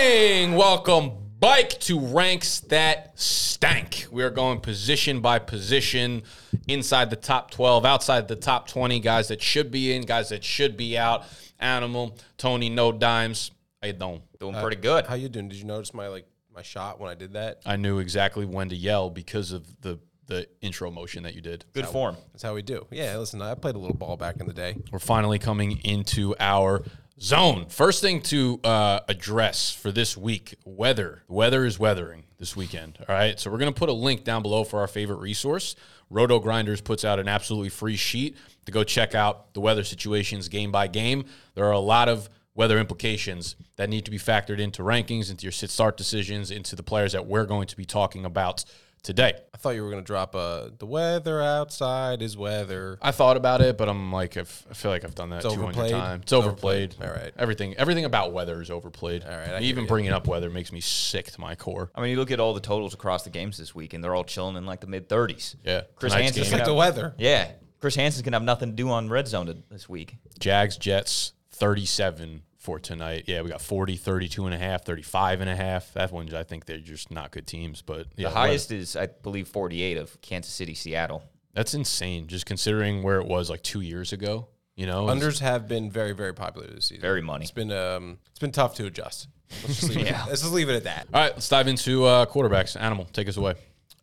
morning. 0.00 0.54
Welcome 0.54 1.12
bike 1.38 1.78
to 1.80 2.00
ranks 2.00 2.60
that 2.60 3.18
stank. 3.18 4.06
We 4.10 4.22
are 4.22 4.30
going 4.30 4.60
position 4.60 5.20
by 5.20 5.38
position 5.38 6.22
inside 6.66 7.10
the 7.10 7.16
top 7.16 7.50
12, 7.50 7.84
outside 7.84 8.26
the 8.26 8.36
top 8.36 8.66
20, 8.66 8.98
guys 9.00 9.28
that 9.28 9.42
should 9.42 9.70
be 9.70 9.94
in, 9.94 10.02
guys 10.02 10.30
that 10.30 10.42
should 10.42 10.78
be 10.78 10.96
out. 10.96 11.24
Animal, 11.58 12.16
Tony, 12.38 12.70
no 12.70 12.92
dimes. 12.92 13.50
How 13.82 13.88
you 13.88 13.92
doing? 13.92 14.22
Doing 14.38 14.54
uh, 14.54 14.62
pretty 14.62 14.80
good. 14.80 15.06
How 15.06 15.16
you 15.16 15.28
doing? 15.28 15.50
Did 15.50 15.58
you 15.58 15.64
notice 15.64 15.92
my 15.92 16.08
like 16.08 16.26
my 16.54 16.62
shot 16.62 16.98
when 16.98 17.10
I 17.10 17.14
did 17.14 17.34
that? 17.34 17.60
I 17.66 17.76
knew 17.76 17.98
exactly 17.98 18.46
when 18.46 18.70
to 18.70 18.76
yell 18.76 19.10
because 19.10 19.52
of 19.52 19.66
the 19.82 19.98
the 20.30 20.46
intro 20.62 20.90
motion 20.90 21.24
that 21.24 21.34
you 21.34 21.42
did. 21.42 21.66
Good 21.74 21.86
form. 21.86 22.16
That's 22.32 22.44
how 22.44 22.54
we 22.54 22.62
do. 22.62 22.86
Yeah, 22.90 23.18
listen, 23.18 23.42
I 23.42 23.54
played 23.54 23.74
a 23.74 23.78
little 23.78 23.96
ball 23.96 24.16
back 24.16 24.36
in 24.40 24.46
the 24.46 24.54
day. 24.54 24.76
We're 24.90 25.00
finally 25.00 25.38
coming 25.40 25.80
into 25.84 26.34
our 26.38 26.82
zone. 27.22 27.66
First 27.68 28.00
thing 28.00 28.22
to 28.22 28.60
uh, 28.64 29.00
address 29.08 29.72
for 29.72 29.92
this 29.92 30.16
week 30.16 30.56
weather. 30.64 31.22
Weather 31.28 31.64
is 31.64 31.78
weathering 31.78 32.24
this 32.38 32.56
weekend. 32.56 32.98
All 33.08 33.14
right. 33.14 33.38
So 33.38 33.50
we're 33.50 33.58
going 33.58 33.72
to 33.72 33.78
put 33.78 33.88
a 33.88 33.94
link 33.94 34.24
down 34.24 34.42
below 34.42 34.64
for 34.64 34.80
our 34.80 34.88
favorite 34.88 35.20
resource. 35.20 35.76
Roto 36.08 36.40
Grinders 36.40 36.80
puts 36.80 37.04
out 37.04 37.18
an 37.18 37.28
absolutely 37.28 37.68
free 37.68 37.96
sheet 37.96 38.36
to 38.66 38.72
go 38.72 38.82
check 38.82 39.14
out 39.14 39.54
the 39.54 39.60
weather 39.60 39.84
situations 39.84 40.48
game 40.48 40.72
by 40.72 40.86
game. 40.86 41.24
There 41.54 41.64
are 41.66 41.72
a 41.72 41.78
lot 41.78 42.08
of 42.08 42.28
weather 42.54 42.78
implications 42.78 43.56
that 43.76 43.88
need 43.88 44.04
to 44.06 44.10
be 44.10 44.18
factored 44.18 44.58
into 44.58 44.82
rankings, 44.82 45.30
into 45.30 45.44
your 45.44 45.52
sit 45.52 45.70
start 45.70 45.96
decisions, 45.96 46.50
into 46.50 46.74
the 46.74 46.82
players 46.82 47.12
that 47.12 47.26
we're 47.26 47.46
going 47.46 47.68
to 47.68 47.76
be 47.76 47.84
talking 47.84 48.24
about 48.24 48.64
today. 49.02 49.32
I 49.54 49.58
thought 49.58 49.70
you 49.70 49.82
were 49.82 49.90
gonna 49.90 50.02
drop 50.02 50.34
uh 50.34 50.68
the 50.78 50.86
weather 50.86 51.40
outside 51.42 52.22
is 52.22 52.36
weather. 52.36 52.98
I 53.02 53.10
thought 53.10 53.36
about 53.36 53.60
it, 53.60 53.76
but 53.78 53.88
I'm 53.88 54.10
like, 54.12 54.36
I've, 54.36 54.66
I 54.70 54.74
feel 54.74 54.90
like 54.90 55.04
I've 55.04 55.14
done 55.14 55.30
that 55.30 55.44
It's 55.44 55.54
200 55.54 55.62
overplayed? 55.64 55.90
times. 55.92 56.22
It's 56.22 56.32
overplayed. 56.32 56.94
All 57.02 57.08
right. 57.10 57.32
Everything, 57.36 57.74
everything 57.76 58.04
about 58.04 58.32
weather 58.32 58.60
is 58.62 58.70
overplayed. 58.70 59.24
All 59.24 59.30
right, 59.30 59.40
I 59.48 59.60
hear 59.60 59.68
Even 59.68 59.82
you. 59.84 59.88
bringing 59.88 60.12
up 60.12 60.26
weather 60.26 60.50
makes 60.50 60.72
me 60.72 60.80
sick 60.80 61.30
to 61.32 61.40
my 61.40 61.54
core. 61.54 61.90
I 61.94 62.00
mean, 62.00 62.10
you 62.10 62.16
look 62.16 62.30
at 62.30 62.40
all 62.40 62.54
the 62.54 62.60
totals 62.60 62.94
across 62.94 63.22
the 63.24 63.30
games 63.30 63.58
this 63.58 63.74
week, 63.74 63.92
and 63.94 64.02
they're 64.02 64.14
all 64.14 64.24
chilling 64.24 64.56
in 64.56 64.66
like 64.66 64.80
the 64.80 64.86
mid 64.86 65.08
30s. 65.08 65.56
Yeah. 65.64 65.82
Chris 65.96 66.12
Tonight's 66.12 66.36
Hansen's 66.36 66.36
game. 66.36 66.42
It's 66.42 66.52
like 66.52 66.60
gonna 66.60 66.70
the 66.70 66.74
weather. 66.74 67.14
Yeah. 67.18 67.52
Chris 67.80 67.94
Hansen's 67.94 68.22
going 68.22 68.32
to 68.32 68.36
have 68.36 68.42
nothing 68.44 68.70
to 68.70 68.76
do 68.76 68.90
on 68.90 69.08
red 69.08 69.26
zone 69.26 69.46
to- 69.46 69.56
this 69.70 69.88
week. 69.88 70.16
Jags, 70.38 70.76
Jets, 70.76 71.32
37 71.52 72.42
for 72.60 72.78
tonight. 72.78 73.24
Yeah, 73.26 73.40
we 73.42 73.48
got 73.50 73.60
40, 73.60 73.96
32 73.96 74.44
and 74.46 74.54
a 74.54 74.58
half, 74.58 74.84
35 74.84 75.40
and 75.40 75.50
a 75.50 75.56
half. 75.56 75.92
That 75.94 76.12
one, 76.12 76.32
I 76.34 76.44
think 76.44 76.66
they're 76.66 76.78
just 76.78 77.10
not 77.10 77.32
good 77.32 77.46
teams. 77.46 77.82
But 77.82 78.06
yeah, 78.16 78.28
the 78.28 78.34
highest 78.34 78.70
is, 78.70 78.94
I 78.94 79.06
believe, 79.06 79.48
48 79.48 79.96
of 79.96 80.20
Kansas 80.20 80.52
City, 80.52 80.74
Seattle. 80.74 81.24
That's 81.54 81.74
insane. 81.74 82.28
Just 82.28 82.46
considering 82.46 83.02
where 83.02 83.18
it 83.18 83.26
was 83.26 83.50
like 83.50 83.62
two 83.62 83.80
years 83.80 84.12
ago. 84.12 84.48
You 84.76 84.86
know, 84.86 85.10
It's- 85.10 85.22
Unders 85.24 85.40
have 85.40 85.66
been 85.68 85.90
very, 85.90 86.12
very 86.12 86.32
popular 86.32 86.66
this 86.68 86.86
season. 86.86 87.02
Very 87.02 87.20
money. 87.22 87.42
It's 87.44 87.50
been 87.50 87.72
um 87.72 88.18
it's 88.30 88.38
been 88.38 88.52
tough 88.52 88.74
to 88.76 88.86
adjust. 88.86 89.26
Let's 89.62 89.80
just 89.80 89.88
leave, 89.96 90.06
Yeah. 90.06 90.24
it, 90.24 90.28
let's 90.28 90.42
just 90.42 90.52
leave 90.54 90.68
it 90.70 90.76
at 90.76 90.84
that. 90.84 91.08
All 91.12 91.20
right, 91.20 91.32
let's 91.32 91.48
dive 91.48 91.66
into 91.66 92.04
uh, 92.04 92.24
quarterbacks. 92.26 92.80
Animal, 92.80 93.06
take 93.12 93.28
us 93.28 93.36
away. 93.36 93.54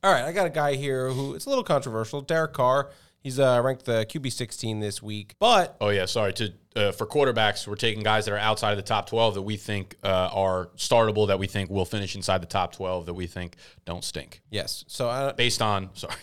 All 0.03 0.11
right, 0.11 0.23
I 0.25 0.31
got 0.33 0.45
a 0.45 0.49
guy 0.51 0.75
here 0.75 1.09
who 1.09 1.33
it's 1.35 1.45
a 1.45 1.49
little 1.49 1.63
controversial. 1.63 2.21
Derek 2.21 2.53
Carr. 2.53 2.89
He's 3.19 3.39
uh, 3.39 3.59
ranked 3.63 3.85
the 3.85 4.05
QB 4.05 4.31
16 4.31 4.79
this 4.79 5.01
week, 5.01 5.35
but 5.39 5.75
Oh 5.81 5.89
yeah, 5.89 6.05
sorry. 6.05 6.33
To 6.33 6.53
uh, 6.75 6.91
for 6.91 7.07
quarterbacks, 7.07 7.67
we're 7.67 7.75
taking 7.75 8.03
guys 8.03 8.25
that 8.25 8.33
are 8.33 8.37
outside 8.37 8.71
of 8.71 8.77
the 8.77 8.83
top 8.83 9.09
twelve 9.09 9.33
that 9.33 9.41
we 9.41 9.57
think 9.57 9.95
uh, 10.03 10.29
are 10.31 10.67
startable, 10.77 11.27
that 11.27 11.39
we 11.39 11.47
think 11.47 11.69
will 11.69 11.85
finish 11.85 12.15
inside 12.15 12.41
the 12.41 12.45
top 12.47 12.71
twelve, 12.73 13.05
that 13.07 13.13
we 13.15 13.25
think 13.27 13.55
don't 13.85 14.03
stink. 14.03 14.41
yes. 14.51 14.83
So 14.87 15.09
I, 15.09 15.31
Based 15.31 15.61
on 15.61 15.89
sorry, 15.95 16.15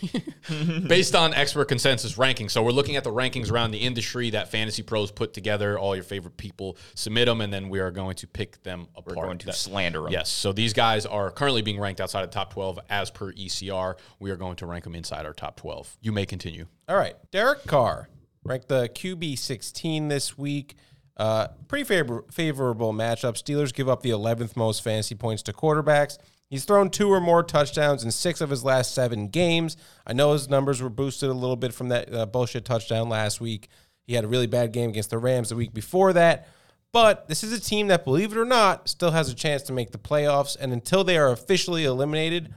based 0.86 1.14
on 1.14 1.34
expert 1.34 1.66
consensus 1.66 2.16
rankings. 2.16 2.50
So 2.52 2.62
we're 2.62 2.70
looking 2.72 2.96
at 2.96 3.04
the 3.04 3.10
rankings 3.12 3.50
around 3.50 3.70
the 3.72 3.78
industry 3.78 4.30
that 4.30 4.50
Fantasy 4.50 4.82
Pros 4.82 5.10
put 5.10 5.32
together. 5.34 5.78
All 5.78 5.94
your 5.94 6.04
favorite 6.04 6.36
people 6.36 6.76
submit 6.94 7.26
them, 7.26 7.40
and 7.40 7.52
then 7.52 7.68
we 7.68 7.80
are 7.80 7.90
going 7.90 8.14
to 8.16 8.26
pick 8.26 8.62
them 8.62 8.86
apart. 8.96 9.16
We're 9.16 9.24
going 9.24 9.38
to 9.38 9.46
That- 9.46 9.54
slander 9.56 10.02
them. 10.02 10.12
Yes. 10.12 10.30
So 10.30 10.52
these 10.52 10.72
guys 10.72 11.04
are 11.06 11.30
currently 11.30 11.62
being 11.62 11.80
ranked 11.80 12.00
outside 12.00 12.22
of 12.22 12.30
the 12.30 12.34
top 12.34 12.52
12 12.52 12.78
as 12.90 13.10
per 13.10 13.32
ECR. 13.32 13.96
We 14.20 14.30
are 14.30 14.36
going 14.36 14.56
to 14.56 14.66
rank 14.66 14.84
them 14.84 14.94
inside 14.94 15.26
our 15.26 15.32
top 15.32 15.56
12. 15.56 15.96
You 16.00 16.12
may 16.12 16.26
continue. 16.26 16.66
All 16.88 16.96
right, 16.96 17.14
Derek 17.32 17.66
Carr 17.66 18.08
ranked 18.44 18.68
the 18.68 18.88
QB 18.88 19.38
16 19.38 20.08
this 20.08 20.36
week. 20.38 20.76
Uh, 21.16 21.48
pretty 21.68 21.84
favor- 21.84 22.24
favorable 22.30 22.92
matchup. 22.92 23.34
Steelers 23.34 23.72
give 23.72 23.88
up 23.88 24.02
the 24.02 24.10
11th 24.10 24.56
most 24.56 24.82
fantasy 24.82 25.14
points 25.14 25.42
to 25.44 25.52
quarterbacks. 25.52 26.18
He's 26.50 26.64
thrown 26.64 26.90
two 26.90 27.08
or 27.10 27.20
more 27.20 27.42
touchdowns 27.42 28.04
in 28.04 28.10
six 28.10 28.40
of 28.40 28.50
his 28.50 28.62
last 28.62 28.94
seven 28.94 29.28
games. 29.28 29.76
I 30.06 30.12
know 30.12 30.32
his 30.32 30.48
numbers 30.48 30.82
were 30.82 30.90
boosted 30.90 31.30
a 31.30 31.34
little 31.34 31.56
bit 31.56 31.72
from 31.72 31.88
that 31.88 32.12
uh, 32.14 32.26
bullshit 32.26 32.64
touchdown 32.64 33.08
last 33.08 33.40
week. 33.40 33.68
He 34.06 34.14
had 34.14 34.24
a 34.24 34.28
really 34.28 34.46
bad 34.46 34.72
game 34.72 34.90
against 34.90 35.10
the 35.10 35.18
Rams 35.18 35.48
the 35.48 35.56
week 35.56 35.72
before 35.72 36.12
that. 36.12 36.48
But 36.92 37.26
this 37.26 37.42
is 37.42 37.52
a 37.52 37.60
team 37.60 37.88
that, 37.88 38.04
believe 38.04 38.30
it 38.30 38.38
or 38.38 38.44
not, 38.44 38.88
still 38.88 39.10
has 39.10 39.28
a 39.28 39.34
chance 39.34 39.62
to 39.62 39.72
make 39.72 39.90
the 39.90 39.98
playoffs. 39.98 40.56
And 40.58 40.72
until 40.72 41.02
they 41.02 41.16
are 41.16 41.32
officially 41.32 41.84
eliminated, 41.84 42.54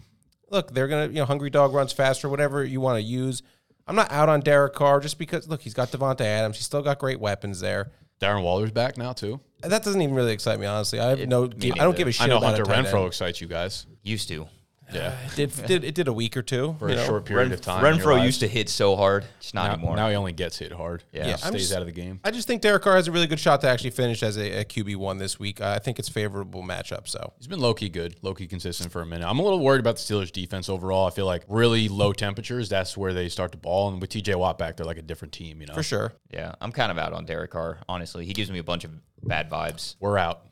look, 0.51 0.73
they're 0.73 0.87
gonna, 0.87 1.07
you 1.07 1.13
know, 1.13 1.25
hungry 1.25 1.49
dog 1.49 1.73
runs 1.73 1.91
faster, 1.91 2.29
whatever 2.29 2.63
you 2.63 2.79
want 2.79 2.97
to 2.97 3.01
use. 3.01 3.41
I'm 3.87 3.95
not 3.95 4.11
out 4.11 4.29
on 4.29 4.41
Derek 4.41 4.73
Carr 4.73 4.99
just 4.99 5.17
because 5.17 5.47
look, 5.47 5.61
he's 5.61 5.73
got 5.73 5.91
Davante 5.91 6.21
Adams. 6.21 6.57
He's 6.57 6.65
still 6.65 6.81
got 6.81 6.99
great 6.99 7.19
weapons 7.19 7.59
there. 7.59 7.91
Darren 8.21 8.43
Waller's 8.43 8.71
back 8.71 8.97
now, 8.97 9.13
too. 9.13 9.39
That 9.61 9.83
doesn't 9.83 10.01
even 10.01 10.15
really 10.15 10.33
excite 10.33 10.59
me, 10.59 10.65
honestly. 10.65 10.99
I 10.99 11.09
have 11.09 11.27
no, 11.27 11.45
I 11.45 11.47
don't 11.47 11.95
give 11.95 12.07
a 12.07 12.11
shit 12.11 12.23
I 12.23 12.27
know 12.27 12.37
about 12.37 12.57
Hunter 12.57 12.65
Renfrow 12.65 13.07
excites 13.07 13.41
you 13.41 13.47
guys. 13.47 13.85
Used 14.03 14.27
to. 14.29 14.47
Yeah. 14.93 15.17
It 15.25 15.35
did, 15.35 15.65
did 15.67 15.83
it 15.83 15.95
did 15.95 16.07
a 16.07 16.13
week 16.13 16.37
or 16.37 16.41
two 16.41 16.75
For 16.79 16.87
a 16.87 16.95
know? 16.95 17.05
short 17.05 17.25
period 17.25 17.45
Ren- 17.49 17.51
of 17.53 17.61
time. 17.61 17.83
Renfrow 17.83 18.23
used 18.23 18.39
to 18.39 18.47
hit 18.47 18.69
so 18.69 18.95
hard. 18.95 19.25
Just 19.41 19.53
not 19.53 19.67
Now, 19.67 19.73
anymore. 19.73 19.95
now 19.97 20.09
he 20.09 20.15
only 20.15 20.31
gets 20.31 20.57
hit 20.57 20.71
hard. 20.71 21.03
Yeah. 21.11 21.27
Yeah. 21.27 21.35
Stays 21.35 21.53
just- 21.63 21.73
out 21.73 21.81
of 21.81 21.87
the 21.87 21.91
game. 21.91 22.19
I 22.23 22.31
just 22.31 22.47
think 22.47 22.61
Derek 22.61 22.83
Carr 22.83 22.95
has 22.95 23.07
a 23.07 23.11
really 23.11 23.27
good 23.27 23.39
shot 23.39 23.61
to 23.61 23.67
actually 23.69 23.89
finish 23.89 24.23
as 24.23 24.37
a, 24.37 24.61
a 24.61 24.65
QB 24.65 24.95
one 24.95 25.17
this 25.17 25.37
week. 25.39 25.59
Uh, 25.61 25.73
I 25.75 25.79
think 25.79 25.99
it's 25.99 26.07
favorable 26.09 26.63
matchup. 26.63 27.07
So 27.07 27.33
He's 27.37 27.47
been 27.47 27.59
low 27.59 27.73
key 27.73 27.89
good, 27.89 28.15
low 28.21 28.33
key 28.33 28.47
consistent 28.47 28.91
for 28.91 29.01
a 29.01 29.05
minute. 29.05 29.27
I'm 29.27 29.39
a 29.39 29.43
little 29.43 29.59
worried 29.59 29.79
about 29.81 29.97
the 29.97 30.01
Steelers 30.01 30.31
defense 30.31 30.69
overall. 30.69 31.05
I 31.07 31.09
feel 31.11 31.25
like 31.25 31.43
really 31.47 31.89
low 31.89 32.13
temperatures, 32.13 32.69
that's 32.69 32.95
where 32.95 33.13
they 33.13 33.27
start 33.29 33.51
to 33.51 33.57
ball. 33.57 33.89
And 33.89 33.99
with 34.01 34.09
TJ 34.11 34.35
Watt 34.35 34.57
back, 34.57 34.77
they're 34.77 34.85
like 34.85 34.97
a 34.97 35.01
different 35.01 35.33
team, 35.33 35.59
you 35.61 35.67
know? 35.67 35.73
for 35.73 35.83
sure, 35.83 36.13
yeah, 36.31 36.53
I'm 36.61 36.71
kind 36.71 36.91
of 36.91 36.97
out 36.97 37.13
on 37.13 37.25
Derek 37.25 37.51
Carr, 37.51 37.79
honestly. 37.89 38.25
He 38.25 38.33
gives 38.33 38.49
me 38.51 38.59
a 38.59 38.63
bunch 38.63 38.83
of 38.85 38.91
bad 39.23 39.49
vibes. 39.49 39.95
We're 39.99 40.17
out. 40.17 40.43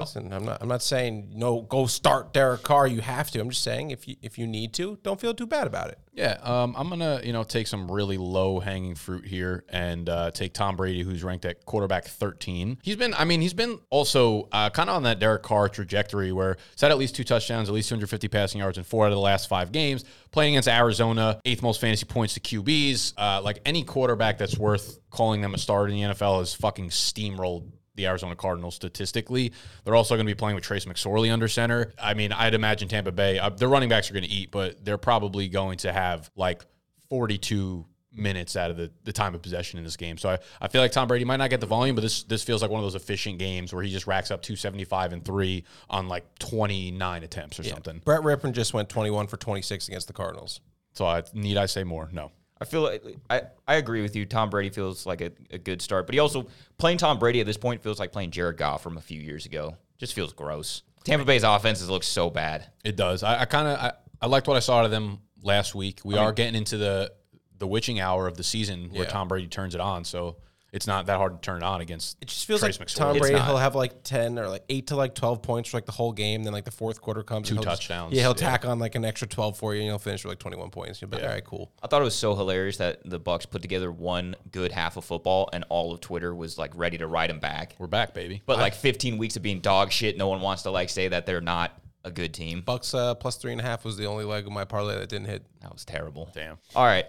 Listen, 0.00 0.32
I'm 0.32 0.44
not. 0.44 0.58
I'm 0.60 0.68
not 0.68 0.82
saying 0.82 1.32
no. 1.34 1.62
Go 1.62 1.86
start 1.86 2.32
Derek 2.32 2.62
Carr. 2.62 2.86
You 2.86 3.00
have 3.00 3.30
to. 3.30 3.40
I'm 3.40 3.50
just 3.50 3.62
saying 3.62 3.90
if 3.90 4.08
you 4.08 4.16
if 4.22 4.38
you 4.38 4.46
need 4.46 4.72
to, 4.74 4.98
don't 5.02 5.20
feel 5.20 5.34
too 5.34 5.46
bad 5.46 5.66
about 5.66 5.88
it. 5.88 5.98
Yeah, 6.12 6.38
um, 6.42 6.74
I'm 6.76 6.88
gonna 6.88 7.20
you 7.22 7.32
know 7.32 7.44
take 7.44 7.66
some 7.66 7.90
really 7.90 8.18
low 8.18 8.58
hanging 8.58 8.94
fruit 8.94 9.24
here 9.24 9.64
and 9.68 10.08
uh, 10.08 10.32
take 10.32 10.52
Tom 10.52 10.76
Brady, 10.76 11.02
who's 11.02 11.22
ranked 11.22 11.44
at 11.44 11.64
quarterback 11.64 12.04
13. 12.04 12.78
He's 12.82 12.96
been, 12.96 13.14
I 13.14 13.24
mean, 13.24 13.40
he's 13.40 13.54
been 13.54 13.78
also 13.90 14.48
uh, 14.52 14.70
kind 14.70 14.90
of 14.90 14.96
on 14.96 15.04
that 15.04 15.20
Derek 15.20 15.42
Carr 15.42 15.68
trajectory 15.68 16.32
where 16.32 16.56
he's 16.72 16.80
had 16.80 16.90
at 16.90 16.98
least 16.98 17.14
two 17.14 17.24
touchdowns, 17.24 17.68
at 17.68 17.74
least 17.74 17.88
250 17.88 18.28
passing 18.28 18.58
yards 18.58 18.76
in 18.76 18.84
four 18.84 19.06
out 19.06 19.12
of 19.12 19.16
the 19.16 19.20
last 19.20 19.48
five 19.48 19.72
games. 19.72 20.04
Playing 20.32 20.54
against 20.54 20.68
Arizona, 20.68 21.40
eighth 21.44 21.62
most 21.62 21.80
fantasy 21.80 22.06
points 22.06 22.34
to 22.34 22.40
QBs. 22.40 23.14
Uh, 23.16 23.40
like 23.42 23.60
any 23.64 23.84
quarterback 23.84 24.36
that's 24.36 24.58
worth 24.58 24.98
calling 25.10 25.40
them 25.40 25.54
a 25.54 25.58
start 25.58 25.90
in 25.90 25.96
the 25.96 26.02
NFL 26.02 26.42
is 26.42 26.54
fucking 26.54 26.90
steamrolled 26.90 27.70
the 28.00 28.06
Arizona 28.06 28.34
Cardinals 28.34 28.74
statistically. 28.74 29.52
They're 29.84 29.94
also 29.94 30.14
going 30.16 30.26
to 30.26 30.30
be 30.30 30.38
playing 30.38 30.54
with 30.54 30.64
Trace 30.64 30.86
McSorley 30.86 31.32
under 31.32 31.48
center. 31.48 31.92
I 32.02 32.14
mean, 32.14 32.32
I'd 32.32 32.54
imagine 32.54 32.88
Tampa 32.88 33.12
Bay, 33.12 33.38
uh, 33.38 33.50
their 33.50 33.68
running 33.68 33.88
backs 33.88 34.10
are 34.10 34.14
going 34.14 34.24
to 34.24 34.30
eat, 34.30 34.50
but 34.50 34.84
they're 34.84 34.98
probably 34.98 35.48
going 35.48 35.78
to 35.78 35.92
have 35.92 36.30
like 36.34 36.64
42 37.10 37.84
minutes 38.12 38.56
out 38.56 38.70
of 38.70 38.76
the, 38.76 38.90
the 39.04 39.12
time 39.12 39.34
of 39.34 39.42
possession 39.42 39.78
in 39.78 39.84
this 39.84 39.96
game. 39.96 40.18
So 40.18 40.30
I, 40.30 40.38
I 40.60 40.68
feel 40.68 40.80
like 40.80 40.92
Tom 40.92 41.08
Brady 41.08 41.24
might 41.24 41.36
not 41.36 41.50
get 41.50 41.60
the 41.60 41.66
volume, 41.66 41.94
but 41.94 42.02
this 42.02 42.24
this 42.24 42.42
feels 42.42 42.62
like 42.62 42.70
one 42.70 42.80
of 42.80 42.84
those 42.84 43.00
efficient 43.00 43.38
games 43.38 43.72
where 43.72 43.82
he 43.82 43.90
just 43.90 44.06
racks 44.06 44.30
up 44.30 44.42
275 44.42 45.12
and 45.12 45.24
3 45.24 45.64
on 45.88 46.08
like 46.08 46.24
29 46.38 47.22
attempts 47.22 47.60
or 47.60 47.62
something. 47.64 48.00
Brett 48.04 48.22
Rypien 48.22 48.52
just 48.52 48.74
went 48.74 48.88
21 48.88 49.26
for 49.26 49.36
26 49.36 49.88
against 49.88 50.06
the 50.06 50.12
Cardinals. 50.12 50.60
So 50.92 51.06
I, 51.06 51.22
need 51.34 51.56
I 51.56 51.66
say 51.66 51.84
more? 51.84 52.08
No. 52.12 52.32
I 52.60 52.66
feel 52.66 52.82
like 52.82 53.02
I, 53.30 53.42
I 53.66 53.76
agree 53.76 54.02
with 54.02 54.14
you. 54.14 54.26
Tom 54.26 54.50
Brady 54.50 54.68
feels 54.70 55.06
like 55.06 55.20
a, 55.22 55.32
a 55.50 55.58
good 55.58 55.80
start, 55.80 56.06
but 56.06 56.14
he 56.14 56.18
also 56.18 56.46
playing 56.76 56.98
Tom 56.98 57.18
Brady 57.18 57.40
at 57.40 57.46
this 57.46 57.56
point 57.56 57.82
feels 57.82 57.98
like 57.98 58.12
playing 58.12 58.30
Jared 58.32 58.58
Goff 58.58 58.82
from 58.82 58.98
a 58.98 59.00
few 59.00 59.20
years 59.20 59.46
ago. 59.46 59.76
Just 59.98 60.12
feels 60.14 60.32
gross. 60.32 60.82
Tampa 61.04 61.24
Bay's 61.24 61.42
offenses 61.42 61.88
look 61.88 62.02
so 62.02 62.28
bad. 62.28 62.66
It 62.84 62.96
does. 62.96 63.22
I, 63.22 63.40
I 63.42 63.44
kind 63.46 63.66
of 63.68 63.78
I, 63.78 63.92
I 64.20 64.26
liked 64.26 64.46
what 64.46 64.56
I 64.56 64.60
saw 64.60 64.80
out 64.80 64.84
of 64.84 64.90
them 64.90 65.20
last 65.42 65.74
week. 65.74 66.00
We 66.04 66.16
are 66.16 66.32
getting 66.32 66.54
into 66.54 66.76
the 66.76 67.12
the 67.58 67.66
witching 67.66 68.00
hour 68.00 68.26
of 68.26 68.36
the 68.36 68.42
season 68.44 68.90
where 68.90 69.04
Yeah. 69.04 69.10
Tom 69.10 69.28
Brady 69.28 69.46
turns 69.46 69.74
it 69.74 69.80
on. 69.80 70.04
So 70.04 70.36
it's 70.72 70.86
not 70.86 71.06
that 71.06 71.16
hard 71.18 71.32
to 71.34 71.38
turn 71.44 71.58
it 71.58 71.64
on 71.64 71.80
against. 71.80 72.16
It 72.20 72.28
just 72.28 72.46
feels 72.46 72.60
Trace 72.60 72.78
like 72.78 72.88
McSorley. 72.88 72.94
Tom 72.96 73.18
Brady. 73.18 73.40
He'll 73.40 73.56
have 73.56 73.74
like 73.74 74.04
10 74.04 74.38
or 74.38 74.48
like 74.48 74.62
8 74.68 74.86
to 74.88 74.96
like 74.96 75.14
12 75.14 75.42
points 75.42 75.70
for 75.70 75.76
like 75.78 75.86
the 75.86 75.92
whole 75.92 76.12
game. 76.12 76.44
Then 76.44 76.52
like 76.52 76.64
the 76.64 76.70
fourth 76.70 77.00
quarter 77.00 77.22
comes. 77.22 77.48
Two 77.48 77.56
and 77.56 77.64
he'll 77.64 77.70
just- 77.72 77.82
touchdowns. 77.82 78.14
yeah, 78.14 78.22
he'll 78.22 78.30
Yeah. 78.30 78.34
tack 78.50 78.64
on 78.64 78.78
like 78.78 78.94
an 78.94 79.04
extra 79.04 79.26
12 79.26 79.56
for 79.58 79.74
you 79.74 79.80
and 79.80 79.88
he'll 79.88 79.98
finish 79.98 80.24
with 80.24 80.30
like 80.30 80.38
21 80.38 80.70
points. 80.70 81.00
You'll 81.00 81.10
be 81.10 81.16
like, 81.16 81.26
all 81.26 81.32
right, 81.32 81.44
cool. 81.44 81.72
I 81.82 81.86
thought 81.88 82.00
it 82.00 82.04
was 82.04 82.14
so 82.14 82.36
hilarious 82.36 82.76
that 82.76 83.00
the 83.08 83.18
Bucks 83.18 83.46
put 83.46 83.62
together 83.62 83.90
one 83.90 84.36
good 84.52 84.70
half 84.72 84.96
of 84.96 85.04
football, 85.04 85.48
and 85.52 85.64
all 85.70 85.92
of 85.92 86.00
Twitter 86.00 86.34
was 86.34 86.56
like 86.58 86.70
ready 86.76 86.98
to 86.98 87.06
ride 87.06 87.30
him 87.30 87.40
back. 87.40 87.74
We're 87.78 87.86
back, 87.88 88.14
baby. 88.14 88.42
But 88.46 88.58
like 88.58 88.74
15 88.74 89.18
weeks 89.18 89.36
of 89.36 89.42
being 89.42 89.60
dog 89.60 89.90
shit, 89.90 90.16
no 90.16 90.28
one 90.28 90.40
wants 90.40 90.62
to 90.62 90.70
like 90.70 90.88
say 90.90 91.08
that 91.08 91.26
they're 91.26 91.40
not 91.40 91.72
a 92.04 92.10
good 92.10 92.32
team. 92.32 92.60
Bucks 92.62 92.94
uh, 92.94 93.14
plus 93.14 93.36
three 93.36 93.52
and 93.52 93.60
a 93.60 93.64
half 93.64 93.84
was 93.84 93.96
the 93.96 94.06
only 94.06 94.24
leg 94.24 94.46
of 94.46 94.52
my 94.52 94.64
parlay 94.64 94.94
that 94.98 95.08
didn't 95.08 95.26
hit. 95.26 95.42
That 95.62 95.72
was 95.72 95.84
terrible. 95.84 96.30
Damn. 96.32 96.56
All 96.74 96.84
right. 96.86 97.04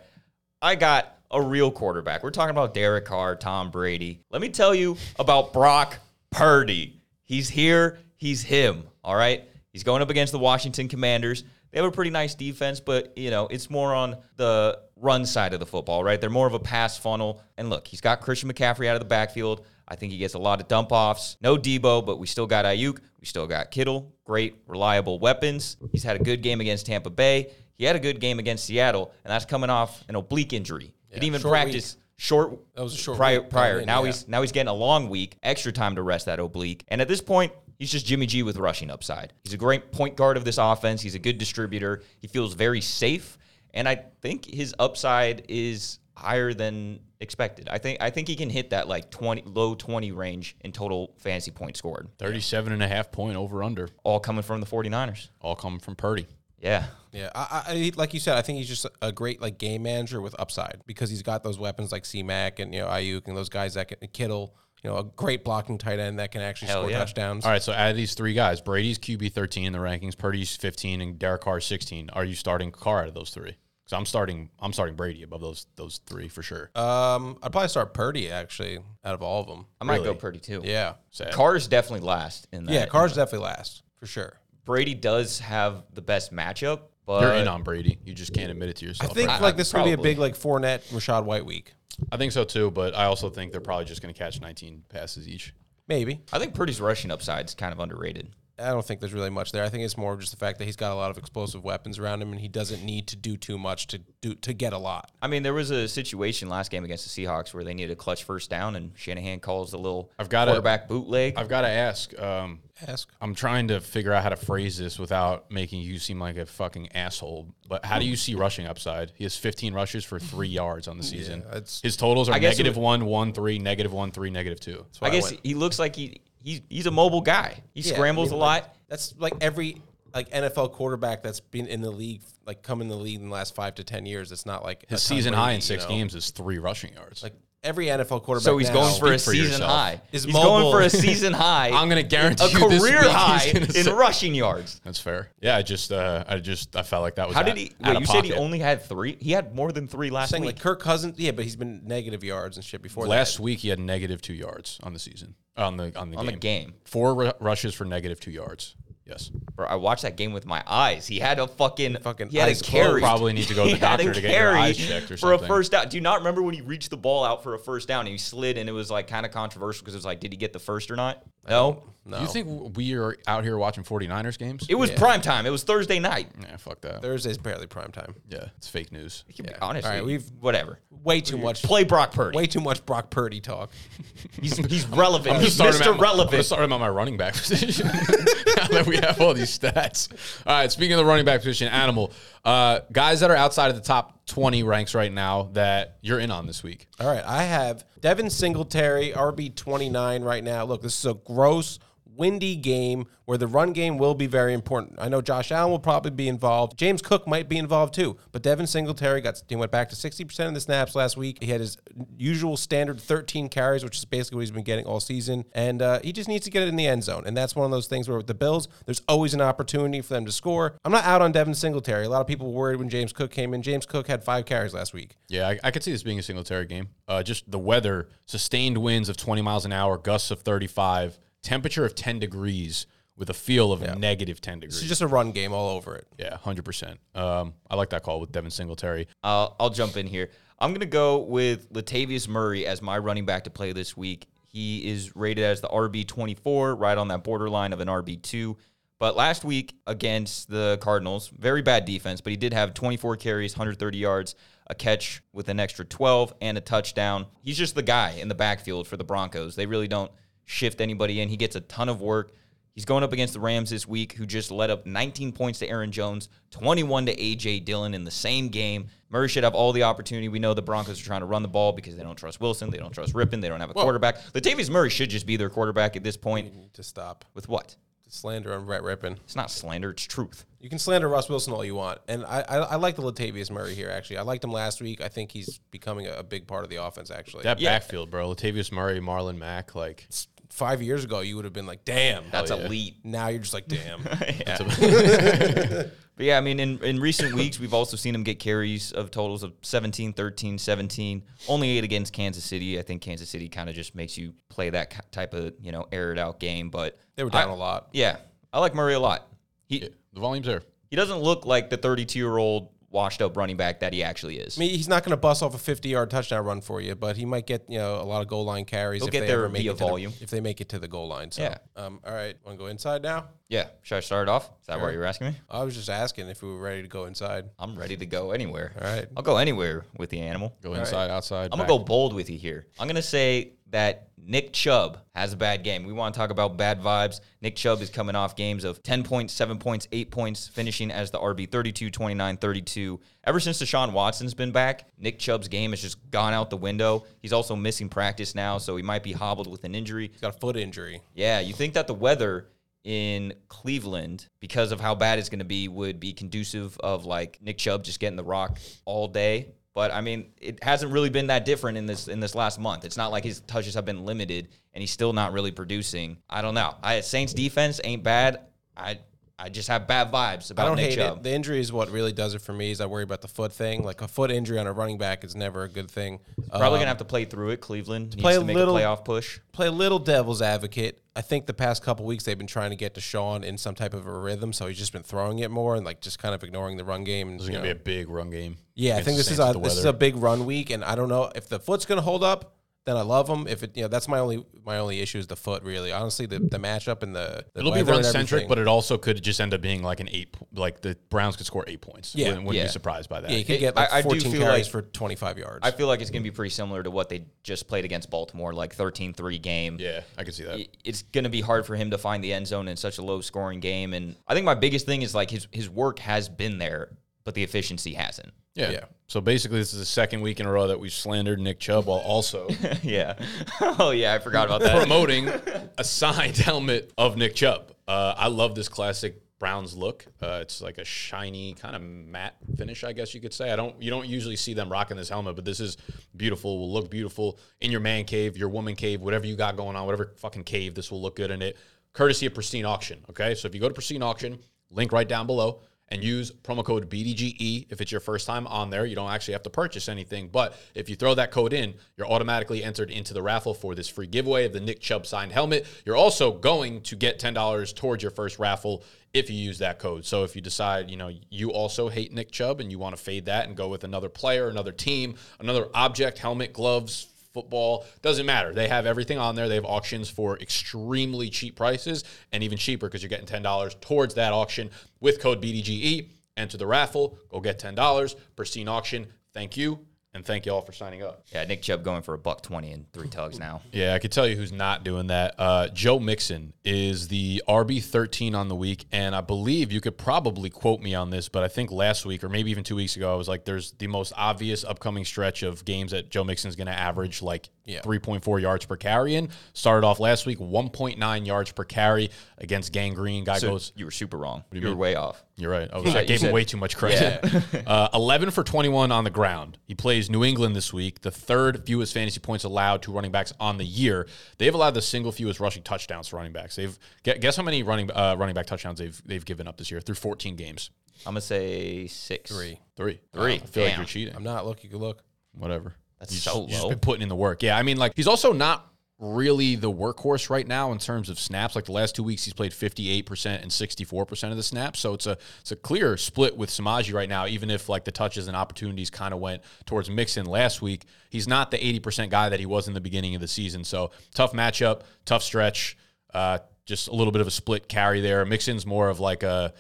I 0.62 0.76
got 0.76 1.16
a 1.32 1.42
real 1.42 1.72
quarterback. 1.72 2.24
We're 2.24 2.32
talking 2.32 2.52
about 2.52 2.74
Derek 2.74 3.06
Carr, 3.06 3.36
Tom 3.36 3.72
Brady. 3.72 4.20
Let 4.30 4.42
me 4.42 4.50
tell 4.50 4.76
you 4.76 4.98
about 5.18 5.54
Brock 5.54 5.98
Purdy. 6.30 7.02
He's 7.24 7.50
here. 7.50 8.00
He's 8.18 8.44
him. 8.44 8.84
All 9.04 9.16
right. 9.16 9.48
He's 9.72 9.84
going 9.84 10.02
up 10.02 10.10
against 10.10 10.32
the 10.34 10.40
Washington 10.40 10.88
Commanders. 10.88 11.44
They 11.72 11.80
have 11.80 11.88
a 11.88 11.92
pretty 11.92 12.12
nice 12.12 12.36
defense, 12.36 12.82
but 12.82 13.18
you 13.18 13.32
know 13.32 13.48
it's 13.48 13.70
more 13.70 13.96
on 13.96 14.18
the 14.36 14.80
run 14.98 15.26
side 15.26 15.54
of 15.54 15.60
the 15.60 15.66
football, 15.66 16.04
right? 16.04 16.20
They're 16.20 16.30
more 16.30 16.48
of 16.48 16.54
a 16.54 16.60
pass 16.60 16.98
funnel. 16.98 17.42
And 17.58 17.70
look, 17.70 17.88
he's 17.88 18.02
got 18.02 18.22
Christian 18.22 18.52
McCaffrey 18.52 18.88
out 18.88 18.96
of 18.96 19.02
the 19.02 19.08
backfield. 19.08 19.66
I 19.88 19.96
think 19.96 20.12
he 20.12 20.18
gets 20.18 20.34
a 20.36 20.40
lot 20.40 20.62
of 20.62 20.68
dump 20.68 20.92
offs. 20.92 21.38
No 21.42 21.58
Deebo, 21.58 22.06
but 22.06 22.20
we 22.20 22.28
still 22.28 22.48
got 22.48 22.66
Aiyuk. 22.66 23.00
We 23.20 23.26
still 23.26 23.48
got 23.48 23.72
Kittle. 23.72 24.14
Great, 24.26 24.56
reliable 24.68 25.20
weapons. 25.20 25.78
He's 25.92 26.04
had 26.04 26.20
a 26.20 26.24
good 26.24 26.42
game 26.42 26.62
against 26.62 26.86
Tampa 26.86 27.10
Bay. 27.10 27.52
He 27.78 27.86
had 27.86 27.96
a 27.96 28.00
good 28.00 28.20
game 28.20 28.40
against 28.40 28.66
Seattle, 28.66 29.12
and 29.24 29.32
that's 29.32 29.46
coming 29.46 29.70
off 29.70 30.04
an 30.08 30.16
oblique 30.16 30.54
injury. 30.54 30.94
He 31.12 31.20
didn't 31.20 31.36
even 31.36 31.42
practice 31.42 31.98
short. 32.18 32.58
That 32.76 32.84
was 32.84 32.94
a 32.94 32.98
short 32.98 33.18
prior. 33.18 33.42
week 33.42 33.50
prior. 33.50 33.80
in, 33.80 33.86
now 33.86 34.02
yeah. 34.02 34.08
he's 34.08 34.28
now 34.28 34.42
he's 34.42 34.52
getting 34.52 34.70
a 34.70 34.74
long 34.74 35.10
week, 35.10 35.38
extra 35.44 35.72
time 35.72 35.96
to 35.96 36.02
rest 36.02 36.26
that 36.28 36.40
oblique. 36.40 36.84
And 36.88 37.02
at 37.02 37.08
this 37.08 37.22
point, 37.22 37.52
he's 37.80 37.92
just 37.92 38.06
Jimmy 38.06 38.26
G 38.26 38.44
with 38.44 38.58
rushing 38.58 38.90
upside. 38.90 39.34
He's 39.44 39.54
a 39.54 39.58
great 39.58 39.92
point 39.92 40.16
guard 40.16 40.38
of 40.38 40.46
this 40.46 40.58
offense. 40.58 41.02
He's 41.02 41.16
a 41.16 41.20
good 41.20 41.38
distributor. 41.38 42.02
He 42.20 42.28
feels 42.28 42.54
very 42.54 42.82
safe, 42.82 43.38
and 43.74 43.88
I 43.88 44.04
think 44.22 44.46
his 44.46 44.74
upside 44.80 45.46
is 45.50 46.00
higher 46.16 46.54
than 46.54 47.00
expected. 47.20 47.70
I 47.70 47.78
think 47.78 48.00
I 48.02 48.10
think 48.10 48.28
he 48.28 48.36
can 48.36 48.50
hit 48.50 48.72
that 48.72 48.88
like 48.88 49.10
20 49.10 49.44
low 49.46 49.76
20 49.76 50.12
range 50.12 50.56
in 50.62 50.72
total 50.72 51.14
fantasy 51.18 51.52
points 51.52 51.80
scored. 51.80 52.10
37 52.20 52.74
and 52.74 52.84
a 52.84 52.88
half 52.88 53.12
point 53.12 53.36
over 53.38 53.64
under, 53.64 53.90
All 54.04 54.20
coming 54.20 54.44
from 54.44 54.60
the 54.60 54.68
49ers. 54.68 55.30
all 55.40 55.56
coming 55.56 55.80
from 55.80 55.96
Purdy. 55.96 56.28
Yeah. 56.62 56.86
Yeah, 57.12 57.30
I, 57.36 57.64
I, 57.68 57.72
I- 57.74 57.92
like 57.96 58.14
you 58.14 58.20
said, 58.22 58.38
I 58.38 58.42
think 58.42 58.58
he's 58.60 58.70
just 58.70 58.86
a 59.02 59.12
great 59.12 59.42
like 59.42 59.58
game 59.58 59.84
manager 59.84 60.22
with 60.22 60.34
upside 60.40 60.82
because 60.86 61.10
he's 61.10 61.24
got 61.24 61.44
those 61.44 61.60
weapons 61.60 61.92
like 61.92 62.06
C 62.06 62.24
Mac 62.24 62.60
and 62.60 62.74
you 62.74 62.80
know 62.82 62.88
Aiyuk 62.88 63.28
and 63.28 63.36
those 63.36 63.50
guys 63.50 63.74
that 63.74 63.90
can 63.90 63.98
Kittle. 64.14 64.56
You 64.84 64.90
know, 64.90 64.98
a 64.98 65.04
great 65.04 65.44
blocking 65.44 65.78
tight 65.78 66.00
end 66.00 66.18
that 66.18 66.32
can 66.32 66.42
actually 66.42 66.70
Hell 66.70 66.82
score 66.82 66.90
yeah. 66.92 66.98
touchdowns. 67.00 67.46
All 67.46 67.52
right, 67.52 67.62
so 67.62 67.72
out 67.72 67.92
of 67.92 67.96
these 67.96 68.16
three 68.16 68.34
guys, 68.34 68.62
Brady's 68.62 68.98
QB 68.98 69.32
13 69.34 69.66
in 69.66 69.74
the 69.74 69.78
rankings, 69.80 70.18
Purdy's 70.18 70.56
15, 70.56 71.02
and 71.02 71.20
Derek 71.20 71.42
Carr 71.42 71.60
16. 71.60 72.10
Are 72.12 72.26
you 72.26 72.34
starting 72.34 72.72
Carr 72.72 73.04
out 73.04 73.08
of 73.08 73.14
those 73.14 73.30
three? 73.30 73.56
Because 73.84 73.96
I'm 73.96 74.08
starting, 74.08 74.50
I'm 74.60 74.74
starting 74.74 74.96
Brady 74.96 75.22
above 75.22 75.42
those 75.42 75.68
those 75.76 76.00
three 76.08 76.30
for 76.30 76.42
sure. 76.42 76.72
Um, 76.74 77.38
I'd 77.44 77.52
probably 77.52 77.68
start 77.68 77.94
Purdy 77.94 78.32
actually 78.32 78.80
out 79.06 79.14
of 79.14 79.22
all 79.22 79.42
of 79.42 79.48
them. 79.48 79.68
I 79.80 79.84
might 79.84 79.96
Really? 79.98 80.06
go 80.06 80.16
Purdy 80.16 80.40
too. 80.40 80.62
Yeah, 80.64 80.94
Sad. 81.12 81.32
Carr's 81.34 81.68
definitely 81.68 82.08
last 82.08 82.48
in 82.52 82.66
that. 82.66 82.74
yeah, 82.74 82.86
Carr's 82.88 83.14
definitely 83.14 83.46
last 83.46 83.84
for 83.98 84.08
sure. 84.08 84.34
Brady 84.66 84.94
does 84.94 85.40
have 85.40 85.84
the 85.94 86.02
best 86.02 86.34
matchup, 86.34 86.82
but 87.06 87.22
You're 87.22 87.34
in 87.34 87.48
on 87.48 87.64
Brady. 87.64 88.00
You 88.06 88.14
just 88.14 88.34
can't 88.34 88.52
admit 88.52 88.70
it 88.70 88.76
to 88.78 88.86
yourself. 88.86 89.12
I 89.12 89.14
yourself. 89.14 89.18
think 89.18 89.30
right? 89.30 89.42
like 89.42 89.58
this 89.58 89.74
will 89.74 89.84
be 89.84 89.92
a 89.92 89.96
probably. 89.96 90.12
big 90.12 90.20
like 90.20 90.38
Fournette, 90.38 90.82
Rachaad 90.92 91.26
White 91.26 91.46
week. 91.46 91.74
I 92.12 92.18
think 92.18 92.32
so 92.32 92.44
too, 92.44 92.72
but 92.72 92.96
I 92.96 93.06
also 93.06 93.30
think 93.30 93.52
they're 93.52 93.62
probably 93.62 93.86
just 93.86 94.02
going 94.02 94.14
to 94.14 94.18
catch 94.18 94.40
19 94.40 94.84
passes 94.90 95.28
each. 95.28 95.54
Maybe. 95.88 96.22
I 96.32 96.40
think 96.40 96.54
Purdy's 96.54 96.80
rushing 96.80 97.12
upside 97.12 97.48
is 97.48 97.56
kind 97.56 97.74
of 97.74 97.80
underrated. 97.80 98.30
I 98.60 98.70
don't 98.70 98.86
think 98.86 99.00
there's 99.00 99.14
really 99.14 99.30
much 99.30 99.52
there. 99.52 99.64
I 99.64 99.70
think 99.70 99.84
it's 99.84 99.98
more 99.98 100.16
just 100.18 100.32
the 100.32 100.38
fact 100.38 100.60
that 100.60 100.66
he's 100.66 100.76
got 100.76 100.92
a 100.92 100.96
lot 100.96 101.10
of 101.12 101.18
explosive 101.18 101.64
weapons 101.64 101.98
around 101.98 102.22
him, 102.22 102.32
and 102.32 102.40
he 102.40 102.48
doesn't 102.48 102.84
need 102.84 103.08
to 103.08 103.16
do 103.16 103.36
too 103.38 103.58
much 103.58 103.88
to 103.88 104.00
do 104.22 104.36
to 104.36 104.54
get 104.54 104.74
a 104.74 104.78
lot. 104.78 105.12
I 105.22 105.28
mean, 105.28 105.42
there 105.44 105.54
was 105.54 105.72
a 105.72 105.88
situation 105.88 106.48
last 106.50 106.70
game 106.70 106.84
against 106.84 107.14
the 107.16 107.24
Seahawks 107.26 107.54
where 107.54 107.64
they 107.64 107.74
needed 107.74 107.92
a 107.92 107.96
clutch 107.96 108.24
first 108.24 108.50
down, 108.50 108.76
and 108.76 108.92
Shanahan 108.96 109.40
calls 109.40 109.72
the 109.72 109.78
little 109.78 110.12
I've 110.20 110.30
gotta- 110.30 110.52
quarterback 110.52 110.88
bootleg. 110.88 111.36
I've 111.38 111.50
got 111.50 111.62
to 111.62 111.70
ask. 111.70 112.18
Um, 112.20 112.60
Ask. 112.88 113.12
I'm 113.22 113.36
trying 113.36 113.68
to 113.68 113.80
figure 113.80 114.12
out 114.12 114.24
how 114.24 114.30
to 114.30 114.36
phrase 114.36 114.76
this 114.76 114.98
without 114.98 115.52
making 115.52 115.82
you 115.82 116.00
seem 116.00 116.20
like 116.20 116.36
a 116.38 116.48
fucking 116.48 116.92
asshole. 116.96 117.48
But 117.70 117.86
how 117.86 118.00
do 118.00 118.06
you 118.06 118.16
see 118.16 118.34
rushing 118.34 118.66
upside? 118.66 119.12
He 119.14 119.24
has 119.24 119.38
15 119.38 119.72
rushes 119.76 120.04
for 120.04 120.18
three 120.18 120.48
yards 120.62 120.88
on 120.88 120.98
the 120.98 121.04
season. 121.04 121.42
it's- 121.52 121.80
His 121.84 121.96
totals 121.96 122.28
are 122.28 122.34
I 122.34 122.40
guess 122.40 122.56
it 122.56 122.58
negative 122.64 122.78
would- 122.78 122.84
one, 122.84 123.06
one, 123.06 123.34
three, 123.34 123.60
negative 123.60 123.94
one, 123.94 124.10
three, 124.12 124.32
negative 124.32 124.60
two. 124.60 124.84
I 125.00 125.08
I 125.08 125.10
guess 125.12 125.30
went- 125.32 125.42
he 125.44 125.54
looks 125.54 125.78
like 125.78 125.96
he 125.96 126.22
he's 126.44 126.62
he's 126.70 126.86
a 126.86 126.92
mobile 126.92 127.22
guy. 127.22 127.62
He 127.74 127.82
Yeah, 127.82 127.94
scrambles 127.94 128.30
I 128.30 128.32
mean, 128.32 128.42
a 128.42 128.46
like, 128.46 128.64
lot. 128.64 128.76
That's 128.88 129.16
like 129.18 129.34
every 129.42 129.82
like 130.14 130.30
NFL 130.32 130.74
quarterback 130.74 131.24
that's 131.24 131.40
been 131.40 131.68
in 131.68 131.82
the 131.82 131.92
league, 131.92 132.22
like 132.46 132.62
come 132.64 132.82
in 132.82 132.90
the 132.90 132.96
league 132.96 133.20
in 133.20 133.30
the 133.30 133.34
last 133.34 133.56
five 133.56 133.76
to 133.76 133.84
ten 133.84 134.06
years. 134.06 134.32
It's 134.32 134.46
not 134.46 134.64
like 134.64 134.90
His 134.90 135.02
season 135.02 135.34
high 135.34 135.52
in 135.54 135.62
six 135.62 135.84
you 135.84 135.90
know? 135.90 135.96
games 135.96 136.16
is 136.16 136.32
three 136.32 136.60
rushing 136.60 136.94
yards. 136.94 137.24
Like 137.24 137.36
every 137.64 137.88
NFL 137.88 138.24
quarterback. 138.24 138.44
So 138.44 138.58
he's 138.58 138.68
now- 138.70 138.74
going 138.76 139.00
for 139.00 139.08
a 139.14 139.18
for 139.20 139.32
season 139.32 139.52
yourself. 139.52 139.72
high. 139.72 140.02
Is 140.12 140.24
he's 140.24 140.34
going 140.34 140.72
for 140.72 140.82
a 140.82 140.90
season 140.90 141.34
high. 141.34 141.70
I'm 141.74 141.90
gonna 141.90 142.04
guarantee 142.04 142.46
a 142.46 142.50
you 142.50 142.58
career 142.60 143.02
week 143.02 143.12
high 143.12 143.46
in 143.54 143.68
say- 143.72 143.92
rushing 143.92 144.34
yards. 144.36 144.82
That's 144.84 145.00
fair. 145.00 145.30
Yeah, 145.42 145.58
I 145.58 145.62
just, 145.62 145.92
uh, 145.92 146.24
I 146.28 146.38
just, 146.38 146.76
I 146.76 146.84
felt 146.84 147.02
like 147.04 147.16
that 147.16 147.28
was. 147.28 147.36
How 147.36 147.42
out- 147.42 147.48
did 147.48 147.58
he? 147.58 147.72
Wait, 147.80 147.96
of 147.96 148.02
you 148.02 148.06
said 148.08 148.24
he 148.26 148.34
only 148.34 148.60
had 148.60 148.84
three. 148.84 149.18
He 149.20 149.32
had 149.32 149.54
more 149.56 149.72
than 149.72 149.88
three 149.88 150.10
last 150.10 150.32
saying 150.32 150.42
week. 150.44 150.56
like 150.56 150.62
Kirk 150.62 150.80
Cousins. 150.82 151.18
Yeah, 151.20 151.32
but 151.32 151.44
he's 151.46 151.56
been 151.56 151.82
negative 151.86 152.24
yards 152.24 152.58
and 152.58 152.64
shit 152.66 152.82
before 152.82 153.06
last 153.08 153.38
that. 153.38 153.44
week 153.44 153.60
he 153.60 153.70
had 153.70 153.80
negative 153.80 154.22
two 154.22 154.34
yards 154.34 154.80
on 154.84 154.94
the 154.94 155.00
season 155.00 155.36
on 155.58 155.78
the 155.78 155.98
on 156.00 156.10
the 156.12 156.18
on 156.18 156.26
game. 156.26 156.34
the 156.34 156.40
game. 156.40 156.74
Four 156.86 157.14
ru- 157.16 157.32
rushes 157.40 157.74
for 157.74 157.86
negative 157.86 158.20
two 158.20 158.32
yards. 158.32 158.76
Yes. 159.12 159.30
Bro, 159.56 159.68
I 159.68 159.76
watched 159.76 160.04
that 160.04 160.16
game 160.16 160.32
with 160.32 160.46
my 160.46 160.64
eyes. 160.66 161.06
He 161.06 161.20
had 161.20 161.38
a 161.38 161.48
fucking 161.48 161.98
Fucking 161.98 162.30
he 162.30 162.38
had 162.38 162.50
a 162.50 162.56
carry. 162.56 163.02
Probably 163.02 163.34
need 163.34 163.48
to 163.48 163.54
go 163.56 163.66
to 163.66 163.74
the 163.74 163.80
doctor 163.80 164.14
to 164.14 164.22
get 164.22 164.32
your 164.32 164.40
carry 164.40 164.58
eyes 164.58 164.78
checked 164.78 165.12
or 165.12 165.18
for 165.18 165.34
a 165.34 165.40
first 165.40 165.74
down. 165.74 165.90
Do 165.90 165.98
you 165.98 166.02
not 166.02 166.20
remember 166.20 166.42
when 166.42 166.56
he 166.56 166.62
reached 166.62 166.90
the 166.90 166.98
ball 166.98 167.26
out 167.26 167.44
for 167.44 167.54
a 167.54 167.60
first 167.60 167.88
down 167.88 168.02
and 168.02 168.10
he 168.10 168.18
slid 168.18 168.58
and 168.58 168.70
it 168.70 168.72
was 168.72 168.90
like 168.90 169.08
kind 169.08 169.26
of 169.26 169.32
controversial 169.34 169.82
because 169.82 169.94
it 169.94 169.98
was 169.98 170.06
like, 170.06 170.22
did 170.22 170.32
he 170.32 170.38
get 170.38 170.54
the 170.54 170.60
first 170.60 170.90
or 170.90 170.96
not? 170.96 171.24
No, 171.48 171.84
No, 172.04 172.18
Do 172.18 172.24
you 172.24 172.30
think 172.30 172.76
we 172.78 172.96
are 172.96 173.16
out 173.28 173.44
here 173.44 173.58
watching 173.60 173.84
49ers 173.84 174.38
games? 174.40 174.66
it 174.68 174.74
was 174.74 174.90
Yeah. 174.90 174.98
prime 174.98 175.22
time. 175.22 175.46
It 175.46 175.52
was 175.52 175.62
Thursday 175.64 176.00
night. 176.00 176.30
yeah, 176.42 176.58
fuck 176.58 176.82
that. 176.82 177.04
Thursday's 177.04 177.38
barely 177.38 177.68
prime 177.68 177.92
time. 177.92 178.16
Yeah, 178.28 178.46
it's 178.58 178.68
fake 178.68 178.92
news. 178.92 179.24
You 179.28 179.36
can 179.36 179.46
be 179.46 179.54
honest. 179.62 179.86
All 179.88 179.94
right, 179.94 180.04
we've- 180.04 180.24
whatever. 180.40 180.80
Way 181.04 181.22
too 181.22 181.38
much. 181.38 181.62
Play 181.62 181.84
Brock 181.84 182.12
Purdy. 182.12 182.36
Way 182.36 182.48
too 182.48 182.60
much 182.60 182.84
Brock 182.88 183.12
Purdy 183.12 183.40
talk. 183.40 183.70
He's 184.42 184.58
he's 184.58 184.88
relevant. 184.88 185.36
I'm 185.36 185.42
He's 185.42 185.58
gonna 185.58 185.74
start 185.74 185.76
him 185.76 185.82
Mr. 185.82 185.86
my- 185.86 185.92
I'm 185.92 185.98
gonna 186.00 186.02
Relevant. 186.18 186.46
start 186.46 186.64
him 186.64 186.74
on 186.74 186.80
my 186.80 186.90
running 186.90 187.18
back 187.18 187.34
position 187.36 187.86
now 187.88 188.68
that 188.68 188.86
we 188.88 188.96
have 188.98 189.20
all 189.22 189.34
these 189.36 189.58
stats. 189.58 190.10
All 190.48 190.54
right, 190.54 190.72
speaking 190.72 190.94
of 190.94 190.98
the 190.98 191.06
running 191.06 191.26
back 191.26 191.40
position, 191.42 191.68
animal 191.68 192.12
uh, 192.46 192.80
guys 192.92 193.20
that 193.20 193.30
are 193.32 193.36
outside 193.36 193.70
of 193.70 193.76
the 193.76 193.82
top 193.82 194.21
20 194.32 194.64
ranks 194.64 194.96
right 194.96 195.12
now 195.12 195.50
that 195.52 195.98
you're 196.00 196.18
in 196.20 196.32
on 196.32 196.48
this 196.48 196.64
week. 196.64 196.88
All 197.02 197.08
right, 197.08 197.24
I 197.26 197.44
have 197.44 197.84
Devin 198.00 198.30
Singletary, 198.30 199.12
RB 199.12 199.54
twenty 199.54 199.90
nine 199.90 200.24
right 200.24 200.42
now. 200.42 200.64
Look, 200.64 200.82
this 200.82 200.98
is 200.98 201.06
a 201.06 201.16
gross, 201.16 201.80
windy 202.22 202.56
game 202.56 203.08
where 203.26 203.38
the 203.40 203.48
run 203.48 203.74
game 203.74 203.98
will 203.98 204.14
be 204.14 204.28
very 204.28 204.54
important. 204.54 204.94
I 205.00 205.10
know 205.10 205.22
Josh 205.22 205.52
Allen 205.52 205.72
will 205.72 205.80
probably 205.80 206.12
be 206.12 206.28
involved. 206.28 206.78
James 206.78 207.02
Cook 207.02 207.28
might 207.28 207.50
be 207.50 207.58
involved 207.58 207.96
too. 207.96 208.16
But 208.32 208.44
Devin 208.44 208.68
Singletary 208.68 209.22
got 209.22 209.42
he 209.50 209.56
went 209.56 209.72
back 209.72 209.90
to 209.90 209.96
sixty 209.96 210.24
percent 210.24 210.50
of 210.50 210.54
the 210.54 210.62
snaps 210.62 210.94
last 210.94 211.18
week. 211.18 211.40
He 211.42 211.50
had 211.50 211.62
his 211.62 211.78
usual 212.18 212.58
standard 212.58 213.02
thirteen 213.02 213.50
carries, 213.50 213.84
which 213.84 213.98
is 213.98 214.06
basically 214.06 214.36
what 214.36 214.42
he's 214.42 214.52
been 214.52 214.64
getting 214.64 214.86
all 214.86 215.00
season, 215.00 215.46
and 215.54 215.82
uh, 215.82 216.00
he 216.04 216.12
just 216.12 216.30
needs 216.30 216.46
to 216.46 216.52
get 216.52 216.62
it 216.62 216.68
in 216.68 216.76
the 216.76 216.86
end 216.86 217.04
zone. 217.04 217.24
And 217.26 217.36
that's 217.36 217.56
one 217.56 217.66
of 217.66 217.72
those 217.72 217.88
things 217.88 218.08
where 218.08 218.18
with 218.18 218.28
the 218.28 218.36
Bills, 218.36 218.68
there's 218.86 219.02
always 219.08 219.34
an 219.34 219.42
opportunity 219.42 220.02
for 220.02 220.14
them 220.14 220.26
to 220.26 220.32
score. 220.32 220.76
I'm 220.86 220.92
not 220.92 221.06
out 221.06 221.22
on 221.22 221.32
Devin 221.32 221.56
Singletary. 221.56 222.06
A 222.06 222.10
lot 222.10 222.22
of 222.22 222.28
people 222.28 222.52
worried 222.52 222.78
when 222.78 222.90
James 222.90 223.14
Cook 223.14 223.32
came 223.32 223.54
in. 223.56 223.64
James 223.64 223.86
Cook 223.86 224.08
had 224.08 224.24
five 224.24 224.46
carries 224.46 224.74
last 224.74 224.94
week. 224.94 225.16
Yeah, 225.30 225.48
I, 225.48 225.60
I 225.64 225.72
could 225.72 225.84
see 225.84 225.92
this 225.92 226.04
being 226.04 226.20
a 226.20 226.24
Singletary 226.24 226.66
game. 226.66 226.90
Uh, 227.08 227.24
just 227.24 227.50
the 227.50 227.60
weather, 227.60 228.10
sustained 228.26 228.78
winds 228.78 229.08
of 229.10 229.18
20 229.18 229.42
miles 229.42 229.66
an 229.66 229.72
hour, 229.72 229.98
gusts 229.98 230.32
of 230.32 230.42
35, 230.42 231.18
temperature 231.42 231.86
of 231.86 231.96
10 231.96 232.20
degrees 232.20 232.86
with 233.18 233.30
a 233.30 233.34
feel 233.34 233.72
of 233.72 233.82
negative 234.00 234.42
10 234.42 234.62
degrees. 234.62 234.80
It's 234.80 234.88
just 234.88 235.02
a 235.02 235.08
run 235.08 235.32
game 235.32 235.54
all 235.54 235.70
over 235.76 235.96
it. 235.96 236.08
yeah, 236.18 236.38
100%. 236.44 236.98
Um, 237.14 237.54
I 237.70 237.76
like 237.76 237.90
that 237.92 238.04
call 238.04 238.20
with 238.20 238.32
Devin 238.32 238.52
Singletary. 238.52 239.08
Uh, 239.24 239.50
I'll 239.60 239.70
jump 239.70 239.98
in 239.98 240.08
here. 240.08 240.30
I'm 240.60 240.74
gonna 240.74 240.86
go 240.86 241.18
with 241.20 241.74
Latavius 241.74 242.28
Murray 242.28 242.68
as 242.68 242.82
my 242.82 242.98
running 242.98 243.26
back 243.26 243.46
to 243.46 243.50
play 243.50 243.74
this 243.74 243.98
week. 243.98 244.28
He 244.48 244.88
is 244.90 245.16
rated 245.16 245.44
as 245.44 245.62
the 245.62 245.68
RB 245.68 246.08
24, 246.08 246.76
right 246.76 246.98
on 246.98 247.08
that 247.08 247.24
borderline 247.24 247.74
of 247.74 247.80
an 247.80 247.88
RB 247.88 248.22
two. 248.22 248.58
But 249.00 249.16
last 249.16 249.44
week 249.44 249.74
against 249.88 250.50
the 250.50 250.78
Cardinals, 250.80 251.30
very 251.30 251.64
bad 251.64 251.86
defense, 251.86 252.22
but 252.22 252.30
he 252.30 252.38
did 252.38 252.54
have 252.54 252.76
24 252.76 253.18
carries, 253.18 253.54
130 253.54 253.98
yards, 253.98 254.36
a 254.68 254.76
catch 254.76 255.24
with 255.34 255.50
an 255.50 255.60
extra 255.60 255.84
12, 255.84 256.34
and 256.42 256.56
a 256.58 256.62
touchdown. 256.62 257.26
He's 257.42 257.58
just 257.58 257.74
the 257.74 257.82
guy 257.82 258.12
in 258.12 258.28
the 258.28 258.36
backfield 258.36 258.88
for 258.88 258.98
the 258.98 259.04
Broncos. 259.04 259.56
They 259.56 259.66
really 259.66 259.88
don't 259.88 260.12
shift 260.52 260.82
anybody 260.82 261.22
in. 261.22 261.30
He 261.30 261.38
gets 261.38 261.56
a 261.56 261.62
ton 261.62 261.90
of 261.90 262.02
work. 262.02 262.32
He's 262.74 262.86
going 262.86 263.04
up 263.04 263.12
against 263.12 263.34
the 263.34 263.40
Rams 263.42 263.70
this 263.70 263.86
week, 263.88 264.14
who 264.14 264.26
just 264.26 264.50
let 264.50 264.70
up 264.70 264.86
19 264.86 265.34
points 265.34 265.60
to 265.60 265.68
Aaron 265.68 265.92
Jones, 265.92 266.30
21 266.52 267.08
to 267.08 267.22
A.J. 267.22 267.60
Dillon 267.62 267.94
in 267.94 268.06
the 268.06 268.12
same 268.12 268.48
game. 268.48 268.88
Murray 269.10 269.28
should 269.28 269.44
have 269.44 269.54
all 269.54 269.74
the 269.74 269.84
opportunity. 269.84 270.30
We 270.30 270.40
know 270.40 270.54
the 270.54 270.62
Broncos 270.62 271.02
are 271.02 271.04
trying 271.06 271.20
to 271.20 271.26
run 271.26 271.42
the 271.42 271.50
ball 271.50 271.74
because 271.74 271.98
they 271.98 272.04
don't 272.04 272.16
trust 272.16 272.40
Wilson, 272.40 272.70
they 272.70 272.78
don't 272.78 272.94
trust 272.94 273.14
Rypien, 273.14 273.42
they 273.42 273.50
don't 273.50 273.60
have 273.60 273.72
a 273.72 273.74
quarterback. 273.74 274.20
Latavius 274.34 274.70
Murray 274.70 274.90
should 274.90 275.10
just 275.10 275.26
be 275.26 275.36
their 275.36 275.50
quarterback 275.50 275.98
at 275.98 276.04
this 276.04 276.16
point. 276.16 276.74
To 276.76 276.84
stop 276.84 277.26
With 277.34 277.50
what? 277.50 277.76
slander 278.08 278.54
on 278.54 278.66
Brett 278.66 278.82
Rypien. 278.84 279.14
It's 279.24 279.36
not 279.38 279.50
slander, 279.52 279.92
it's 279.92 280.04
truth. 280.04 280.46
You 280.60 280.70
can 280.70 280.80
slander 280.80 281.08
Russ 281.08 281.30
Wilson 281.30 281.54
all 281.54 281.64
you 281.66 281.76
want, 281.76 282.00
and 282.10 282.26
I, 282.26 282.42
I, 282.42 282.58
I 282.58 282.76
like 282.76 282.96
the 282.98 283.02
Latavius 283.02 283.50
Murray 283.50 283.74
here. 283.74 283.90
Actually, 283.90 284.18
I 284.18 284.22
liked 284.24 284.44
him 284.44 284.52
last 284.52 284.82
week. 284.82 285.00
I 285.02 285.08
think 285.08 285.32
he's 285.32 285.60
becoming 285.72 286.08
a, 286.08 286.16
a 286.16 286.24
big 286.24 286.46
part 286.46 286.64
of 286.66 286.70
the 286.70 286.76
offense. 286.78 287.10
Actually, 287.10 287.44
That 287.44 287.60
Yeah. 287.60 287.70
backfield, 287.78 288.12
bro. 288.12 288.30
Latavius 288.34 288.70
Murray, 288.72 289.00
Marlon 289.00 289.38
Mack, 289.38 289.76
like 289.76 290.08
five 290.52 290.82
years 290.82 291.04
ago, 291.04 291.22
you 291.22 291.36
would 291.38 291.46
have 291.46 291.54
been 291.54 291.66
like, 291.66 291.84
damn. 291.86 292.24
That's 292.32 292.52
Oh, 292.52 292.58
yeah. 292.60 292.66
elite. 292.66 292.96
now 293.04 293.28
you're 293.30 293.40
just 293.40 293.54
like, 293.54 293.68
damn. 293.68 294.02
But 296.18 296.26
yeah, 296.26 296.38
I 296.38 296.42
mean, 296.42 296.60
in, 296.60 296.78
in 296.84 297.00
recent 297.00 297.34
weeks, 297.34 297.58
we've 297.60 297.74
also 297.74 297.96
seen 297.96 298.14
him 298.14 298.24
get 298.24 298.38
carries 298.38 298.92
of 298.92 299.12
totals 299.12 299.44
of 299.44 299.54
17, 299.62 300.12
13, 300.14 300.58
17. 300.58 301.24
Only 301.48 301.70
eight 301.78 301.84
against 301.86 302.12
Kansas 302.14 302.44
City. 302.44 302.78
I 302.78 302.82
think 302.82 303.02
Kansas 303.02 303.30
City 303.30 303.48
kind 303.48 303.70
of 303.70 303.76
just 303.76 303.96
makes 303.96 304.18
you 304.18 304.34
play 304.50 304.70
that 304.72 305.10
type 305.14 305.34
of, 305.34 305.54
you 305.62 305.72
know, 305.72 305.88
aired 305.92 306.20
out 306.20 306.40
game. 306.40 306.70
But 306.70 307.00
They 307.16 307.24
were 307.24 307.30
down 307.30 307.50
I- 307.50 307.54
a 307.54 307.56
lot. 307.56 307.88
Yeah, 307.94 308.18
I 308.52 308.60
like 308.60 308.76
Murray 308.76 308.94
a 308.94 309.00
lot. 309.00 309.26
He 309.68 309.80
The 310.14 310.20
volume's 310.20 310.46
there. 310.48 310.62
he 310.90 310.98
doesn't 310.98 311.20
look 311.20 311.46
like 311.46 311.70
the 311.70 311.78
32 311.78 312.20
year 312.20 312.38
old 312.38 312.70
washed 312.92 313.22
up 313.22 313.38
running 313.38 313.58
back 313.58 313.80
that 313.80 313.94
he 313.94 314.04
actually 314.04 314.38
is. 314.38 314.58
I 314.58 314.60
mean, 314.60 314.70
he's 314.72 314.88
not 314.88 315.04
going 315.04 315.12
to 315.12 315.18
bust 315.18 315.42
off 315.42 315.56
a 315.56 315.58
50 315.58 315.90
yard 315.90 316.10
touchdown 316.10 316.44
run 316.46 316.62
for 316.62 316.82
you, 316.82 316.94
but 316.94 317.16
he 317.18 317.26
might 317.26 317.48
get 317.48 317.64
you 317.70 317.78
know 317.78 317.96
a 318.02 318.04
lot 318.04 318.22
of 318.22 318.28
goal 318.28 318.44
line 318.46 318.66
carries. 318.66 319.02
He'll 319.02 319.08
if 319.08 319.12
get 319.12 319.22
they 319.22 319.28
there 319.28 319.38
ever 319.46 319.50
make 319.50 319.62
via 319.64 319.72
it 319.72 319.74
to 319.76 319.80
the- 319.80 319.86
volume. 319.88 320.14
if 320.22 320.30
they 320.30 320.42
make 320.42 320.62
it 320.62 320.70
to 320.70 320.80
the 320.80 320.88
goal 320.88 321.08
line. 321.08 321.32
So, 321.32 321.42
Yeah. 321.44 321.58
Um, 321.76 322.00
all 322.06 322.14
right, 322.14 322.36
want 322.46 322.58
to 322.58 322.64
go 322.64 322.68
inside 322.68 323.02
now? 323.02 323.30
Yeah, 323.48 323.68
should 323.82 323.96
I 323.98 324.00
start 324.02 324.28
it 324.28 324.32
off? 324.32 324.46
Is 324.62 324.68
that 324.68 324.76
Sure. 324.76 324.84
what 324.84 324.94
you're 324.94 325.04
asking 325.06 325.28
me? 325.28 325.34
I 325.50 325.64
was 325.64 325.76
just 325.76 325.90
asking 325.90 326.30
if 326.30 326.42
we 326.42 326.50
were 326.50 326.60
ready 326.60 326.82
to 326.84 326.88
go 326.88 327.06
inside. 327.06 327.46
I'm 327.60 327.76
ready 327.78 327.98
to 327.98 328.06
go 328.06 328.32
anywhere. 328.32 328.74
All 328.80 328.88
right. 328.88 329.08
I'll 329.18 329.24
go 329.24 329.38
anywhere 329.38 329.84
with 329.98 330.10
the 330.10 330.22
animal. 330.22 330.56
Go 330.62 330.74
inside, 330.74 331.10
outside. 331.10 331.50
I'm 331.52 331.60
back. 331.60 331.68
gonna 331.68 331.80
go 331.80 331.84
bold 331.84 332.14
with 332.14 332.30
you 332.30 332.38
here. 332.38 332.68
I'm 332.80 332.88
gonna 332.88 333.02
say 333.02 333.54
that 333.72 334.10
Nick 334.24 334.54
Chubb 334.54 335.00
has 335.16 335.34
a 335.34 335.38
bad 335.38 335.64
game. 335.64 335.84
We 335.84 335.94
want 335.94 336.14
to 336.14 336.20
talk 336.20 336.30
about 336.30 336.56
bad 336.56 336.82
vibes. 336.82 337.22
Nick 337.42 337.56
Chubb 337.56 337.82
is 337.82 337.90
coming 337.90 338.16
off 338.16 338.36
games 338.36 338.64
of 338.64 338.84
10 338.84 339.04
points, 339.04 339.34
7 339.34 339.58
points, 339.58 339.88
8 339.92 340.12
points, 340.12 340.48
finishing 340.48 340.92
as 340.92 341.12
the 341.12 341.18
RB 341.18 341.50
32, 341.50 341.90
29, 341.90 342.38
32. 342.38 343.00
Ever 343.24 343.40
since 343.40 343.62
Deshaun 343.62 343.94
Watson's 343.94 344.34
been 344.34 344.52
back, 344.52 344.88
Nick 344.98 345.20
Chubb's 345.20 345.48
game 345.48 345.72
has 345.72 345.82
just 345.82 345.98
gone 346.12 346.34
out 346.34 346.50
the 346.50 346.58
window. 346.58 347.06
He's 347.22 347.34
also 347.34 347.56
missing 347.56 347.90
practice 347.90 348.36
now, 348.36 348.58
so 348.58 348.76
he 348.76 348.84
might 348.84 349.04
be 349.04 349.14
hobbled 349.14 349.50
with 349.50 349.64
an 349.64 349.74
injury. 349.74 350.10
He's 350.12 350.22
got 350.22 350.36
a 350.36 350.40
foot 350.40 350.56
injury. 350.56 351.02
Yeah, 351.16 351.40
you 351.40 351.54
think 351.54 351.74
that 351.74 351.88
the 351.88 351.94
weather 351.94 352.48
in 352.84 353.34
Cleveland, 353.48 354.28
because 354.40 354.72
of 354.72 354.80
how 354.80 354.96
bad 354.96 355.20
it's 355.20 355.30
going 355.30 355.40
to 355.40 355.46
be, 355.46 355.68
would 355.68 356.00
be 356.00 356.14
conducive 356.14 356.78
of 356.80 357.06
like 357.06 357.40
Nick 357.42 357.58
Chubb 357.58 357.84
just 357.84 358.00
getting 358.00 358.18
the 358.18 358.24
rock 358.24 358.60
all 358.86 359.08
day. 359.08 359.54
But 359.74 359.92
I 359.92 360.02
mean, 360.02 360.32
it 360.40 360.64
hasn't 360.64 360.92
really 360.92 361.10
been 361.10 361.28
that 361.28 361.46
different 361.46 361.78
in 361.78 361.86
this 361.86 362.08
in 362.08 362.20
this 362.20 362.36
last 362.36 362.60
month. 362.60 362.84
It's 362.84 362.98
not 362.98 363.12
like 363.12 363.24
his 363.24 363.40
touches 363.42 363.76
have 363.76 363.86
been 363.86 364.06
limited, 364.06 364.50
and 364.74 364.82
he's 364.82 364.92
still 364.92 365.14
not 365.14 365.32
really 365.32 365.52
producing. 365.52 366.18
I 366.30 366.42
don't 366.42 366.54
know. 366.54 366.76
I 366.84 367.02
Saints 367.02 367.34
defense 367.34 367.80
ain't 367.84 368.04
bad. 368.04 368.42
I 368.76 369.00
I 369.44 369.50
just 369.50 369.68
have 369.70 369.88
bad 369.88 370.12
vibes 370.12 370.52
about 370.52 370.64
I 370.64 370.66
about 370.66 370.68
don't 370.68 370.76
Nick 370.78 370.90
hate 370.92 370.96
Chubb. 370.98 371.18
it. 371.18 371.24
The 371.24 371.32
injury 371.34 371.60
is 371.60 371.74
what 371.74 371.90
really 371.90 372.14
does 372.14 372.36
it 372.36 372.42
for 372.42 372.54
me. 372.54 372.72
Is 372.72 372.80
I 372.80 372.86
worry 372.86 373.04
about 373.04 373.22
the 373.22 373.28
foot 373.28 373.52
thing. 373.52 373.84
Like 373.84 374.02
a 374.02 374.08
foot 374.08 374.30
injury 374.30 374.60
on 374.60 374.68
a 374.68 374.72
running 374.74 374.98
back 374.98 375.24
is 375.24 375.36
never 375.36 375.64
a 375.64 375.68
good 375.70 375.90
thing. 375.90 376.20
Probably 376.50 376.68
Um, 376.68 376.74
gonna 376.74 376.86
have 376.86 376.98
to 376.98 377.06
play 377.06 377.26
through 377.26 377.50
it. 377.50 377.58
Cleveland 377.62 378.12
needs 378.12 378.22
play 378.22 378.36
to 378.36 378.42
a 378.42 378.44
make 378.44 378.56
little- 378.56 378.78
a 378.78 378.82
playoff 378.82 379.04
push. 379.04 379.40
play 379.52 379.68
a 379.68 379.72
little 379.72 380.00
devil's 380.00 380.42
advocate. 380.42 381.00
I 381.16 381.22
think 381.22 381.46
the 381.46 381.54
past 381.54 381.84
couple 381.84 382.06
weeks 382.06 382.24
they've 382.24 382.38
been 382.38 382.48
trying 382.48 382.70
to 382.70 382.76
get 382.78 382.94
to 382.94 383.02
Deshaun 383.02 383.44
in 383.44 383.58
some 383.58 383.76
type 383.76 383.94
of 383.94 384.08
a 384.08 384.12
rhythm, 384.20 384.54
so 384.54 384.68
he's 384.68 384.78
just 384.78 384.94
been 384.94 385.04
throwing 385.04 385.40
it 385.40 385.52
more 385.52 385.76
and 385.76 385.86
like 385.86 386.00
just 386.02 386.20
kind 386.20 386.34
of 386.36 386.44
ignoring 386.44 386.78
the 386.78 386.86
run 386.86 387.04
game. 387.04 387.30
And, 387.30 387.40
This 387.40 387.46
is 387.46 387.50
gonna 387.50 387.60
know. 387.60 387.74
be 387.74 387.80
a 387.80 387.84
big 387.84 388.10
run 388.10 388.30
game. 388.30 388.58
yeah, 388.76 388.96
I 388.98 389.02
think 389.02 389.18
this 389.18 389.30
is 389.32 389.40
a 389.40 389.54
this 389.62 389.76
is 389.78 389.86
a 389.86 389.92
big 389.94 390.16
run 390.16 390.46
week, 390.46 390.70
and 390.70 390.84
I 390.86 390.96
don't 390.96 391.10
know 391.10 391.32
if 391.36 391.50
the 391.50 391.60
foot's 391.60 391.86
gonna 391.86 392.02
hold 392.02 392.24
up. 392.24 392.56
Then 392.86 392.98
I 392.98 393.02
love 393.04 393.30
him. 393.30 393.46
If 393.48 393.62
it, 393.62 393.78
you 393.78 393.84
know, 393.84 393.88
that's 393.88 394.08
my 394.08 394.18
only 394.18 394.44
my 394.66 394.80
only 394.80 395.02
issue 395.02 395.20
is 395.20 395.28
the 395.28 395.36
foot. 395.36 395.62
Really, 395.62 395.92
honestly, 395.92 396.26
the, 396.26 396.40
the 396.40 396.58
matchup 396.58 397.04
and 397.04 397.16
the, 397.16 397.46
the 397.54 397.60
It'll 397.60 397.72
be 397.72 397.84
run 397.84 398.04
centric, 398.04 398.48
but 398.48 398.58
it 398.58 398.68
also 398.68 398.98
could 398.98 399.22
just 399.22 399.40
end 399.40 399.54
up 399.54 399.62
being 399.62 399.84
like 399.84 400.00
an 400.00 400.10
eight. 400.12 400.36
Like 400.52 400.82
the 400.82 400.98
Browns 401.12 401.36
could 401.36 401.46
score 401.46 401.64
eight 401.68 401.82
points. 401.82 402.16
Yeah. 402.16 402.30
wouldn't, 402.30 402.46
wouldn't 402.48 402.58
Yeah. 402.58 402.64
be 402.64 402.72
surprised 402.72 403.08
by 403.08 403.22
that. 403.22 403.30
yeah, 403.30 403.38
you 403.38 403.46
could 403.46 403.60
get 403.60 403.76
like 403.76 403.92
I- 403.94 403.98
I 404.00 404.02
do 404.02 404.10
14 404.10 404.32
feel 404.32 404.42
carries 404.42 404.66
like- 404.66 404.72
for 404.72 404.82
25 404.82 405.38
yards. 405.38 405.60
I 405.62 405.70
feel 405.70 405.86
like 405.86 406.02
it's 406.02 406.10
gonna 406.10 406.24
be 406.24 406.32
pretty 406.32 406.50
similar 406.50 406.82
to 406.82 406.90
what 406.90 407.10
they 407.10 407.26
just 407.44 407.68
played 407.68 407.86
against 407.86 408.10
Baltimore, 408.10 408.52
like 408.54 408.76
13-3 408.76 409.40
game. 409.42 409.78
yeah, 409.80 410.02
I 410.18 410.24
can 410.24 410.34
see 410.34 410.44
that. 410.46 410.68
it's 410.84 411.04
going 411.04 411.24
to 411.24 411.30
be 411.30 411.42
hard 411.42 411.66
for 411.68 411.76
him 411.76 411.92
to 411.92 411.98
find 411.98 412.24
the 412.24 412.34
end 412.34 412.48
zone 412.48 412.68
in 412.68 412.78
such 412.78 412.98
a 412.98 413.02
low 413.04 413.22
scoring 413.22 413.60
game. 413.60 413.94
And 413.94 414.16
I 414.28 414.34
think 414.34 414.46
my 414.46 414.54
biggest 414.56 414.86
thing 414.88 415.02
is 415.04 415.14
like 415.14 415.30
his 415.30 415.48
his 415.52 415.70
work 415.70 416.00
has 416.00 416.30
been 416.30 416.58
there, 416.58 416.90
but 417.24 417.36
the 417.36 417.44
efficiency 417.44 417.94
hasn't. 417.94 418.32
Yeah. 418.56 418.72
Yeah. 418.72 418.86
So 419.08 419.22
basically, 419.22 419.60
this 419.60 419.74
is 419.74 419.80
the 419.80 419.86
second 419.86 420.22
week 420.22 420.40
in 420.40 420.46
a 420.46 420.52
row 420.52 420.68
that 420.68 420.80
we've 420.80 420.92
slandered 420.92 421.40
Nick 421.40 421.60
Chubb 421.60 421.86
while 421.86 422.00
also 422.00 422.50
yeah. 422.84 423.16
oh 423.62 423.92
yeah, 423.92 424.14
I 424.14 424.20
forgot 424.20 424.48
about 424.48 424.62
that. 424.62 424.78
promoting 424.78 425.28
a 425.78 425.84
signed 425.84 426.38
helmet 426.38 426.92
of 426.98 427.18
Nick 427.18 427.36
Chubb. 427.36 427.74
Uh, 427.88 428.14
I 428.18 428.28
love 428.28 428.56
this 428.56 428.70
classic 428.70 429.22
Browns 429.40 429.76
look. 429.76 430.06
Uh, 430.22 430.40
it's 430.42 430.62
like 430.62 430.78
a 430.78 430.86
shiny 430.86 431.56
kind 431.56 431.76
of 431.76 431.82
matte 431.82 432.36
finish, 432.58 432.84
I 432.84 432.94
guess 432.94 433.14
you 433.16 433.20
could 433.20 433.34
say. 433.34 433.52
I 433.52 433.56
don't, 433.56 433.82
you 433.82 433.90
don't 433.90 434.08
usually 434.08 434.36
see 434.36 434.54
them 434.54 434.72
rocking 434.72 434.98
this 434.98 435.10
helmet, 435.10 435.36
but 435.36 435.46
this 435.46 435.60
is 435.60 435.78
beautiful. 436.16 436.60
Will 436.60 436.72
look 436.72 436.92
beautiful 436.92 437.40
in 437.60 437.72
your 437.72 437.80
man 437.80 438.06
cave, 438.06 438.38
your 438.38 438.50
woman 438.50 438.76
cave, 438.76 439.02
whatever 439.02 439.26
you 439.26 439.36
got 439.36 439.58
going 439.58 439.76
on, 439.76 439.86
whatever 439.88 440.14
fucking 440.18 440.44
cave. 440.44 440.76
This 440.76 440.92
will 440.92 441.02
look 441.02 441.16
good 441.16 441.32
in 441.32 441.42
it. 441.42 441.58
Courtesy 441.92 442.28
of 442.28 442.36
Pristine 442.36 442.66
Auction. 442.66 443.04
Okay, 443.10 443.34
so 443.34 443.48
if 443.48 443.56
you 443.56 443.60
go 443.60 443.68
to 443.68 443.74
Pristine 443.74 444.04
Auction, 444.04 444.38
link 444.70 444.92
right 444.92 445.10
down 445.10 445.26
below 445.26 445.62
and 445.92 446.04
use 446.04 446.32
promo 446.32 446.64
code 446.64 446.90
BDGE 446.90 447.68
if 447.70 447.82
it's 447.82 447.92
your 447.92 448.02
first 448.02 448.26
time 448.26 448.48
on 448.48 448.70
there. 448.70 448.86
You 448.86 448.96
don't 448.96 449.12
actually 449.12 449.34
have 449.34 449.44
to 449.44 449.50
purchase 449.50 449.90
anything, 449.90 450.30
but 450.30 450.58
if 450.74 450.90
you 450.90 450.96
throw 450.96 451.14
that 451.16 451.32
code 451.32 451.54
in, 451.54 451.74
you're 451.98 452.10
automatically 452.10 452.64
entered 452.64 452.90
into 452.90 453.14
the 453.14 453.22
raffle 453.22 453.54
for 453.54 453.76
this 453.76 453.90
free 453.90 454.08
giveaway 454.08 454.46
of 454.46 454.54
the 454.54 454.62
Nick 454.62 454.80
Chubb 454.80 455.06
signed 455.06 455.34
helmet. 455.34 455.68
You're 455.86 455.98
also 455.98 456.32
going 456.32 456.82
to 456.84 456.96
get 456.96 457.20
$10 457.20 457.76
towards 457.76 458.02
your 458.02 458.12
first 458.12 458.40
raffle 458.40 458.84
if 459.14 459.30
you 459.30 459.36
use 459.36 459.60
that 459.60 459.78
code. 459.78 460.06
So 460.06 460.24
if 460.24 460.36
you 460.36 460.42
decide, 460.42 460.90
you 460.90 460.96
know, 460.96 461.12
you 461.30 461.52
also 461.52 461.90
hate 461.90 462.14
Nick 462.14 462.32
Chubb 462.32 462.62
and 462.62 462.72
you 462.72 462.80
want 462.80 462.96
to 462.96 463.02
fade 463.02 463.26
that 463.26 463.48
and 463.48 463.58
go 463.58 463.68
with 463.68 463.84
another 463.84 464.08
player, 464.10 464.48
another 464.48 464.72
team, 464.72 465.16
another 465.40 465.68
object, 465.74 466.18
helmet, 466.18 466.54
gloves, 466.54 467.08
football. 467.34 467.86
Doesn't 468.02 468.26
matter. 468.26 468.54
They 468.54 468.68
have 468.68 468.86
everything 468.86 469.18
on 469.18 469.36
there. 469.36 469.48
They 469.48 469.56
have 469.56 469.66
auctions 469.66 470.10
for 470.10 470.38
extremely 470.40 471.30
cheap 471.30 471.56
prices 471.56 472.04
and 472.32 472.44
even 472.44 472.58
cheaper 472.58 472.88
because 472.88 473.02
you're 473.02 473.10
getting 473.10 473.26
$10 473.26 473.82
towards 473.82 474.16
that 474.16 474.34
auction 474.34 474.70
with 475.00 475.20
code 475.20 475.42
bdge 475.42 476.10
enter 476.38 476.58
the 476.58 476.68
raffle. 476.68 477.18
Go 477.30 477.40
get 477.40 477.60
$10 477.60 478.16
pristine 478.36 478.68
auction. 478.68 479.08
Thank 479.34 479.58
you 479.58 479.86
and 480.14 480.26
thank 480.26 480.46
you 480.46 480.52
all 480.52 480.62
for 480.62 480.74
signing 480.74 481.04
up 481.04 481.24
yeah, 481.32 481.44
Nick 481.46 481.62
Chubb 481.62 481.84
going 481.84 482.02
for 482.02 482.14
a 482.14 482.18
buck 482.18 482.42
twenty 482.42 482.72
and 482.72 482.92
three 482.92 483.08
tugs 483.08 483.40
now. 483.40 483.62
yeah, 483.72 483.94
I 483.94 484.00
could 484.00 484.12
tell 484.12 484.28
you 484.28 484.36
who's 484.36 484.52
not 484.52 484.84
doing 484.84 485.08
that. 485.08 485.36
Uh, 485.38 485.68
Joe 485.70 486.00
Mixon 486.00 486.54
is 486.64 487.08
the 487.08 487.42
RB 487.48 487.84
thirteen 487.84 488.36
on 488.36 488.48
the 488.48 488.56
week, 488.56 488.86
and 488.92 489.16
I 489.16 489.22
believe 489.22 489.72
you 489.72 489.82
could 489.82 489.98
probably 489.98 490.50
quote 490.50 490.82
me 490.82 490.96
on 490.96 491.10
this, 491.10 491.30
but 491.30 491.44
I 491.44 491.48
think 491.48 491.72
last 491.72 492.06
week 492.06 492.24
or 492.24 492.30
maybe 492.30 492.52
even 492.52 492.64
two 492.64 492.76
weeks 492.76 492.96
ago, 492.96 493.12
I 493.12 493.16
was 493.16 493.28
like, 493.28 493.46
"There's 493.46 493.72
the 493.74 493.88
most 493.88 494.14
obvious 494.16 494.64
upcoming 494.64 495.06
stretch 495.06 495.44
of 495.44 495.64
games 495.66 495.92
that 495.92 496.10
Joe 496.10 496.24
Mixon's 496.24 496.56
going 496.56 496.68
to 496.68 496.78
average 496.78 497.22
like 497.22 497.50
Yeah. 497.72 497.82
three 497.82 498.00
point 498.00 498.24
four 498.24 498.40
yards 498.40 498.66
per 498.66 498.76
carry." 498.76 499.16
In 499.16 499.30
started 499.54 499.86
off 499.86 500.00
last 500.00 500.26
week 500.26 500.40
one 500.40 500.70
point 500.70 501.00
nine 501.00 501.26
yards 501.26 501.52
per 501.52 501.64
carry 501.64 502.10
against 502.38 502.72
Gangrene. 502.74 503.24
Guy 503.24 503.38
So 503.40 503.52
goes. 503.52 503.72
you 503.76 503.86
were 503.86 503.92
super 503.92 504.18
wrong. 504.18 504.44
You, 504.52 504.68
were 504.68 504.76
way 504.76 504.96
off. 504.96 505.24
You're 505.38 505.50
right. 505.52 505.70
I, 505.72 505.78
was, 505.78 505.86
You 505.86 505.90
I 505.92 505.94
said- 505.94 506.08
gave 506.08 506.22
you 506.22 506.28
him 506.28 506.34
way 506.34 506.44
too 506.44 506.58
much 506.58 506.78
credit. 506.78 507.44
uh, 507.68 507.90
11 507.94 508.32
for 508.32 508.44
21 508.44 508.92
on 508.92 509.04
the 509.04 509.10
ground. 509.10 509.58
He 509.66 509.74
plays 509.74 510.10
New 510.10 510.24
England 510.24 510.56
this 510.56 510.72
week, 510.72 511.02
the 511.02 511.10
third 511.12 511.66
fewest 511.66 511.94
fantasy 511.94 512.20
points 512.20 512.44
allowed 512.44 512.84
to 512.84 512.92
running 512.92 513.12
backs 513.12 513.34
on 513.40 513.58
the 513.58 513.66
year. 513.66 514.08
They've 514.38 514.54
allowed 514.54 514.76
the 514.76 514.82
single 514.82 515.12
fewest 515.12 515.40
rushing 515.40 515.64
touchdowns 515.64 516.10
to 516.10 516.16
running 516.18 516.32
backs. 516.34 516.56
They've 516.58 516.78
guess 517.04 517.36
how 517.36 517.44
many 517.44 517.64
running 517.64 517.90
uh, 517.92 518.16
running 518.18 518.36
back 518.36 518.46
touchdowns 518.46 518.80
they've 518.80 519.02
they've 519.06 519.26
given 519.26 519.48
up 519.48 519.58
this 519.58 519.72
year 519.72 519.80
through 519.82 519.96
14 519.96 520.36
games. 520.36 520.70
I'm 521.06 521.14
gonna 521.14 521.22
say 521.22 521.88
six. 521.88 522.30
Three. 522.30 522.60
Three. 522.76 523.00
Three. 523.12 523.34
I 523.36 523.38
feel 523.40 523.64
like 523.66 523.78
you're 523.78 523.86
cheating. 523.86 524.16
I'm 524.16 524.24
not. 524.24 524.46
Look, 524.46 524.64
you 524.64 524.70
can 524.70 524.78
look. 524.80 525.02
Whatever. 525.34 525.74
That's 526.02 526.14
You 526.14 526.20
so 526.20 526.42
you 526.42 526.48
just 526.50 526.68
been 526.68 526.80
putting 526.80 527.04
in 527.04 527.10
the 527.10 527.16
work. 527.16 527.44
Yeah, 527.44 527.58
I 527.58 527.62
mean, 527.62 527.78
like 527.78 527.94
he's 527.96 528.08
also 528.08 528.34
not 528.34 528.68
really 528.98 529.56
the 529.56 529.72
workhorse 529.72 530.30
right 530.30 530.48
now 530.48 530.72
in 530.72 530.78
terms 530.78 531.10
of 531.10 531.20
snaps. 531.20 531.56
Like 531.56 531.66
the 531.66 531.72
last 531.72 531.96
two 531.96 532.04
weeks, 532.04 532.24
he's 532.24 532.34
played 532.34 532.52
58% 532.52 533.42
and 533.42 533.52
64% 533.52 534.32
of 534.32 534.38
the 534.38 534.44
snaps. 534.44 534.80
So 534.80 534.94
it's 534.94 535.08
a 535.08 535.18
it's 535.40 535.52
a 535.52 535.56
clear 535.56 535.98
split 535.98 536.36
with 536.36 536.50
Samaje 536.50 536.94
right 536.94 537.10
now. 537.10 537.28
Even 537.28 537.50
if 537.50 537.70
like 537.70 537.86
the 537.86 537.92
touches 537.92 538.28
and 538.28 538.36
opportunities 538.36 538.90
kind 538.90 539.14
of 539.14 539.20
went 539.20 539.44
towards 539.66 539.90
Mixon 539.90 540.26
last 540.26 540.62
week, 540.62 540.86
he's 541.10 541.28
not 541.28 541.52
the 541.52 541.58
80% 541.58 542.10
guy 542.10 542.30
that 542.30 542.40
he 542.40 542.46
was 542.46 542.68
in 542.68 542.74
the 542.74 542.82
beginning 542.82 543.16
of 543.16 543.22
the 543.22 543.28
season. 543.28 543.64
So 543.64 543.92
tough 544.14 544.34
matchup, 544.34 544.82
tough 545.06 545.24
stretch. 545.24 545.78
Uh, 546.14 546.40
just 546.66 546.88
a 546.88 546.94
little 546.94 547.12
bit 547.12 547.22
of 547.22 547.28
a 547.28 547.32
split 547.32 547.68
carry 547.68 548.02
there. 548.02 548.24
Mixon's 548.26 548.66
more 548.66 548.90
of 548.90 549.00
like 549.00 549.24
a 549.24 549.54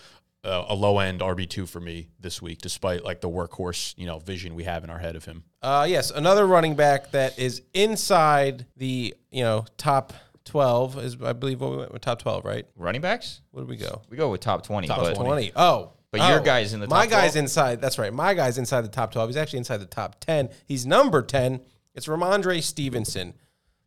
a, 0.44 0.66
a 0.70 0.76
low 0.76 1.00
end 1.00 1.22
RB 1.22 1.50
two 1.50 1.66
for 1.66 1.80
me 1.80 2.10
this 2.20 2.42
week, 2.42 2.60
despite 2.60 3.04
like 3.04 3.22
the 3.22 3.30
workhorse 3.30 3.94
you 3.98 4.06
know 4.06 4.20
vision 4.20 4.56
we 4.56 4.64
have 4.64 4.84
in 4.84 4.90
our 4.90 5.00
head 5.00 5.16
of 5.16 5.26
him. 5.26 5.44
Uh, 5.62 5.86
yes, 5.88 6.12
another 6.12 6.48
running 6.48 6.76
back 6.76 7.12
that 7.12 7.38
is 7.38 7.62
inside 7.74 8.66
the 8.78 9.14
you 9.32 9.44
know 9.44 9.66
top 9.78 10.14
12 10.46 10.98
is 10.98 11.18
I 11.22 11.34
believe 11.34 11.62
what 11.62 11.72
we 11.72 11.78
went 11.78 11.94
with 11.94 12.02
top 12.02 12.20
12, 12.22 12.46
right? 12.46 12.66
Running 12.76 13.02
backs? 13.02 13.42
Where 13.52 13.64
did 13.64 13.70
we 13.70 13.78
go? 13.78 14.02
We 14.10 14.18
go 14.18 14.30
with 14.32 14.42
top 14.42 14.66
twenty. 14.66 14.88
Top 14.88 15.00
but 15.00 15.16
20. 15.16 15.52
Oh. 15.56 15.94
But 16.12 16.28
your 16.28 16.42
oh. 16.42 16.44
guy's 16.44 16.74
in 16.74 16.82
the 16.82 16.88
My 16.88 17.08
guy's 17.08 17.34
12? 17.34 17.36
inside. 17.38 17.82
That's 17.82 17.98
right. 17.98 18.14
My 18.14 18.34
guy's 18.34 18.58
inside 18.58 18.82
the 18.82 18.90
top 18.90 19.14
12. 19.14 19.30
He's 19.30 19.38
actually 19.38 19.60
inside 19.60 19.78
the 19.78 19.86
top 19.86 20.20
10. 20.20 20.50
He's 20.66 20.86
number 20.86 21.22
10. 21.22 21.62
It's 21.96 22.08
Rhamondre 22.08 22.62
Stevenson. 22.62 23.34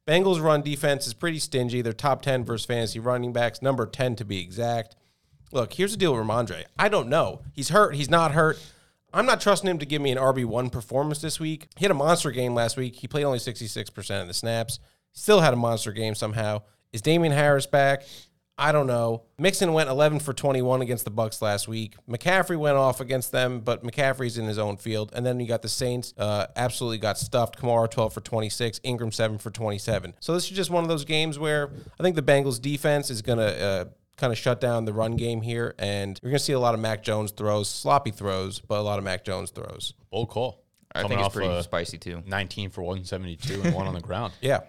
Bengals 0.09 0.41
run 0.41 0.63
defense 0.63 1.07
is 1.07 1.13
pretty 1.13 1.39
stingy. 1.39 1.83
They're 1.83 1.93
top 1.93 2.23
10 2.23 2.45
versus 2.45 2.65
fantasy 2.65 2.99
running 2.99 3.35
backs, 3.35 3.61
number 3.61 3.87
10 3.87 4.17
to 4.17 4.25
be 4.25 4.41
exact. 4.41 4.97
Look, 5.55 5.75
here's 5.75 5.93
the 5.93 5.97
deal 5.97 6.13
with 6.13 6.27
Rhamondre. 6.27 6.65
I 6.77 6.89
don't 6.89 7.09
know. 7.09 7.43
He's 7.53 7.69
hurt. 7.69 7.95
He's 7.95 8.11
not 8.11 8.33
hurt. 8.33 8.61
I'm 9.13 9.25
not 9.25 9.41
trusting 9.41 9.71
him 9.71 9.79
to 9.79 9.87
give 9.87 10.03
me 10.03 10.11
an 10.11 10.19
RB1 10.19 10.73
performance 10.73 11.21
this 11.21 11.39
week. 11.39 11.69
He 11.77 11.85
had 11.85 11.93
a 11.93 11.95
monster 11.95 12.33
game 12.33 12.57
last 12.57 12.77
week. 12.77 12.97
He 12.97 13.07
played 13.07 13.23
only 13.23 13.39
66% 13.39 14.21
of 14.21 14.27
the 14.27 14.35
snaps. 14.35 14.81
Still 15.13 15.41
had 15.41 15.53
a 15.53 15.57
monster 15.57 15.93
game 15.93 16.17
somehow. 16.17 16.63
Is 16.93 17.03
Damien 17.03 17.33
Harris 17.33 17.67
back? 17.67 18.03
I 18.59 18.73
don't 18.73 18.89
know. 18.89 19.23
Mixon 19.39 19.73
went 19.73 19.89
11 19.89 20.19
for 20.19 20.33
21 20.33 20.83
against 20.83 21.05
the 21.05 21.13
Bucks 21.13 21.41
last 21.41 21.69
week. 21.69 21.95
McCaffrey 22.09 22.57
went 22.57 22.77
off 22.77 23.01
against 23.01 23.31
them, 23.31 23.61
but 23.61 23.85
McCaffrey's 23.85 24.39
in 24.39 24.47
his 24.47 24.59
own 24.59 24.77
field. 24.77 25.13
And 25.15 25.25
then 25.25 25.39
you 25.39 25.47
got 25.47 25.63
the 25.63 25.69
Saints, 25.69 26.15
uh, 26.19 26.47
absolutely 26.57 26.99
got 26.99 27.17
stuffed. 27.17 27.61
Kamara 27.61 27.89
12 27.89 28.13
for 28.13 28.21
26, 28.21 28.81
Ingram 28.83 29.13
7 29.13 29.39
for 29.39 29.51
27. 29.51 30.15
So 30.19 30.35
this 30.35 30.51
is 30.51 30.57
just 30.57 30.71
one 30.71 30.83
of 30.83 30.89
those 30.89 31.05
games 31.05 31.39
where 31.39 31.71
I 31.99 32.03
think 32.03 32.17
the 32.17 32.23
Bengals 32.23 32.61
defense 32.61 33.09
is 33.09 33.23
going 33.23 33.39
to 33.39 33.65
uh, 33.65 33.85
kind 34.16 34.33
of 34.33 34.38
shut 34.38 34.61
down 34.61 34.85
the 34.85 34.92
run 34.92 35.16
game 35.16 35.40
here, 35.42 35.75
and 35.78 36.18
you're 36.23 36.30
going 36.30 36.38
to 36.38 36.44
see 36.44 36.52
a 36.52 36.61
lot 36.61 36.75
of 36.75 36.80
Mac 36.80 37.02
Jones 37.02 37.30
throws, 37.33 37.68
sloppy 37.68 38.11
throws, 38.11 38.61
but 38.61 38.78
a 38.78 38.83
lot 38.83 38.99
of 38.99 39.04
Mac 39.04 39.25
Jones 39.25 39.50
throws. 39.50 39.94
Bold 40.11 40.28
call. 40.30 40.62
I 40.94 41.02
Coming 41.02 41.18
think 41.18 41.26
it's 41.26 41.35
pretty 41.35 41.62
spicy 41.62 41.99
too. 41.99 42.23
19 42.25 42.71
for 42.71 42.83
172 42.83 43.62
and 43.62 43.75
one 43.75 43.87
on 43.88 43.94
the 43.94 44.00
ground. 44.02 44.33
Yeah. 44.40 44.61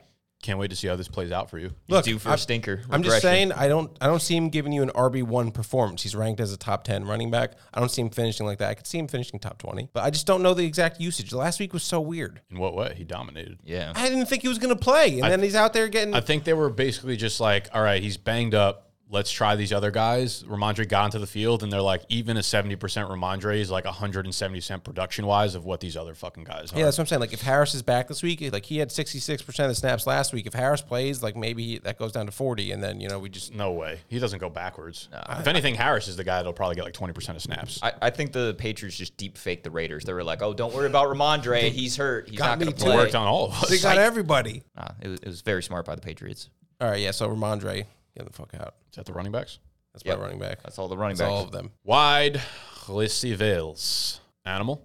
Can't 0.41 0.59
wait 0.59 0.69
to 0.69 0.75
see 0.75 0.87
how 0.87 0.95
this 0.95 1.07
plays 1.07 1.31
out 1.31 1.49
for 1.49 1.57
you. 1.57 1.71
He's 1.87 2.01
due 2.01 2.19
for 2.19 2.29
a 2.29 2.31
I'm- 2.33 2.37
stinker. 2.39 2.81
I'm 2.91 3.01
just 3.01 3.21
saying 3.21 3.51
I 3.51 3.67
don't 3.67 3.95
I 3.99 4.05
don't 4.05 4.21
see 4.21 4.35
him 4.35 4.49
giving 4.49 4.73
you 4.73 4.83
an 4.83 4.89
RB 4.89 5.23
one 5.23 5.49
performance. 5.49 6.03
He's 6.03 6.15
ranked 6.15 6.39
as 6.39 6.53
a 6.53 6.57
top 6.57 6.83
ten 6.83 7.03
running 7.05 7.31
back. 7.31 7.53
I 7.73 7.79
don't 7.79 7.89
see 7.89 8.01
him 8.03 8.11
finishing 8.11 8.45
like 8.45 8.59
that. 8.59 8.69
I 8.69 8.73
could 8.75 8.85
see 8.85 8.99
him 8.99 9.07
finishing 9.07 9.39
top 9.39 9.57
twenty, 9.57 9.89
but 9.93 10.03
I 10.03 10.11
just 10.11 10.27
don't 10.27 10.43
know 10.43 10.53
the 10.53 10.63
exact 10.65 10.99
usage. 11.01 11.33
Last 11.33 11.59
week 11.59 11.73
was 11.73 11.81
so 11.83 11.99
weird. 11.99 12.41
In 12.51 12.59
what 12.59 12.75
way? 12.75 12.93
He 12.95 13.03
dominated. 13.03 13.57
Yeah. 13.63 13.93
I 13.95 14.07
didn't 14.07 14.27
think 14.27 14.43
he 14.43 14.47
was 14.47 14.59
going 14.59 14.75
to 14.75 14.79
play, 14.79 15.19
and 15.19 15.31
then 15.31 15.41
he's 15.41 15.55
out 15.55 15.73
there 15.73 15.87
getting. 15.87 16.13
I 16.13 16.21
think 16.21 16.43
they 16.43 16.53
were 16.53 16.69
basically 16.69 17.17
just 17.17 17.39
like, 17.39 17.69
all 17.73 17.81
right, 17.81 18.03
he's 18.03 18.17
banged 18.17 18.53
up. 18.53 18.84
Let's 19.07 19.29
try 19.31 19.55
these 19.55 19.71
other 19.71 19.91
guys. 19.91 20.41
Rhamondre 20.43 20.89
got 20.89 21.05
into 21.05 21.19
the 21.19 21.27
field, 21.27 21.61
and 21.61 21.71
they're 21.71 21.79
like, 21.81 22.01
even 22.09 22.37
a 22.37 22.39
70% 22.39 22.77
Rhamondre 22.79 23.59
is 23.59 23.69
like 23.69 23.83
170% 23.85 24.83
production 24.83 25.27
wise 25.27 25.53
of 25.53 25.63
what 25.63 25.79
these 25.79 25.95
other 25.95 26.15
fucking 26.15 26.43
guys 26.43 26.73
are. 26.73 26.77
yeah, 26.79 26.85
that's 26.85 26.97
what 26.97 27.03
I'm 27.03 27.07
saying. 27.07 27.19
Like 27.19 27.31
if 27.31 27.41
Harris 27.41 27.75
is 27.75 27.83
back 27.83 28.07
this 28.07 28.23
week, 28.23 28.41
like 28.51 28.65
he 28.65 28.77
had 28.79 28.91
66 28.91 29.43
percent 29.43 29.65
of 29.65 29.71
the 29.71 29.79
snaps 29.79 30.07
last 30.07 30.33
week. 30.33 30.47
If 30.47 30.53
Harris 30.53 30.81
plays, 30.81 31.21
like 31.21 31.35
maybe 31.35 31.77
that 31.79 31.99
goes 31.99 32.13
down 32.13 32.25
to 32.25 32.31
40, 32.31 32.71
and 32.71 32.83
then 32.83 32.99
you 32.99 33.07
know 33.07 33.19
we 33.19 33.29
just 33.29 33.53
No 33.53 33.73
way. 33.73 33.99
He 34.07 34.17
doesn't 34.17 34.39
go 34.39 34.49
backwards. 34.49 35.07
if 35.29 35.45
anything, 35.47 35.75
Harris 35.75 36.07
is 36.07 36.15
the 36.15 36.23
guy 36.23 36.37
that'll 36.37 36.53
probably 36.53 36.75
get 36.75 36.83
like 36.85 36.93
20% 36.93 37.35
of 37.35 37.41
snaps. 37.43 37.79
I, 37.83 37.93
I 38.01 38.09
think 38.09 38.31
the 38.31 38.55
Patriots 38.57 38.97
just 38.97 39.15
deep 39.17 39.37
fake 39.37 39.61
the 39.63 39.69
Raiders. 39.71 40.03
They 40.03 40.13
were 40.13 40.23
like, 40.23 40.41
"Oh, 40.41 40.53
don't 40.53 40.73
worry 40.73 40.87
about 40.87 41.07
Rhamondre. 41.13 41.69
He's 41.69 41.95
hurt. 41.95 42.27
He's 42.27 42.39
Got 42.39 42.47
not 42.47 42.59
going 42.59 42.73
to 42.73 42.77
too. 42.77 42.85
play." 42.85 42.95
worked 42.95 43.13
on 43.15 43.27
all 43.27 43.45
of 43.47 43.53
us. 43.53 43.69
they 43.69 43.77
got 43.77 43.97
everybody. 43.99 44.63
Nah, 44.75 44.87
it, 44.99 45.07
was, 45.09 45.19
it 45.19 45.27
was 45.27 45.41
very 45.41 45.61
smart 45.61 45.85
by 45.85 45.93
the 45.95 46.01
Patriots. 46.01 46.49
All 46.81 46.89
right, 46.89 46.99
yeah. 46.99 47.11
So 47.11 47.29
Rhamondre, 47.29 47.85
get 48.15 48.25
the 48.25 48.33
fuck 48.33 48.53
out. 48.59 48.75
Is 48.91 48.95
that 48.97 49.05
the 49.05 49.13
running 49.13 49.31
backs? 49.31 49.59
That's 49.93 50.03
Yep. 50.05 50.17
my 50.17 50.23
running 50.23 50.39
back. 50.39 50.61
That's 50.63 50.77
all 50.79 50.87
the 50.87 50.97
running 50.97 51.15
That's 51.17 51.29
backs. 51.29 51.37
all 51.39 51.43
of 51.45 51.51
them. 51.51 51.71
Wide 51.83 52.41
receivers. 52.89 54.19
Animal. 54.45 54.81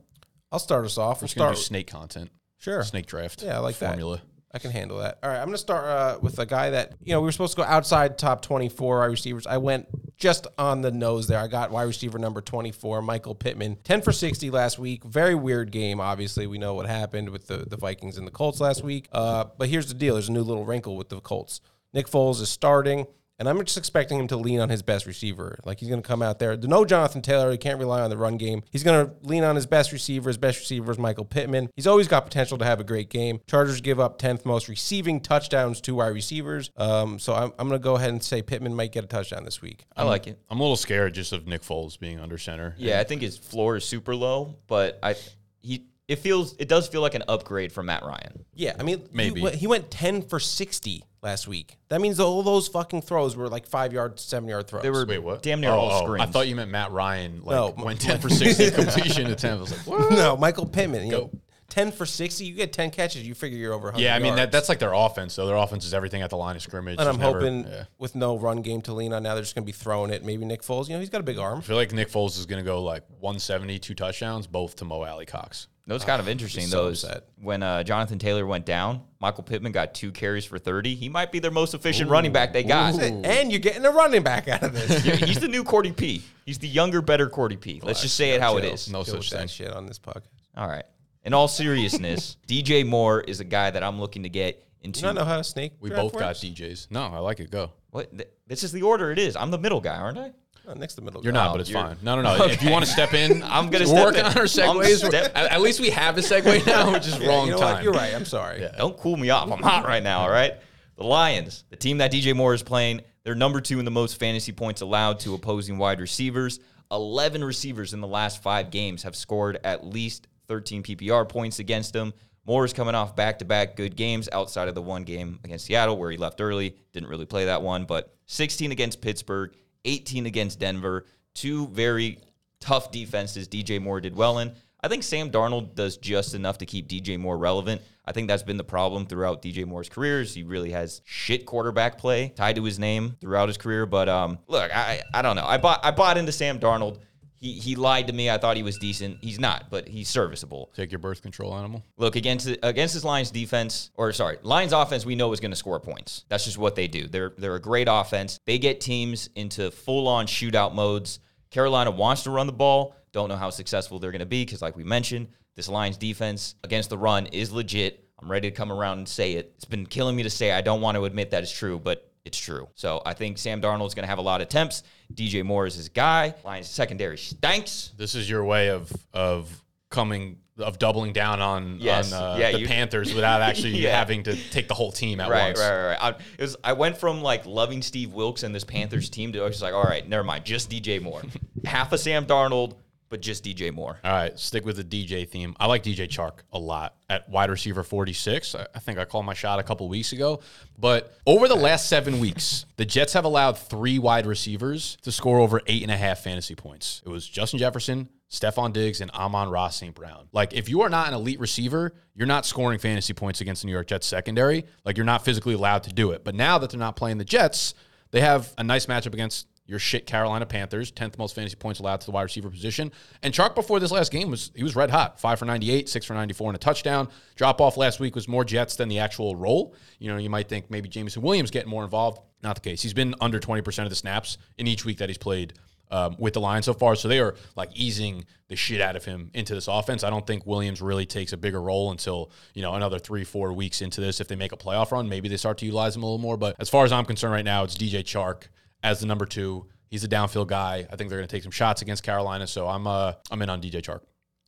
I'll 0.52 0.58
start 0.58 0.84
us 0.84 0.98
off. 0.98 1.20
We'll 1.20 1.26
just 1.28 1.36
going 1.36 1.48
start. 1.48 1.56
do 1.56 1.62
snake 1.62 1.86
content. 1.88 2.30
Sure. 2.58 2.82
Snake 2.84 3.06
draft. 3.06 3.42
Yeah, 3.42 3.56
I 3.56 3.58
like 3.58 3.78
that. 3.78 3.88
formula. 3.88 4.20
I 4.52 4.58
can 4.58 4.72
handle 4.72 4.98
that. 4.98 5.18
All 5.22 5.30
right, 5.30 5.36
I'm 5.38 5.44
going 5.44 5.52
to 5.54 5.58
start 5.58 5.84
uh, 5.84 6.18
with 6.20 6.40
a 6.40 6.46
guy 6.46 6.70
that, 6.70 6.94
you 7.04 7.12
know, 7.12 7.20
we 7.20 7.26
were 7.26 7.32
supposed 7.32 7.52
to 7.52 7.58
go 7.58 7.62
outside 7.62 8.18
top 8.18 8.42
24 8.42 8.98
wide 8.98 9.06
receivers. 9.06 9.46
I 9.46 9.58
went 9.58 9.86
just 10.16 10.48
on 10.58 10.80
the 10.80 10.90
nose 10.90 11.28
there. 11.28 11.38
I 11.38 11.46
got 11.46 11.70
wide 11.70 11.84
receiver 11.84 12.18
number 12.18 12.40
24, 12.40 13.00
Michael 13.00 13.36
Pittman. 13.36 13.76
10 13.84 14.02
for 14.02 14.10
60 14.10 14.50
last 14.50 14.76
week. 14.78 15.04
Very 15.04 15.36
weird 15.36 15.70
game, 15.70 16.00
obviously. 16.00 16.48
We 16.48 16.58
know 16.58 16.74
what 16.74 16.86
happened 16.86 17.30
with 17.30 17.46
the, 17.46 17.58
the 17.58 17.76
Vikings 17.76 18.18
and 18.18 18.26
the 18.26 18.32
Colts 18.32 18.60
last 18.60 18.82
week. 18.82 19.06
Uh, 19.12 19.44
but 19.56 19.68
here's 19.68 19.86
the 19.86 19.94
deal 19.94 20.14
there's 20.14 20.28
a 20.28 20.32
new 20.32 20.42
little 20.42 20.64
wrinkle 20.64 20.96
with 20.96 21.10
the 21.10 21.20
Colts. 21.20 21.60
Nick 21.94 22.08
Foles 22.08 22.40
is 22.40 22.48
starting. 22.48 23.06
And 23.40 23.48
I'm 23.48 23.58
just 23.64 23.78
expecting 23.78 24.18
him 24.18 24.28
to 24.28 24.36
lean 24.36 24.60
on 24.60 24.68
his 24.68 24.82
best 24.82 25.06
receiver. 25.06 25.58
Like 25.64 25.80
he's 25.80 25.88
going 25.88 26.02
to 26.02 26.06
come 26.06 26.20
out 26.20 26.38
there. 26.38 26.58
No 26.58 26.84
Jonathan 26.84 27.22
Taylor. 27.22 27.50
He 27.50 27.56
can't 27.56 27.78
rely 27.78 28.02
on 28.02 28.10
the 28.10 28.18
run 28.18 28.36
game. 28.36 28.62
He's 28.70 28.84
going 28.84 29.06
to 29.06 29.14
lean 29.22 29.44
on 29.44 29.56
his 29.56 29.64
best 29.64 29.92
receiver. 29.92 30.28
His 30.28 30.36
best 30.36 30.60
receiver 30.60 30.92
is 30.92 30.98
Michael 30.98 31.24
Pittman. 31.24 31.70
He's 31.74 31.86
always 31.86 32.06
got 32.06 32.26
potential 32.26 32.58
to 32.58 32.66
have 32.66 32.80
a 32.80 32.84
great 32.84 33.08
game. 33.08 33.40
Chargers 33.48 33.80
give 33.80 33.98
up 33.98 34.20
10th 34.20 34.44
most 34.44 34.68
receiving 34.68 35.20
touchdowns 35.20 35.80
to 35.80 35.94
wide 35.94 36.08
receivers. 36.08 36.70
Um, 36.76 37.18
so 37.18 37.34
I'm, 37.34 37.52
I'm 37.58 37.68
going 37.68 37.80
to 37.80 37.82
go 37.82 37.96
ahead 37.96 38.10
and 38.10 38.22
say 38.22 38.42
Pittman 38.42 38.74
might 38.74 38.92
get 38.92 39.04
a 39.04 39.08
touchdown 39.08 39.44
this 39.44 39.62
week. 39.62 39.86
I 39.96 40.02
like 40.02 40.26
it. 40.26 40.38
I'm 40.50 40.60
a 40.60 40.62
little 40.62 40.76
scared 40.76 41.14
just 41.14 41.32
of 41.32 41.46
Nick 41.46 41.62
Foles 41.62 41.98
being 41.98 42.20
under 42.20 42.36
center. 42.36 42.74
Yeah, 42.76 43.00
I 43.00 43.04
think 43.04 43.22
his 43.22 43.38
floor 43.38 43.76
is 43.76 43.86
super 43.86 44.14
low, 44.14 44.56
but 44.66 44.98
I 45.02 45.16
he 45.62 45.86
it 46.10 46.18
feels 46.18 46.54
it 46.58 46.68
does 46.68 46.88
feel 46.88 47.00
like 47.00 47.14
an 47.14 47.22
upgrade 47.28 47.72
from 47.72 47.86
Matt 47.86 48.02
Ryan. 48.04 48.44
Yeah, 48.54 48.74
I 48.78 48.82
mean, 48.82 49.08
Maybe. 49.12 49.40
he, 49.40 49.44
went- 49.44 49.54
he 49.56 49.66
went 49.66 49.90
10 49.90 50.22
for 50.22 50.38
60 50.40 51.04
last 51.22 51.46
week. 51.48 51.76
That 51.88 52.00
means 52.00 52.18
all 52.20 52.42
those 52.42 52.66
fucking 52.68 53.02
throws 53.02 53.36
were 53.36 53.48
like 53.48 53.66
five 53.66 53.92
yard, 53.92 54.18
seven 54.18 54.48
yard 54.48 54.66
throws. 54.68 54.82
They 54.82 54.90
were 54.90 55.06
Wait, 55.06 55.18
what? 55.18 55.42
damn 55.42 55.60
near 55.60 55.70
Oh, 55.70 55.74
all 55.78 55.90
oh, 55.90 56.00
oh 56.00 56.04
screens. 56.04 56.22
I 56.22 56.26
thought 56.30 56.48
you 56.48 56.56
meant 56.56 56.70
Matt 56.70 56.90
Ryan. 56.92 57.42
Like 57.44 57.54
No, 57.54 57.84
went 57.84 58.00
10 58.00 58.18
for 58.20 58.28
60 58.28 58.70
completion 58.72 59.26
to 59.28 59.34
10. 59.36 59.56
I 59.56 59.60
was 59.60 59.70
like, 59.70 59.86
what? 60.00 60.10
no, 60.12 60.36
Michael 60.36 60.66
Pittman. 60.66 61.04
You 61.06 61.10
Go. 61.12 61.18
know, 61.18 61.30
10 61.68 61.92
for 61.92 62.04
60. 62.04 62.44
You 62.44 62.54
get 62.54 62.72
10 62.72 62.90
catches, 62.90 63.22
you 63.24 63.32
figure 63.32 63.56
you're 63.56 63.72
over 63.72 63.84
100 63.88 64.02
Yeah, 64.02 64.16
I 64.16 64.18
mean 64.18 64.32
that, 64.34 64.38
yards. 64.40 64.52
that's 64.52 64.68
like 64.68 64.80
their 64.80 64.92
offense. 64.92 65.34
So 65.34 65.46
their 65.46 65.54
offense 65.54 65.84
is 65.84 65.94
everything 65.94 66.20
at 66.22 66.30
the 66.30 66.36
line 66.36 66.56
of 66.56 66.62
scrimmage. 66.62 66.98
And 66.98 67.08
I'm 67.08 67.16
There's 67.16 67.32
never- 67.34 67.38
hoping 67.38 67.64
yeah. 67.70 67.84
with 67.98 68.16
no 68.16 68.36
run 68.36 68.62
game 68.62 68.80
to 68.82 68.92
lean 68.92 69.12
on 69.12 69.22
now, 69.22 69.34
they're 69.34 69.42
just 69.44 69.54
going 69.54 69.62
to 69.64 69.66
be 69.66 69.70
throwing 69.72 70.10
it. 70.10 70.24
Maybe 70.24 70.44
Nick 70.44 70.62
Foles, 70.62 70.88
you 70.88 70.94
know, 70.94 71.00
he's 71.00 71.10
got 71.10 71.20
a 71.20 71.24
big 71.24 71.38
arm. 71.38 71.58
I 71.58 71.60
feel 71.62 71.76
like 71.76 71.92
Nick 71.92 72.10
Foles 72.10 72.36
is 72.38 72.46
going 72.46 72.58
to 72.62 72.66
go 72.68 72.82
like 72.82 73.04
170, 73.20 73.78
two 73.78 73.94
touchdowns, 73.94 74.48
both 74.48 74.74
to 74.76 74.84
Mo 74.84 75.04
Alie-Cox. 75.04 75.68
That 75.86 75.94
was 75.94 76.04
kind 76.04 76.20
of 76.20 76.28
interesting 76.28 76.66
so 76.66 76.84
though. 76.84 76.88
is 76.90 77.02
upset. 77.02 77.24
When 77.40 77.62
uh, 77.64 77.82
Jonathan 77.82 78.18
Taylor 78.20 78.46
went 78.46 78.64
down, 78.64 79.02
Michael 79.20 79.42
Pittman 79.42 79.72
got 79.72 79.92
two 79.92 80.12
carries 80.12 80.44
for 80.44 80.56
30. 80.58 80.94
He 80.94 81.08
might 81.08 81.32
be 81.32 81.40
their 81.40 81.50
most 81.50 81.74
efficient 81.74 82.10
running 82.10 82.32
back 82.32 82.52
they 82.52 82.62
got. 82.62 82.98
And 83.00 83.50
you're 83.50 83.60
getting 83.60 83.84
a 83.84 83.90
running 83.90 84.22
back 84.22 84.46
out 84.46 84.62
of 84.62 84.72
this. 84.72 85.02
He's 85.20 85.40
the 85.40 85.48
new 85.48 85.64
Cordy 85.64 85.90
P. 85.92 86.22
He's 86.46 86.58
the 86.58 86.68
younger, 86.68 87.02
better 87.02 87.28
Cordy 87.28 87.56
P. 87.56 87.80
Let's 87.82 88.02
just 88.02 88.14
say 88.14 88.30
it 88.30 88.40
how 88.40 88.56
it 88.58 88.62
Chill. 88.62 88.72
is. 88.74 88.90
No 88.90 89.02
Chill 89.02 89.22
such 89.22 89.30
thing. 89.30 89.48
shit 89.48 89.72
on 89.72 89.86
this 89.86 89.98
podcast. 89.98 90.22
All 90.56 90.68
right. 90.68 90.84
In 91.24 91.34
all 91.34 91.48
seriousness, 91.48 92.36
DJ 92.46 92.86
Moore 92.86 93.20
is 93.22 93.40
a 93.40 93.44
guy 93.44 93.70
that 93.70 93.82
I'm 93.82 93.98
looking 94.00 94.22
to 94.22 94.28
get 94.28 94.64
into. 94.82 95.00
Do 95.00 95.06
you 95.08 95.12
not 95.12 95.20
know 95.20 95.26
how 95.26 95.36
to 95.36 95.44
snake? 95.44 95.72
We 95.80 95.88
draft 95.90 96.02
both 96.12 96.18
got? 96.18 96.36
DJs. 96.36 96.90
No, 96.90 97.02
I 97.02 97.18
like 97.18 97.40
it. 97.40 97.50
Go. 97.50 97.72
What? 97.90 98.16
Th- 98.16 98.28
This 98.46 98.62
is 98.64 98.70
the 98.72 98.82
order 98.82 99.10
it 99.10 99.18
is. 99.18 99.34
I'm 99.36 99.50
the 99.50 99.58
middle 99.58 99.80
guy, 99.80 99.96
aren't 99.96 100.18
I? 100.18 100.32
Oh, 100.68 100.74
next 100.74 100.94
to 100.94 101.00
the 101.00 101.04
middle. 101.04 101.22
You're 101.22 101.32
not, 101.32 101.52
but 101.52 101.60
it's 101.60 101.70
fine. 101.70 101.96
No, 102.02 102.20
no, 102.20 102.22
no. 102.36 102.44
If 102.46 102.62
you 102.62 102.70
want 102.70 102.84
to 102.84 102.90
step 102.90 103.14
in, 103.14 103.42
I'm 103.44 103.70
gonna 103.70 103.84
we're 103.84 103.86
step 103.86 104.04
working 104.04 104.20
in. 104.20 104.26
on 104.26 104.32
our 104.36 104.42
I'm 104.42 104.46
segues. 104.48 105.06
step- 105.08 105.32
at, 105.36 105.52
at 105.52 105.60
least 105.60 105.80
we 105.80 105.90
have 105.90 106.16
a 106.18 106.20
segue 106.20 106.66
now, 106.66 106.92
which 106.92 107.06
is 107.06 107.18
Yeah, 107.18 107.28
wrong 107.28 107.46
you 107.46 107.52
know 107.52 107.58
time. 107.58 107.74
what? 107.74 107.82
You're 107.84 107.92
right. 107.92 108.14
I'm 108.14 108.24
sorry. 108.24 108.66
Don't 108.78 108.96
cool 108.98 109.16
me 109.16 109.30
off. 109.30 109.50
I'm 109.50 109.62
hot 109.62 109.84
right 109.86 110.02
now, 110.02 110.20
all 110.20 110.30
right? 110.30 110.54
The 110.96 111.04
Lions, 111.04 111.64
the 111.70 111.76
team 111.76 111.98
that 111.98 112.12
DJ 112.12 112.36
Moore 112.36 112.52
is 112.54 112.62
playing, 112.62 113.00
they're 113.24 113.34
number 113.34 113.60
two 113.60 113.78
in 113.78 113.84
the 113.84 113.90
most 113.90 114.18
fantasy 114.18 114.52
points 114.52 114.80
allowed 114.82 115.20
to 115.20 115.34
opposing 115.34 115.78
wide 115.78 116.00
receivers. 116.00 116.60
11 116.92 117.42
receivers 117.44 117.94
in 117.94 118.00
the 118.00 118.06
last 118.08 118.42
five 118.42 118.70
games 118.70 119.02
have 119.04 119.14
scored 119.16 119.58
at 119.64 119.86
least 119.86 120.26
13 120.48 120.82
PPR 120.82 121.28
points 121.28 121.58
against 121.58 121.92
them. 121.92 122.12
Moore 122.46 122.64
is 122.64 122.72
coming 122.72 122.94
off 122.94 123.14
back 123.14 123.38
to 123.38 123.44
back 123.44 123.76
good 123.76 123.94
games 123.96 124.28
outside 124.32 124.66
of 124.68 124.74
the 124.74 124.82
one 124.82 125.04
game 125.04 125.38
against 125.44 125.66
Seattle 125.66 125.96
where 125.96 126.10
he 126.10 126.16
left 126.16 126.40
early. 126.40 126.74
Didn't 126.92 127.08
really 127.08 127.26
play 127.26 127.44
that 127.44 127.62
one, 127.62 127.84
but 127.84 128.12
16 128.26 128.72
against 128.72 129.00
Pittsburgh, 129.00 129.52
18 129.84 130.26
against 130.26 130.58
Denver. 130.58 131.06
Two 131.34 131.68
very 131.68 132.18
tough 132.60 132.90
defenses 132.90 133.48
DJ 133.48 133.80
Moore 133.80 134.00
did 134.00 134.14
well 134.14 134.38
in. 134.38 134.52
I 134.82 134.88
think 134.88 135.02
Sam 135.02 135.30
Darnold 135.30 135.74
does 135.74 135.96
just 135.96 136.34
enough 136.34 136.58
to 136.58 136.66
keep 136.66 136.88
DJ 136.88 137.18
Moore 137.18 137.36
relevant. 137.36 137.82
I 138.04 138.12
think 138.12 138.28
that's 138.28 138.42
been 138.42 138.56
the 138.56 138.64
problem 138.64 139.06
throughout 139.06 139.42
DJ 139.42 139.66
Moore's 139.66 139.88
career. 139.88 140.20
Is 140.20 140.34
he 140.34 140.42
really 140.42 140.70
has 140.70 141.02
shit 141.04 141.44
quarterback 141.44 141.98
play 141.98 142.32
tied 142.34 142.56
to 142.56 142.64
his 142.64 142.78
name 142.78 143.16
throughout 143.20 143.48
his 143.48 143.58
career. 143.58 143.84
But 143.86 144.08
um, 144.08 144.38
look, 144.48 144.74
I 144.74 145.02
I 145.12 145.22
don't 145.22 145.36
know. 145.36 145.44
I 145.44 145.58
bought 145.58 145.80
I 145.84 145.90
bought 145.90 146.16
into 146.16 146.32
Sam 146.32 146.58
Darnold. 146.58 146.98
He 147.40 147.54
he 147.54 147.74
lied 147.74 148.06
to 148.08 148.12
me. 148.12 148.28
I 148.28 148.36
thought 148.36 148.56
he 148.56 148.62
was 148.62 148.76
decent. 148.76 149.18
He's 149.22 149.40
not, 149.40 149.70
but 149.70 149.88
he's 149.88 150.08
serviceable. 150.08 150.70
Take 150.74 150.92
your 150.92 150.98
birth 150.98 151.22
control 151.22 151.54
animal. 151.54 151.82
Look 151.96 152.14
against 152.14 152.48
against 152.62 152.94
this 152.94 153.02
Lions 153.02 153.30
defense, 153.30 153.90
or 153.96 154.12
sorry, 154.12 154.36
Lions 154.42 154.74
offense. 154.74 155.06
We 155.06 155.14
know 155.14 155.32
is 155.32 155.40
going 155.40 155.50
to 155.50 155.56
score 155.56 155.80
points. 155.80 156.24
That's 156.28 156.44
just 156.44 156.58
what 156.58 156.74
they 156.74 156.86
do. 156.86 157.06
They're 157.06 157.32
they're 157.38 157.54
a 157.54 157.60
great 157.60 157.88
offense. 157.90 158.38
They 158.44 158.58
get 158.58 158.80
teams 158.80 159.30
into 159.34 159.70
full 159.70 160.06
on 160.06 160.26
shootout 160.26 160.74
modes. 160.74 161.20
Carolina 161.50 161.90
wants 161.90 162.24
to 162.24 162.30
run 162.30 162.46
the 162.46 162.52
ball. 162.52 162.94
Don't 163.12 163.28
know 163.28 163.36
how 163.36 163.50
successful 163.50 163.98
they're 163.98 164.12
going 164.12 164.20
to 164.20 164.26
be 164.26 164.44
because, 164.44 164.62
like 164.62 164.76
we 164.76 164.84
mentioned, 164.84 165.28
this 165.56 165.68
Lions 165.68 165.96
defense 165.96 166.54
against 166.62 166.90
the 166.90 166.98
run 166.98 167.26
is 167.26 167.50
legit. 167.50 168.04
I'm 168.20 168.30
ready 168.30 168.50
to 168.50 168.56
come 168.56 168.70
around 168.70 168.98
and 168.98 169.08
say 169.08 169.32
it. 169.32 169.54
It's 169.56 169.64
been 169.64 169.86
killing 169.86 170.14
me 170.14 170.22
to 170.24 170.30
say. 170.30 170.52
I 170.52 170.60
don't 170.60 170.82
want 170.82 170.96
to 170.96 171.06
admit 171.06 171.30
that 171.30 171.42
it's 171.42 171.50
true, 171.50 171.78
but 171.78 172.09
it's 172.24 172.38
true. 172.38 172.68
So 172.74 173.00
I 173.06 173.14
think 173.14 173.38
Sam 173.38 173.60
Darnold's 173.62 173.94
going 173.94 174.04
to 174.04 174.08
have 174.08 174.18
a 174.18 174.22
lot 174.22 174.40
of 174.40 174.46
attempts. 174.46 174.82
DJ 175.14 175.44
Moore 175.44 175.66
is 175.66 175.74
his 175.74 175.88
guy. 175.88 176.34
Lions 176.44 176.68
secondary 176.68 177.18
stinks. 177.18 177.92
This 177.96 178.14
is 178.14 178.28
your 178.28 178.44
way 178.44 178.68
of 178.70 178.92
of 179.12 179.50
coming 179.90 180.38
of 180.58 180.78
doubling 180.78 181.12
down 181.14 181.40
on 181.40 181.78
Yes. 181.80 182.12
on 182.12 182.34
uh, 182.34 182.36
Yeah, 182.36 182.52
the 182.52 182.60
you- 182.60 182.66
Panthers 182.68 183.14
without 183.14 183.40
actually 183.40 183.70
Yeah. 183.78 183.96
having 183.96 184.22
to 184.24 184.36
take 184.50 184.68
the 184.68 184.74
whole 184.74 184.92
team 184.92 185.18
at 185.20 185.30
right, 185.30 185.46
once. 185.48 185.58
Right, 185.58 185.70
right, 185.70 185.86
right. 185.88 185.98
I, 186.02 186.08
it 186.10 186.42
was, 186.42 186.56
I 186.62 186.74
went 186.74 186.98
from 186.98 187.22
like 187.22 187.46
loving 187.46 187.80
Steve 187.80 188.12
Wilks 188.12 188.42
and 188.42 188.54
this 188.54 188.64
Panthers 188.64 189.08
team 189.08 189.32
to 189.32 189.40
I 189.40 189.44
was 189.44 189.52
just 189.54 189.62
like, 189.62 189.72
all 189.72 189.82
right, 189.84 190.06
never 190.06 190.22
mind, 190.22 190.44
just 190.44 190.70
DJ 190.70 191.00
Moore. 191.00 191.22
Half 191.64 191.92
a 191.92 191.98
Sam 191.98 192.26
Darnold, 192.26 192.74
but 193.10 193.20
just 193.20 193.44
DJ 193.44 193.74
Moore. 193.74 193.98
All 194.02 194.12
right, 194.12 194.38
stick 194.38 194.64
with 194.64 194.76
the 194.76 194.84
DJ 194.84 195.28
theme. 195.28 195.54
I 195.58 195.66
like 195.66 195.82
DJ 195.82 196.08
Chark 196.08 196.38
a 196.52 196.58
lot 196.58 196.94
at 197.10 197.28
wide 197.28 197.50
receiver 197.50 197.82
46. 197.82 198.54
I, 198.54 198.78
think 198.78 198.98
I 198.98 199.04
called 199.04 199.26
my 199.26 199.34
shot 199.34 199.58
a 199.58 199.64
couple 199.64 199.88
weeks 199.88 200.12
ago. 200.12 200.40
But 200.78 201.12
over 201.26 201.48
the 201.48 201.56
last 201.56 201.88
seven 201.88 202.20
weeks, 202.20 202.64
the 202.76 202.86
Jets 202.86 203.12
have 203.12 203.24
allowed 203.24 203.58
three 203.58 203.98
wide 203.98 204.26
receivers 204.26 204.96
to 205.02 205.12
score 205.12 205.40
over 205.40 205.60
eight 205.66 205.82
and 205.82 205.90
a 205.90 205.96
half 205.96 206.20
fantasy 206.20 206.54
points. 206.54 207.02
It 207.04 207.08
was 207.08 207.28
Justin 207.28 207.58
Jefferson, 207.58 208.08
Stefon 208.30 208.72
Diggs, 208.72 209.00
and 209.00 209.10
Amon-Ra 209.10 209.68
St. 209.70 209.94
Brown. 209.94 210.28
Like, 210.32 210.52
if 210.52 210.68
you 210.68 210.82
are 210.82 210.88
not 210.88 211.08
an 211.08 211.14
elite 211.14 211.40
receiver, 211.40 211.92
you're 212.14 212.28
not 212.28 212.46
scoring 212.46 212.78
fantasy 212.78 213.12
points 213.12 213.40
against 213.40 213.62
the 213.62 213.66
New 213.66 213.72
York 213.72 213.88
Jets 213.88 214.06
secondary. 214.06 214.64
Like, 214.84 214.96
you're 214.96 215.04
not 215.04 215.24
physically 215.24 215.54
allowed 215.54 215.82
to 215.82 215.92
do 215.92 216.12
it. 216.12 216.22
But 216.22 216.36
now 216.36 216.58
that 216.58 216.70
they're 216.70 216.78
not 216.78 216.94
playing 216.94 217.18
the 217.18 217.24
Jets, 217.24 217.74
they 218.12 218.20
have 218.20 218.54
a 218.56 218.62
nice 218.62 218.86
matchup 218.86 219.14
against 219.14 219.48
your 219.70 219.78
shit 219.78 220.04
Carolina 220.04 220.44
Panthers, 220.44 220.90
10th 220.90 221.16
most 221.16 221.32
fantasy 221.32 221.54
points 221.54 221.78
allowed 221.78 222.00
to 222.00 222.06
the 222.06 222.10
wide 222.10 222.24
receiver 222.24 222.50
position. 222.50 222.90
And 223.22 223.32
Chark 223.32 223.54
before 223.54 223.78
this 223.78 223.92
last 223.92 224.10
game 224.10 224.28
was 224.28 224.50
he 224.56 224.64
was 224.64 224.74
red 224.74 224.90
hot. 224.90 225.20
5 225.20 225.38
for 225.38 225.44
98, 225.44 225.88
6 225.88 226.06
for 226.06 226.14
94 226.14 226.50
and 226.50 226.56
a 226.56 226.58
touchdown. 226.58 227.08
Drop 227.36 227.60
off 227.60 227.76
last 227.76 228.00
week 228.00 228.16
was 228.16 228.26
more 228.26 228.44
Jets 228.44 228.74
than 228.74 228.88
the 228.88 228.98
actual 228.98 229.36
role. 229.36 229.76
You 230.00 230.10
know, 230.10 230.18
you 230.18 230.28
might 230.28 230.48
think 230.48 230.72
maybe 230.72 230.88
Jameson 230.88 231.22
Williams 231.22 231.52
getting 231.52 231.70
more 231.70 231.84
involved. 231.84 232.20
Not 232.42 232.56
the 232.56 232.62
case. 232.62 232.82
He's 232.82 232.92
been 232.92 233.14
under 233.20 233.38
20% 233.38 233.84
of 233.84 233.90
the 233.90 233.94
snaps 233.94 234.38
in 234.58 234.66
each 234.66 234.84
week 234.84 234.98
that 234.98 235.08
he's 235.08 235.18
played 235.18 235.52
um, 235.92 236.16
with 236.18 236.34
the 236.34 236.40
Lions 236.40 236.64
so 236.64 236.74
far. 236.74 236.96
So 236.96 237.06
they 237.06 237.20
are 237.20 237.36
like 237.54 237.70
easing 237.72 238.24
the 238.48 238.56
shit 238.56 238.80
out 238.80 238.96
of 238.96 239.04
him 239.04 239.30
into 239.34 239.54
this 239.54 239.68
offense. 239.68 240.02
I 240.02 240.10
don't 240.10 240.26
think 240.26 240.46
Williams 240.46 240.82
really 240.82 241.06
takes 241.06 241.32
a 241.32 241.36
bigger 241.36 241.62
role 241.62 241.92
until, 241.92 242.32
you 242.54 242.62
know, 242.62 242.74
another 242.74 242.98
three, 242.98 243.22
four 243.22 243.52
weeks 243.52 243.82
into 243.82 244.00
this. 244.00 244.20
If 244.20 244.26
they 244.26 244.36
make 244.36 244.50
a 244.50 244.56
playoff 244.56 244.90
run, 244.90 245.08
maybe 245.08 245.28
they 245.28 245.36
start 245.36 245.58
to 245.58 245.64
utilize 245.64 245.94
him 245.94 246.02
a 246.02 246.06
little 246.06 246.18
more. 246.18 246.36
But 246.36 246.56
as 246.58 246.68
far 246.68 246.84
as 246.84 246.90
I'm 246.90 247.04
concerned 247.04 247.34
right 247.34 247.44
now, 247.44 247.62
it's 247.62 247.76
DJ 247.76 248.02
Chark 248.02 248.48
as 248.82 249.00
the 249.00 249.06
number 249.06 249.26
two. 249.26 249.66
He's 249.88 250.04
a 250.04 250.08
downfield 250.08 250.46
guy. 250.46 250.86
I 250.90 250.96
think 250.96 251.10
they're 251.10 251.18
going 251.18 251.26
to 251.28 251.34
take 251.34 251.42
some 251.42 251.50
shots 251.50 251.82
against 251.82 252.02
Carolina. 252.04 252.46
So 252.46 252.68
I'm 252.68 252.86
uh, 252.86 253.14
I'm 253.30 253.42
in 253.42 253.50
on 253.50 253.60
DJ 253.60 253.82
Chark. 253.82 254.00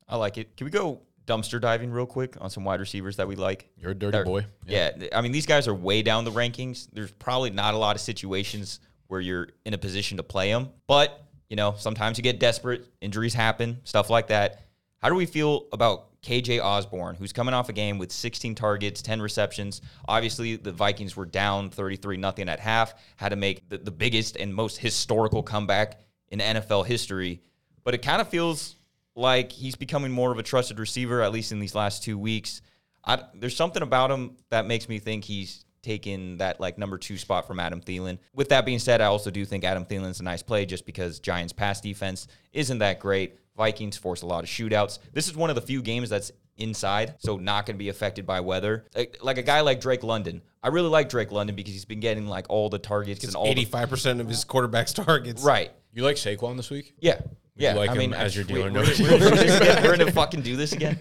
I 0.08 0.16
like 0.16 0.38
it. 0.38 0.56
Can 0.56 0.66
we 0.66 0.70
go 0.70 1.02
dumpster 1.26 1.60
diving 1.60 1.90
real 1.90 2.06
quick 2.06 2.36
on 2.40 2.48
some 2.50 2.64
wide 2.64 2.78
receivers 2.80 3.16
that 3.16 3.26
we 3.26 3.34
like? 3.36 3.68
You're 3.76 3.90
a 3.90 3.94
dirty 3.94 4.12
They're- 4.12 4.24
boy. 4.24 4.46
Yeah. 4.66 4.90
I 5.12 5.20
mean, 5.20 5.32
these 5.32 5.46
guys 5.46 5.66
are 5.66 5.74
way 5.74 6.02
down 6.02 6.24
the 6.24 6.30
rankings. 6.30 6.88
There's 6.92 7.10
probably 7.12 7.50
not 7.50 7.74
a 7.74 7.76
lot 7.78 7.96
of 7.96 8.02
situations 8.02 8.80
where 9.08 9.20
you're 9.20 9.48
in 9.64 9.74
a 9.74 9.78
position 9.78 10.16
to 10.18 10.22
play 10.22 10.50
them, 10.50 10.70
but 10.86 11.22
you 11.50 11.56
know, 11.56 11.74
sometimes 11.76 12.16
you 12.16 12.22
get 12.22 12.40
desperate, 12.40 12.86
injuries 13.02 13.34
happen, 13.34 13.78
stuff 13.84 14.08
like 14.08 14.28
that. 14.28 14.62
How 14.98 15.10
do 15.10 15.14
we 15.14 15.26
feel 15.26 15.66
about 15.72 16.06
KJ 16.22 16.62
Osborne, 16.62 17.16
who's 17.16 17.32
coming 17.32 17.52
off 17.52 17.68
a 17.68 17.72
game 17.72 17.98
with 17.98 18.12
16 18.12 18.54
targets, 18.54 19.02
10 19.02 19.20
receptions? 19.20 19.80
Obviously, 20.06 20.56
the 20.56 20.72
Vikings 20.72 21.16
were 21.16 21.26
down 21.26 21.70
33 21.70 22.16
nothing 22.16 22.48
at 22.48 22.60
half, 22.60 22.94
had 23.16 23.30
to 23.30 23.36
make 23.36 23.68
the, 23.68 23.78
the 23.78 23.90
biggest 23.90 24.36
and 24.36 24.54
most 24.54 24.78
historical 24.78 25.42
comeback 25.42 26.00
in 26.28 26.38
NFL 26.38 26.86
history. 26.86 27.40
But 27.84 27.94
it 27.94 28.02
kind 28.02 28.20
of 28.20 28.28
feels 28.28 28.76
like 29.14 29.52
he's 29.52 29.74
becoming 29.74 30.12
more 30.12 30.32
of 30.32 30.38
a 30.38 30.42
trusted 30.42 30.78
receiver, 30.78 31.22
at 31.22 31.32
least 31.32 31.52
in 31.52 31.58
these 31.58 31.74
last 31.74 32.02
two 32.02 32.18
weeks. 32.18 32.62
I, 33.04 33.22
there's 33.34 33.56
something 33.56 33.82
about 33.82 34.10
him 34.10 34.36
that 34.50 34.66
makes 34.66 34.88
me 34.88 34.98
think 34.98 35.24
he's 35.24 35.64
taken 35.82 36.36
that 36.38 36.60
like 36.60 36.78
number 36.78 36.96
two 36.96 37.18
spot 37.18 37.46
from 37.46 37.58
Adam 37.58 37.80
Thielen. 37.80 38.18
With 38.34 38.48
that 38.50 38.64
being 38.64 38.78
said, 38.78 39.00
I 39.00 39.06
also 39.06 39.30
do 39.30 39.44
think 39.44 39.64
Adam 39.64 39.84
Thielen's 39.84 40.20
a 40.20 40.22
nice 40.22 40.42
play 40.42 40.64
just 40.64 40.86
because 40.86 41.18
Giants' 41.18 41.52
pass 41.52 41.80
defense 41.80 42.28
isn't 42.52 42.78
that 42.78 43.00
great. 43.00 43.38
Vikings 43.56 43.96
force 43.96 44.22
a 44.22 44.26
lot 44.26 44.44
of 44.44 44.50
shootouts. 44.50 44.98
This 45.12 45.28
is 45.28 45.36
one 45.36 45.50
of 45.50 45.56
the 45.56 45.62
few 45.62 45.82
games 45.82 46.08
that's 46.10 46.32
inside, 46.56 47.14
so 47.18 47.36
not 47.36 47.66
going 47.66 47.74
to 47.76 47.78
be 47.78 47.88
affected 47.88 48.26
by 48.26 48.40
weather. 48.40 48.84
Like, 48.94 49.18
like 49.22 49.38
a 49.38 49.42
guy 49.42 49.60
like 49.62 49.80
Drake 49.80 50.02
London. 50.02 50.42
I 50.62 50.68
really 50.68 50.88
like 50.88 51.08
Drake 51.08 51.32
London 51.32 51.56
because 51.56 51.72
he's 51.72 51.84
been 51.84 52.00
getting 52.00 52.26
like 52.26 52.46
all 52.48 52.68
the 52.68 52.78
targets 52.78 53.24
and 53.24 53.34
all 53.34 53.46
Eighty-five 53.46 53.88
percent 53.90 54.20
of 54.20 54.28
his 54.28 54.44
quarterback's 54.44 54.92
targets. 54.94 55.42
right. 55.42 55.70
You 55.92 56.02
like 56.04 56.16
Saquon 56.16 56.56
this 56.56 56.70
week? 56.70 56.94
Yeah. 57.00 57.20
yeah. 57.56 57.74
like 57.74 57.90
I 57.90 57.92
him 57.92 57.98
mean, 57.98 58.14
as 58.14 58.34
your 58.34 58.46
we- 58.46 58.54
dealer? 58.54 58.66
we- 58.68 58.72
No. 58.72 58.80
We're, 58.82 59.18
we're, 59.18 59.30
we're, 59.30 59.82
we're 59.82 59.96
gonna 59.98 60.12
fucking 60.12 60.40
do 60.42 60.56
this 60.56 60.72
again. 60.72 60.96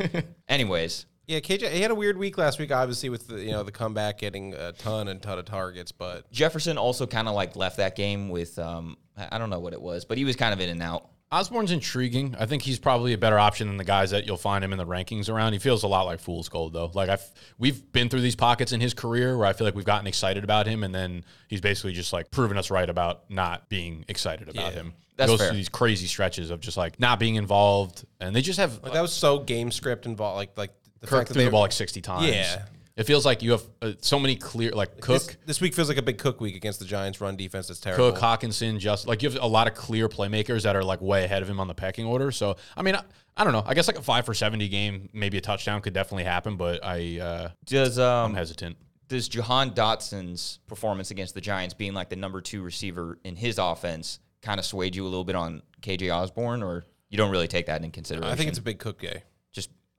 Anyways, 0.49 1.05
Yeah, 1.27 1.39
KJ. 1.39 1.71
He 1.71 1.81
had 1.81 1.91
a 1.91 1.95
weird 1.95 2.17
week 2.17 2.37
last 2.37 2.59
week, 2.59 2.71
obviously 2.73 3.09
with 3.09 3.27
the 3.27 3.39
you 3.41 3.51
know 3.51 3.63
the 3.63 3.71
comeback, 3.71 4.17
getting 4.19 4.53
a 4.53 4.73
ton 4.73 5.07
and 5.07 5.21
ton 5.21 5.39
of 5.39 5.45
targets. 5.45 5.91
But 5.93 6.29
Jefferson 6.31 6.77
also 6.77 7.07
kind 7.07 7.27
of 7.29 7.35
like 7.35 7.55
left 7.55 7.77
that 7.77 7.95
game 7.95 8.29
with 8.29 8.57
um 8.59 8.97
I 9.17 9.29
I 9.33 9.37
don't 9.37 9.49
know 9.49 9.59
what 9.59 9.73
it 9.73 9.81
was, 9.81 10.03
but 10.05 10.17
he 10.17 10.25
was 10.25 10.35
kind 10.35 10.53
of 10.53 10.59
in 10.59 10.69
and 10.69 10.81
out. 10.81 11.07
Osborne's 11.31 11.71
intriguing. 11.71 12.35
I 12.37 12.45
think 12.45 12.61
he's 12.61 12.77
probably 12.77 13.13
a 13.13 13.17
better 13.17 13.39
option 13.39 13.67
than 13.67 13.77
the 13.77 13.85
guys 13.85 14.11
that 14.11 14.25
you'll 14.27 14.35
find 14.35 14.63
him 14.65 14.73
in 14.73 14.77
the 14.77 14.85
rankings 14.85 15.29
around. 15.29 15.53
He 15.53 15.59
feels 15.59 15.83
a 15.83 15.87
lot 15.87 16.05
like 16.05 16.19
fool's 16.19 16.49
gold 16.49 16.73
though. 16.73 16.91
Like 16.93 17.09
I've 17.09 17.23
we've 17.57 17.89
been 17.93 18.09
through 18.09 18.19
these 18.21 18.35
pockets 18.35 18.73
in 18.73 18.81
his 18.81 18.93
career 18.93 19.37
where 19.37 19.47
I 19.47 19.53
feel 19.53 19.65
like 19.65 19.75
we've 19.75 19.85
gotten 19.85 20.07
excited 20.07 20.43
about 20.43 20.67
him, 20.67 20.83
and 20.83 20.93
then 20.93 21.23
he's 21.47 21.61
basically 21.61 21.93
just 21.93 22.11
like 22.11 22.31
proven 22.31 22.57
us 22.57 22.69
right 22.69 22.89
about 22.89 23.29
not 23.29 23.69
being 23.69 24.03
excited 24.09 24.49
about 24.49 24.73
Yeah. 24.73 24.79
him. 24.81 24.93
That's 25.15 25.29
he 25.29 25.33
goes 25.33 25.39
fair. 25.39 25.49
through 25.51 25.57
these 25.57 25.69
crazy 25.69 26.07
stretches 26.07 26.49
of 26.49 26.59
just 26.59 26.75
like 26.77 26.99
not 26.99 27.17
being 27.19 27.35
involved, 27.35 28.03
and 28.19 28.35
they 28.35 28.41
just 28.41 28.59
have 28.59 28.81
like 28.83 28.91
that 28.93 29.01
was 29.01 29.13
so 29.13 29.39
game 29.39 29.71
script 29.71 30.05
involved. 30.05 30.35
Like 30.35 30.57
like 30.57 30.71
the 30.99 31.07
Kirk 31.07 31.19
fact 31.19 31.31
threw 31.31 31.39
they 31.41 31.45
the 31.45 31.51
ball 31.51 31.61
like 31.61 31.71
sixty 31.71 32.01
times. 32.01 32.27
Yeah. 32.27 32.65
It 33.01 33.07
feels 33.07 33.25
like 33.25 33.41
you 33.41 33.51
have 33.51 33.63
uh, 33.81 33.91
so 33.99 34.19
many 34.19 34.35
clear 34.35 34.69
like 34.71 35.01
Cook. 35.01 35.23
This, 35.23 35.37
this 35.47 35.61
week 35.61 35.73
feels 35.73 35.89
like 35.89 35.97
a 35.97 36.03
big 36.03 36.19
Cook 36.19 36.39
week 36.39 36.55
against 36.55 36.77
the 36.77 36.85
Giants' 36.85 37.19
run 37.19 37.35
defense. 37.35 37.67
That's 37.67 37.79
terrible. 37.79 38.11
Cook, 38.11 38.21
Hockenson, 38.21 38.77
just 38.77 39.07
like 39.07 39.23
you 39.23 39.29
have 39.31 39.41
a 39.41 39.47
lot 39.47 39.67
of 39.67 39.73
clear 39.73 40.07
playmakers 40.07 40.61
that 40.63 40.75
are 40.75 40.83
like 40.83 41.01
way 41.01 41.23
ahead 41.23 41.41
of 41.41 41.49
him 41.49 41.59
on 41.59 41.67
the 41.67 41.73
pecking 41.73 42.05
order. 42.05 42.31
So 42.31 42.57
I 42.77 42.83
mean, 42.83 42.93
I, 42.95 43.01
I 43.35 43.43
don't 43.43 43.53
know. 43.53 43.63
I 43.65 43.73
guess 43.73 43.87
like 43.87 43.97
a 43.97 44.03
five 44.03 44.23
for 44.23 44.35
seventy 44.35 44.69
game, 44.69 45.09
maybe 45.13 45.39
a 45.39 45.41
touchdown 45.41 45.81
could 45.81 45.93
definitely 45.93 46.25
happen, 46.25 46.57
but 46.57 46.85
I 46.85 47.19
uh, 47.19 47.49
Does 47.65 47.97
I'm 47.97 48.25
um 48.25 48.33
hesitant. 48.35 48.77
does 49.07 49.27
Jahan 49.27 49.71
Dotson's 49.71 50.59
performance 50.67 51.09
against 51.09 51.33
the 51.33 51.41
Giants 51.41 51.73
being 51.73 51.95
like 51.95 52.09
the 52.09 52.15
number 52.15 52.39
two 52.39 52.61
receiver 52.61 53.17
in 53.23 53.35
his 53.35 53.57
offense 53.57 54.19
kind 54.43 54.59
of 54.59 54.65
swayed 54.65 54.95
you 54.95 55.03
a 55.05 55.09
little 55.09 55.25
bit 55.25 55.35
on 55.35 55.63
KJ 55.81 56.15
Osborne, 56.15 56.61
or 56.61 56.85
you 57.09 57.17
don't 57.17 57.31
really 57.31 57.47
take 57.47 57.65
that 57.65 57.83
in 57.83 57.89
consideration? 57.89 58.31
I 58.31 58.35
think 58.35 58.49
it's 58.49 58.59
a 58.59 58.61
big 58.61 58.77
Cook 58.77 59.01
day. 59.01 59.23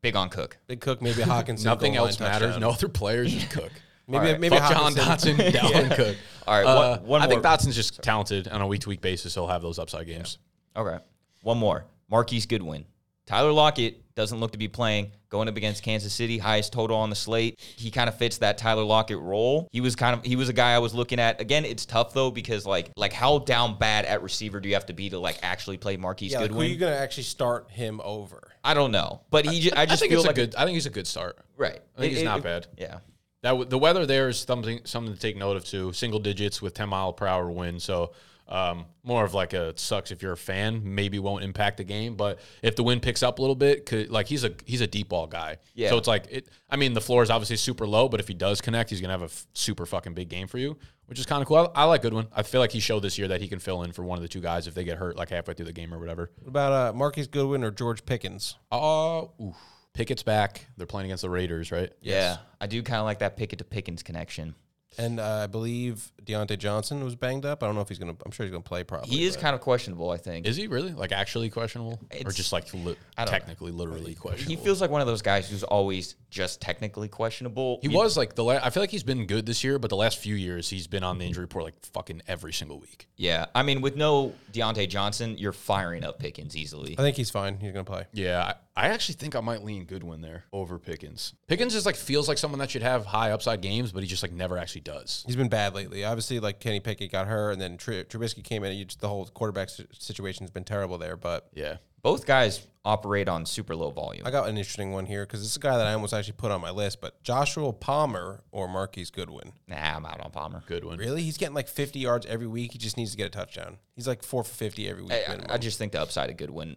Just 0.02 0.14
big 0.14 0.16
on 0.16 0.28
Cook. 0.30 0.56
Big 0.66 0.80
Cook, 0.80 1.00
maybe 1.00 1.22
a 1.22 1.24
Hockenson. 1.24 1.64
Nothing 1.64 1.94
else 1.96 2.18
matters. 2.18 2.40
touchdown. 2.54 2.60
No 2.60 2.70
other 2.70 2.88
players. 2.88 3.32
Just 3.32 3.50
Cook. 3.50 3.70
Maybe 4.08 4.18
All 4.26 4.32
right. 4.32 4.40
maybe 4.40 4.56
Jahan 4.56 4.94
Dotson, 4.94 5.36
Dalvin 5.52 5.94
Cook. 5.94 6.16
All 6.44 6.54
right, 6.54 6.66
Uh, 6.66 6.98
one, 6.98 7.06
one 7.06 7.22
I 7.22 7.28
think 7.28 7.40
Dotson's 7.44 7.76
just 7.76 8.02
talented 8.02 8.48
on 8.48 8.60
a 8.60 8.66
week 8.66 8.80
to 8.80 8.88
week 8.88 9.00
basis. 9.00 9.32
He'll 9.32 9.46
have 9.46 9.62
those 9.62 9.78
upside 9.78 10.08
games. 10.08 10.38
Okay. 10.76 10.98
One 11.42 11.56
more. 11.56 11.84
Marquise 12.10 12.44
Goodwin. 12.44 12.84
Tyler 13.26 13.52
Lockett 13.52 14.12
doesn't 14.16 14.40
look 14.40 14.50
to 14.52 14.58
be 14.58 14.66
playing 14.66 15.12
going 15.28 15.48
up 15.48 15.56
against 15.56 15.84
Kansas 15.84 16.12
City, 16.12 16.36
highest 16.36 16.72
total 16.72 16.96
on 16.96 17.10
the 17.10 17.16
slate. 17.16 17.60
He 17.60 17.92
kind 17.92 18.08
of 18.08 18.16
fits 18.18 18.38
that 18.38 18.58
Tyler 18.58 18.82
Lockett 18.82 19.18
role. 19.20 19.68
He 19.70 19.80
was 19.80 19.94
kind 19.94 20.18
of 20.18 20.24
he 20.24 20.34
was 20.34 20.48
a 20.48 20.52
guy 20.52 20.74
I 20.74 20.78
was 20.80 20.94
looking 20.94 21.20
at. 21.20 21.40
Again, 21.40 21.64
it's 21.64 21.86
tough 21.86 22.12
though 22.12 22.32
because 22.32 22.66
like 22.66 22.90
like 22.96 23.12
how 23.12 23.38
down 23.38 23.78
bad 23.78 24.04
at 24.04 24.20
receiver 24.20 24.58
do 24.58 24.68
you 24.68 24.74
have 24.74 24.86
to 24.86 24.92
be 24.92 25.10
to 25.10 25.18
like 25.20 25.38
actually 25.44 25.76
play 25.78 25.96
Marquise 25.96 26.32
Yeah, 26.32 26.40
like, 26.40 26.50
who 26.50 26.60
are 26.60 26.64
you 26.64 26.76
gonna 26.76 26.96
actually 26.96 27.22
start 27.22 27.70
him 27.70 28.00
over? 28.02 28.42
I 28.64 28.74
don't 28.74 28.92
know, 28.92 29.22
but 29.30 29.44
he 29.46 29.72
I 29.72 29.82
I, 29.82 29.86
just 29.86 30.00
think 30.00 30.10
feel 30.10 30.20
it's 30.20 30.26
like 30.26 30.38
a 30.38 30.46
good. 30.46 30.54
I 30.56 30.64
think 30.64 30.74
he's 30.74 30.86
a 30.86 30.90
good 30.90 31.06
start. 31.06 31.36
right. 31.56 31.80
I 31.96 32.00
think 32.00 32.12
It- 32.12 32.14
he's 32.14 32.22
it- 32.22 32.24
not 32.26 32.42
bad. 32.42 32.66
Yeah. 32.78 32.98
That 33.42 33.50
w- 33.50 33.68
the 33.68 33.78
weather 33.78 34.06
there 34.06 34.28
is 34.28 34.38
something 34.38 34.80
something 34.84 35.12
to 35.12 35.18
take 35.18 35.36
note 35.36 35.56
of 35.56 35.64
too. 35.64 35.92
Single 35.92 36.20
digits 36.20 36.62
with 36.62 36.74
10 36.74 36.88
mile 36.88 37.12
per 37.12 37.26
hour 37.26 37.50
wind. 37.50 37.82
So 37.82 38.12
um, 38.52 38.84
more 39.02 39.24
of 39.24 39.32
like 39.32 39.54
a 39.54 39.70
it 39.70 39.80
sucks 39.80 40.10
if 40.10 40.20
you're 40.20 40.32
a 40.32 40.36
fan. 40.36 40.82
Maybe 40.94 41.18
won't 41.18 41.42
impact 41.42 41.78
the 41.78 41.84
game, 41.84 42.16
but 42.16 42.38
if 42.62 42.76
the 42.76 42.82
wind 42.82 43.00
picks 43.00 43.22
up 43.22 43.38
a 43.38 43.40
little 43.42 43.56
bit, 43.56 43.86
could 43.86 44.10
like 44.10 44.26
he's 44.26 44.44
a 44.44 44.52
he's 44.66 44.82
a 44.82 44.86
deep 44.86 45.08
ball 45.08 45.26
guy. 45.26 45.56
Yeah. 45.74 45.88
So 45.88 45.96
it's 45.96 46.06
like 46.06 46.26
it. 46.30 46.48
I 46.68 46.76
mean, 46.76 46.92
the 46.92 47.00
floor 47.00 47.22
is 47.22 47.30
obviously 47.30 47.56
super 47.56 47.86
low, 47.86 48.10
but 48.10 48.20
if 48.20 48.28
he 48.28 48.34
does 48.34 48.60
connect, 48.60 48.90
he's 48.90 49.00
gonna 49.00 49.14
have 49.14 49.22
a 49.22 49.26
f- 49.26 49.46
super 49.54 49.86
fucking 49.86 50.12
big 50.12 50.28
game 50.28 50.48
for 50.48 50.58
you, 50.58 50.76
which 51.06 51.18
is 51.18 51.24
kind 51.24 51.40
of 51.40 51.48
cool. 51.48 51.72
I, 51.74 51.82
I 51.82 51.84
like 51.84 52.02
Goodwin. 52.02 52.28
I 52.30 52.42
feel 52.42 52.60
like 52.60 52.72
he 52.72 52.80
showed 52.80 53.00
this 53.00 53.16
year 53.16 53.28
that 53.28 53.40
he 53.40 53.48
can 53.48 53.58
fill 53.58 53.84
in 53.84 53.92
for 53.92 54.04
one 54.04 54.18
of 54.18 54.22
the 54.22 54.28
two 54.28 54.42
guys 54.42 54.66
if 54.66 54.74
they 54.74 54.84
get 54.84 54.98
hurt 54.98 55.16
like 55.16 55.30
halfway 55.30 55.54
through 55.54 55.66
the 55.66 55.72
game 55.72 55.94
or 55.94 55.98
whatever. 55.98 56.30
What 56.40 56.48
about 56.48 56.72
uh, 56.72 56.92
Marquise 56.94 57.28
Goodwin 57.28 57.64
or 57.64 57.70
George 57.70 58.04
Pickens? 58.04 58.56
Uh, 58.70 59.24
oof. 59.40 59.56
Pickett's 59.94 60.22
back. 60.22 60.66
They're 60.76 60.86
playing 60.86 61.06
against 61.06 61.22
the 61.22 61.30
Raiders, 61.30 61.72
right? 61.72 61.90
Yeah. 62.00 62.38
I 62.60 62.66
do 62.66 62.82
kind 62.82 62.98
of 62.98 63.04
like 63.04 63.20
that 63.20 63.36
Pickett 63.36 63.58
to 63.60 63.64
Pickens 63.64 64.02
connection. 64.02 64.54
And 64.98 65.18
uh, 65.20 65.40
I 65.44 65.46
believe 65.46 66.12
Diontae 66.24 66.58
Johnson 66.58 67.02
was 67.02 67.14
banged 67.16 67.46
up. 67.46 67.62
I 67.62 67.66
don't 67.66 67.74
know 67.74 67.80
if 67.80 67.88
he's 67.88 67.98
gonna. 67.98 68.14
I'm 68.24 68.30
sure 68.30 68.44
he's 68.44 68.50
gonna 68.52 68.62
play. 68.62 68.84
Probably. 68.84 69.08
He 69.08 69.24
is 69.24 69.36
but- 69.36 69.42
kind 69.42 69.54
of 69.54 69.60
questionable, 69.60 70.10
I 70.10 70.16
think. 70.18 70.46
Is 70.46 70.56
he 70.56 70.66
really 70.66 70.92
like 70.92 71.12
actually 71.12 71.48
questionable, 71.50 71.94
or 72.02 72.16
It's- 72.16 72.34
just 72.34 72.52
like 72.52 72.72
li- 72.74 72.96
I 73.16 73.24
don't- 73.24 73.32
technically, 73.32 73.72
literally 73.72 74.14
questionable? 74.14 74.56
he 74.58 74.62
feels 74.64 74.80
like 74.80 74.90
one 74.90 75.00
of 75.00 75.06
those 75.06 75.22
guys 75.22 75.48
who's 75.48 75.62
always 75.64 76.14
just 76.30 76.60
technically 76.60 77.08
questionable. 77.08 77.78
He 77.82 77.88
You- 77.88 77.96
was 77.96 78.16
like 78.16 78.34
the. 78.34 78.44
La- 78.44 78.60
I 78.62 78.70
feel 78.70 78.82
like 78.82 78.90
he's 78.90 79.02
been 79.02 79.26
good 79.26 79.46
this 79.46 79.64
year, 79.64 79.78
but 79.78 79.88
the 79.90 79.96
last 79.96 80.18
few 80.18 80.34
years 80.34 80.68
he's 80.68 80.86
been 80.86 81.02
on 81.04 81.18
the 81.18 81.24
injury 81.24 81.42
report 81.44 81.64
like 81.64 81.86
fucking 81.86 82.22
every 82.28 82.52
single 82.52 82.78
week. 82.78 83.08
Yeah, 83.16 83.46
I 83.54 83.62
mean, 83.62 83.80
with 83.80 83.96
no 83.96 84.34
Diontae 84.52 84.88
Johnson, 84.88 85.36
you're 85.38 85.52
firing 85.52 86.04
up 86.04 86.18
Pickens 86.18 86.56
easily. 86.56 86.94
I 86.98 87.02
think 87.02 87.16
he's 87.16 87.30
fine. 87.30 87.58
He's 87.60 87.72
gonna 87.72 87.84
play. 87.84 88.04
Yeah, 88.12 88.54
I, 88.76 88.86
I 88.86 88.88
actually 88.88 89.16
think 89.16 89.36
I 89.36 89.40
might 89.40 89.62
lean 89.62 89.84
Goodwin 89.84 90.20
there 90.20 90.44
over 90.52 90.78
Pickens. 90.78 91.34
Pickens 91.46 91.74
is 91.74 91.86
like 91.86 91.96
feels 91.96 92.28
like 92.28 92.38
someone 92.38 92.58
that 92.60 92.70
should 92.70 92.82
have 92.82 93.04
high 93.06 93.30
upside 93.30 93.60
games, 93.60 93.92
but 93.92 94.02
he 94.02 94.08
just 94.08 94.22
like 94.22 94.32
never 94.32 94.58
actually 94.58 94.82
does. 94.82 95.24
He's 95.26 95.36
been 95.36 95.48
bad 95.48 95.74
lately. 95.74 96.04
Obviously, 96.04 96.40
like 96.40 96.60
Kenny 96.60 96.80
Pickett 96.80 97.12
got 97.12 97.26
hurt, 97.26 97.52
and 97.52 97.60
then 97.60 97.76
Tr- 97.76 97.92
Trubisky 97.92 98.42
came 98.42 98.64
in. 98.64 98.72
And 98.72 98.88
just, 98.88 99.00
the 99.00 99.08
whole 99.08 99.26
quarterback 99.26 99.68
situation's 99.92 100.50
been 100.50 100.64
terrible 100.64 100.98
there. 100.98 101.16
But 101.16 101.48
Yeah, 101.54 101.76
Both 102.02 102.26
guys 102.26 102.66
operate 102.84 103.28
on 103.28 103.46
super 103.46 103.76
low 103.76 103.90
volume. 103.90 104.26
I 104.26 104.30
got 104.30 104.48
an 104.48 104.56
interesting 104.56 104.92
one 104.92 105.06
here 105.06 105.24
because 105.24 105.40
this 105.40 105.50
is 105.50 105.56
a 105.56 105.60
guy 105.60 105.76
that 105.76 105.86
I 105.86 105.92
almost 105.92 106.12
actually 106.12 106.34
put 106.34 106.50
on 106.50 106.60
my 106.60 106.70
list. 106.70 107.00
But 107.00 107.22
Joshua 107.22 107.72
Palmer 107.72 108.40
or 108.50 108.68
Marquise 108.68 109.10
Goodwin. 109.10 109.52
nah, 109.68 109.96
I'm 109.96 110.06
out 110.06 110.20
on 110.20 110.30
Palmer. 110.30 110.62
Goodwin. 110.66 110.98
Really, 110.98 111.22
he's 111.22 111.36
getting 111.36 111.54
like 111.54 111.68
50 111.68 111.98
yards 111.98 112.26
every 112.26 112.46
week. 112.46 112.72
He 112.72 112.78
just 112.78 112.96
needs 112.96 113.12
to 113.12 113.16
get 113.16 113.26
a 113.26 113.30
touchdown. 113.30 113.78
He's 113.94 114.08
like 114.08 114.22
four 114.22 114.42
for 114.42 114.54
50 114.54 114.88
every 114.88 115.02
week. 115.02 115.12
I, 115.12 115.30
minimum. 115.30 115.46
I 115.50 115.58
just 115.58 115.78
think 115.78 115.92
the 115.92 116.00
upside 116.00 116.30
of 116.30 116.36
Goodwin 116.36 116.76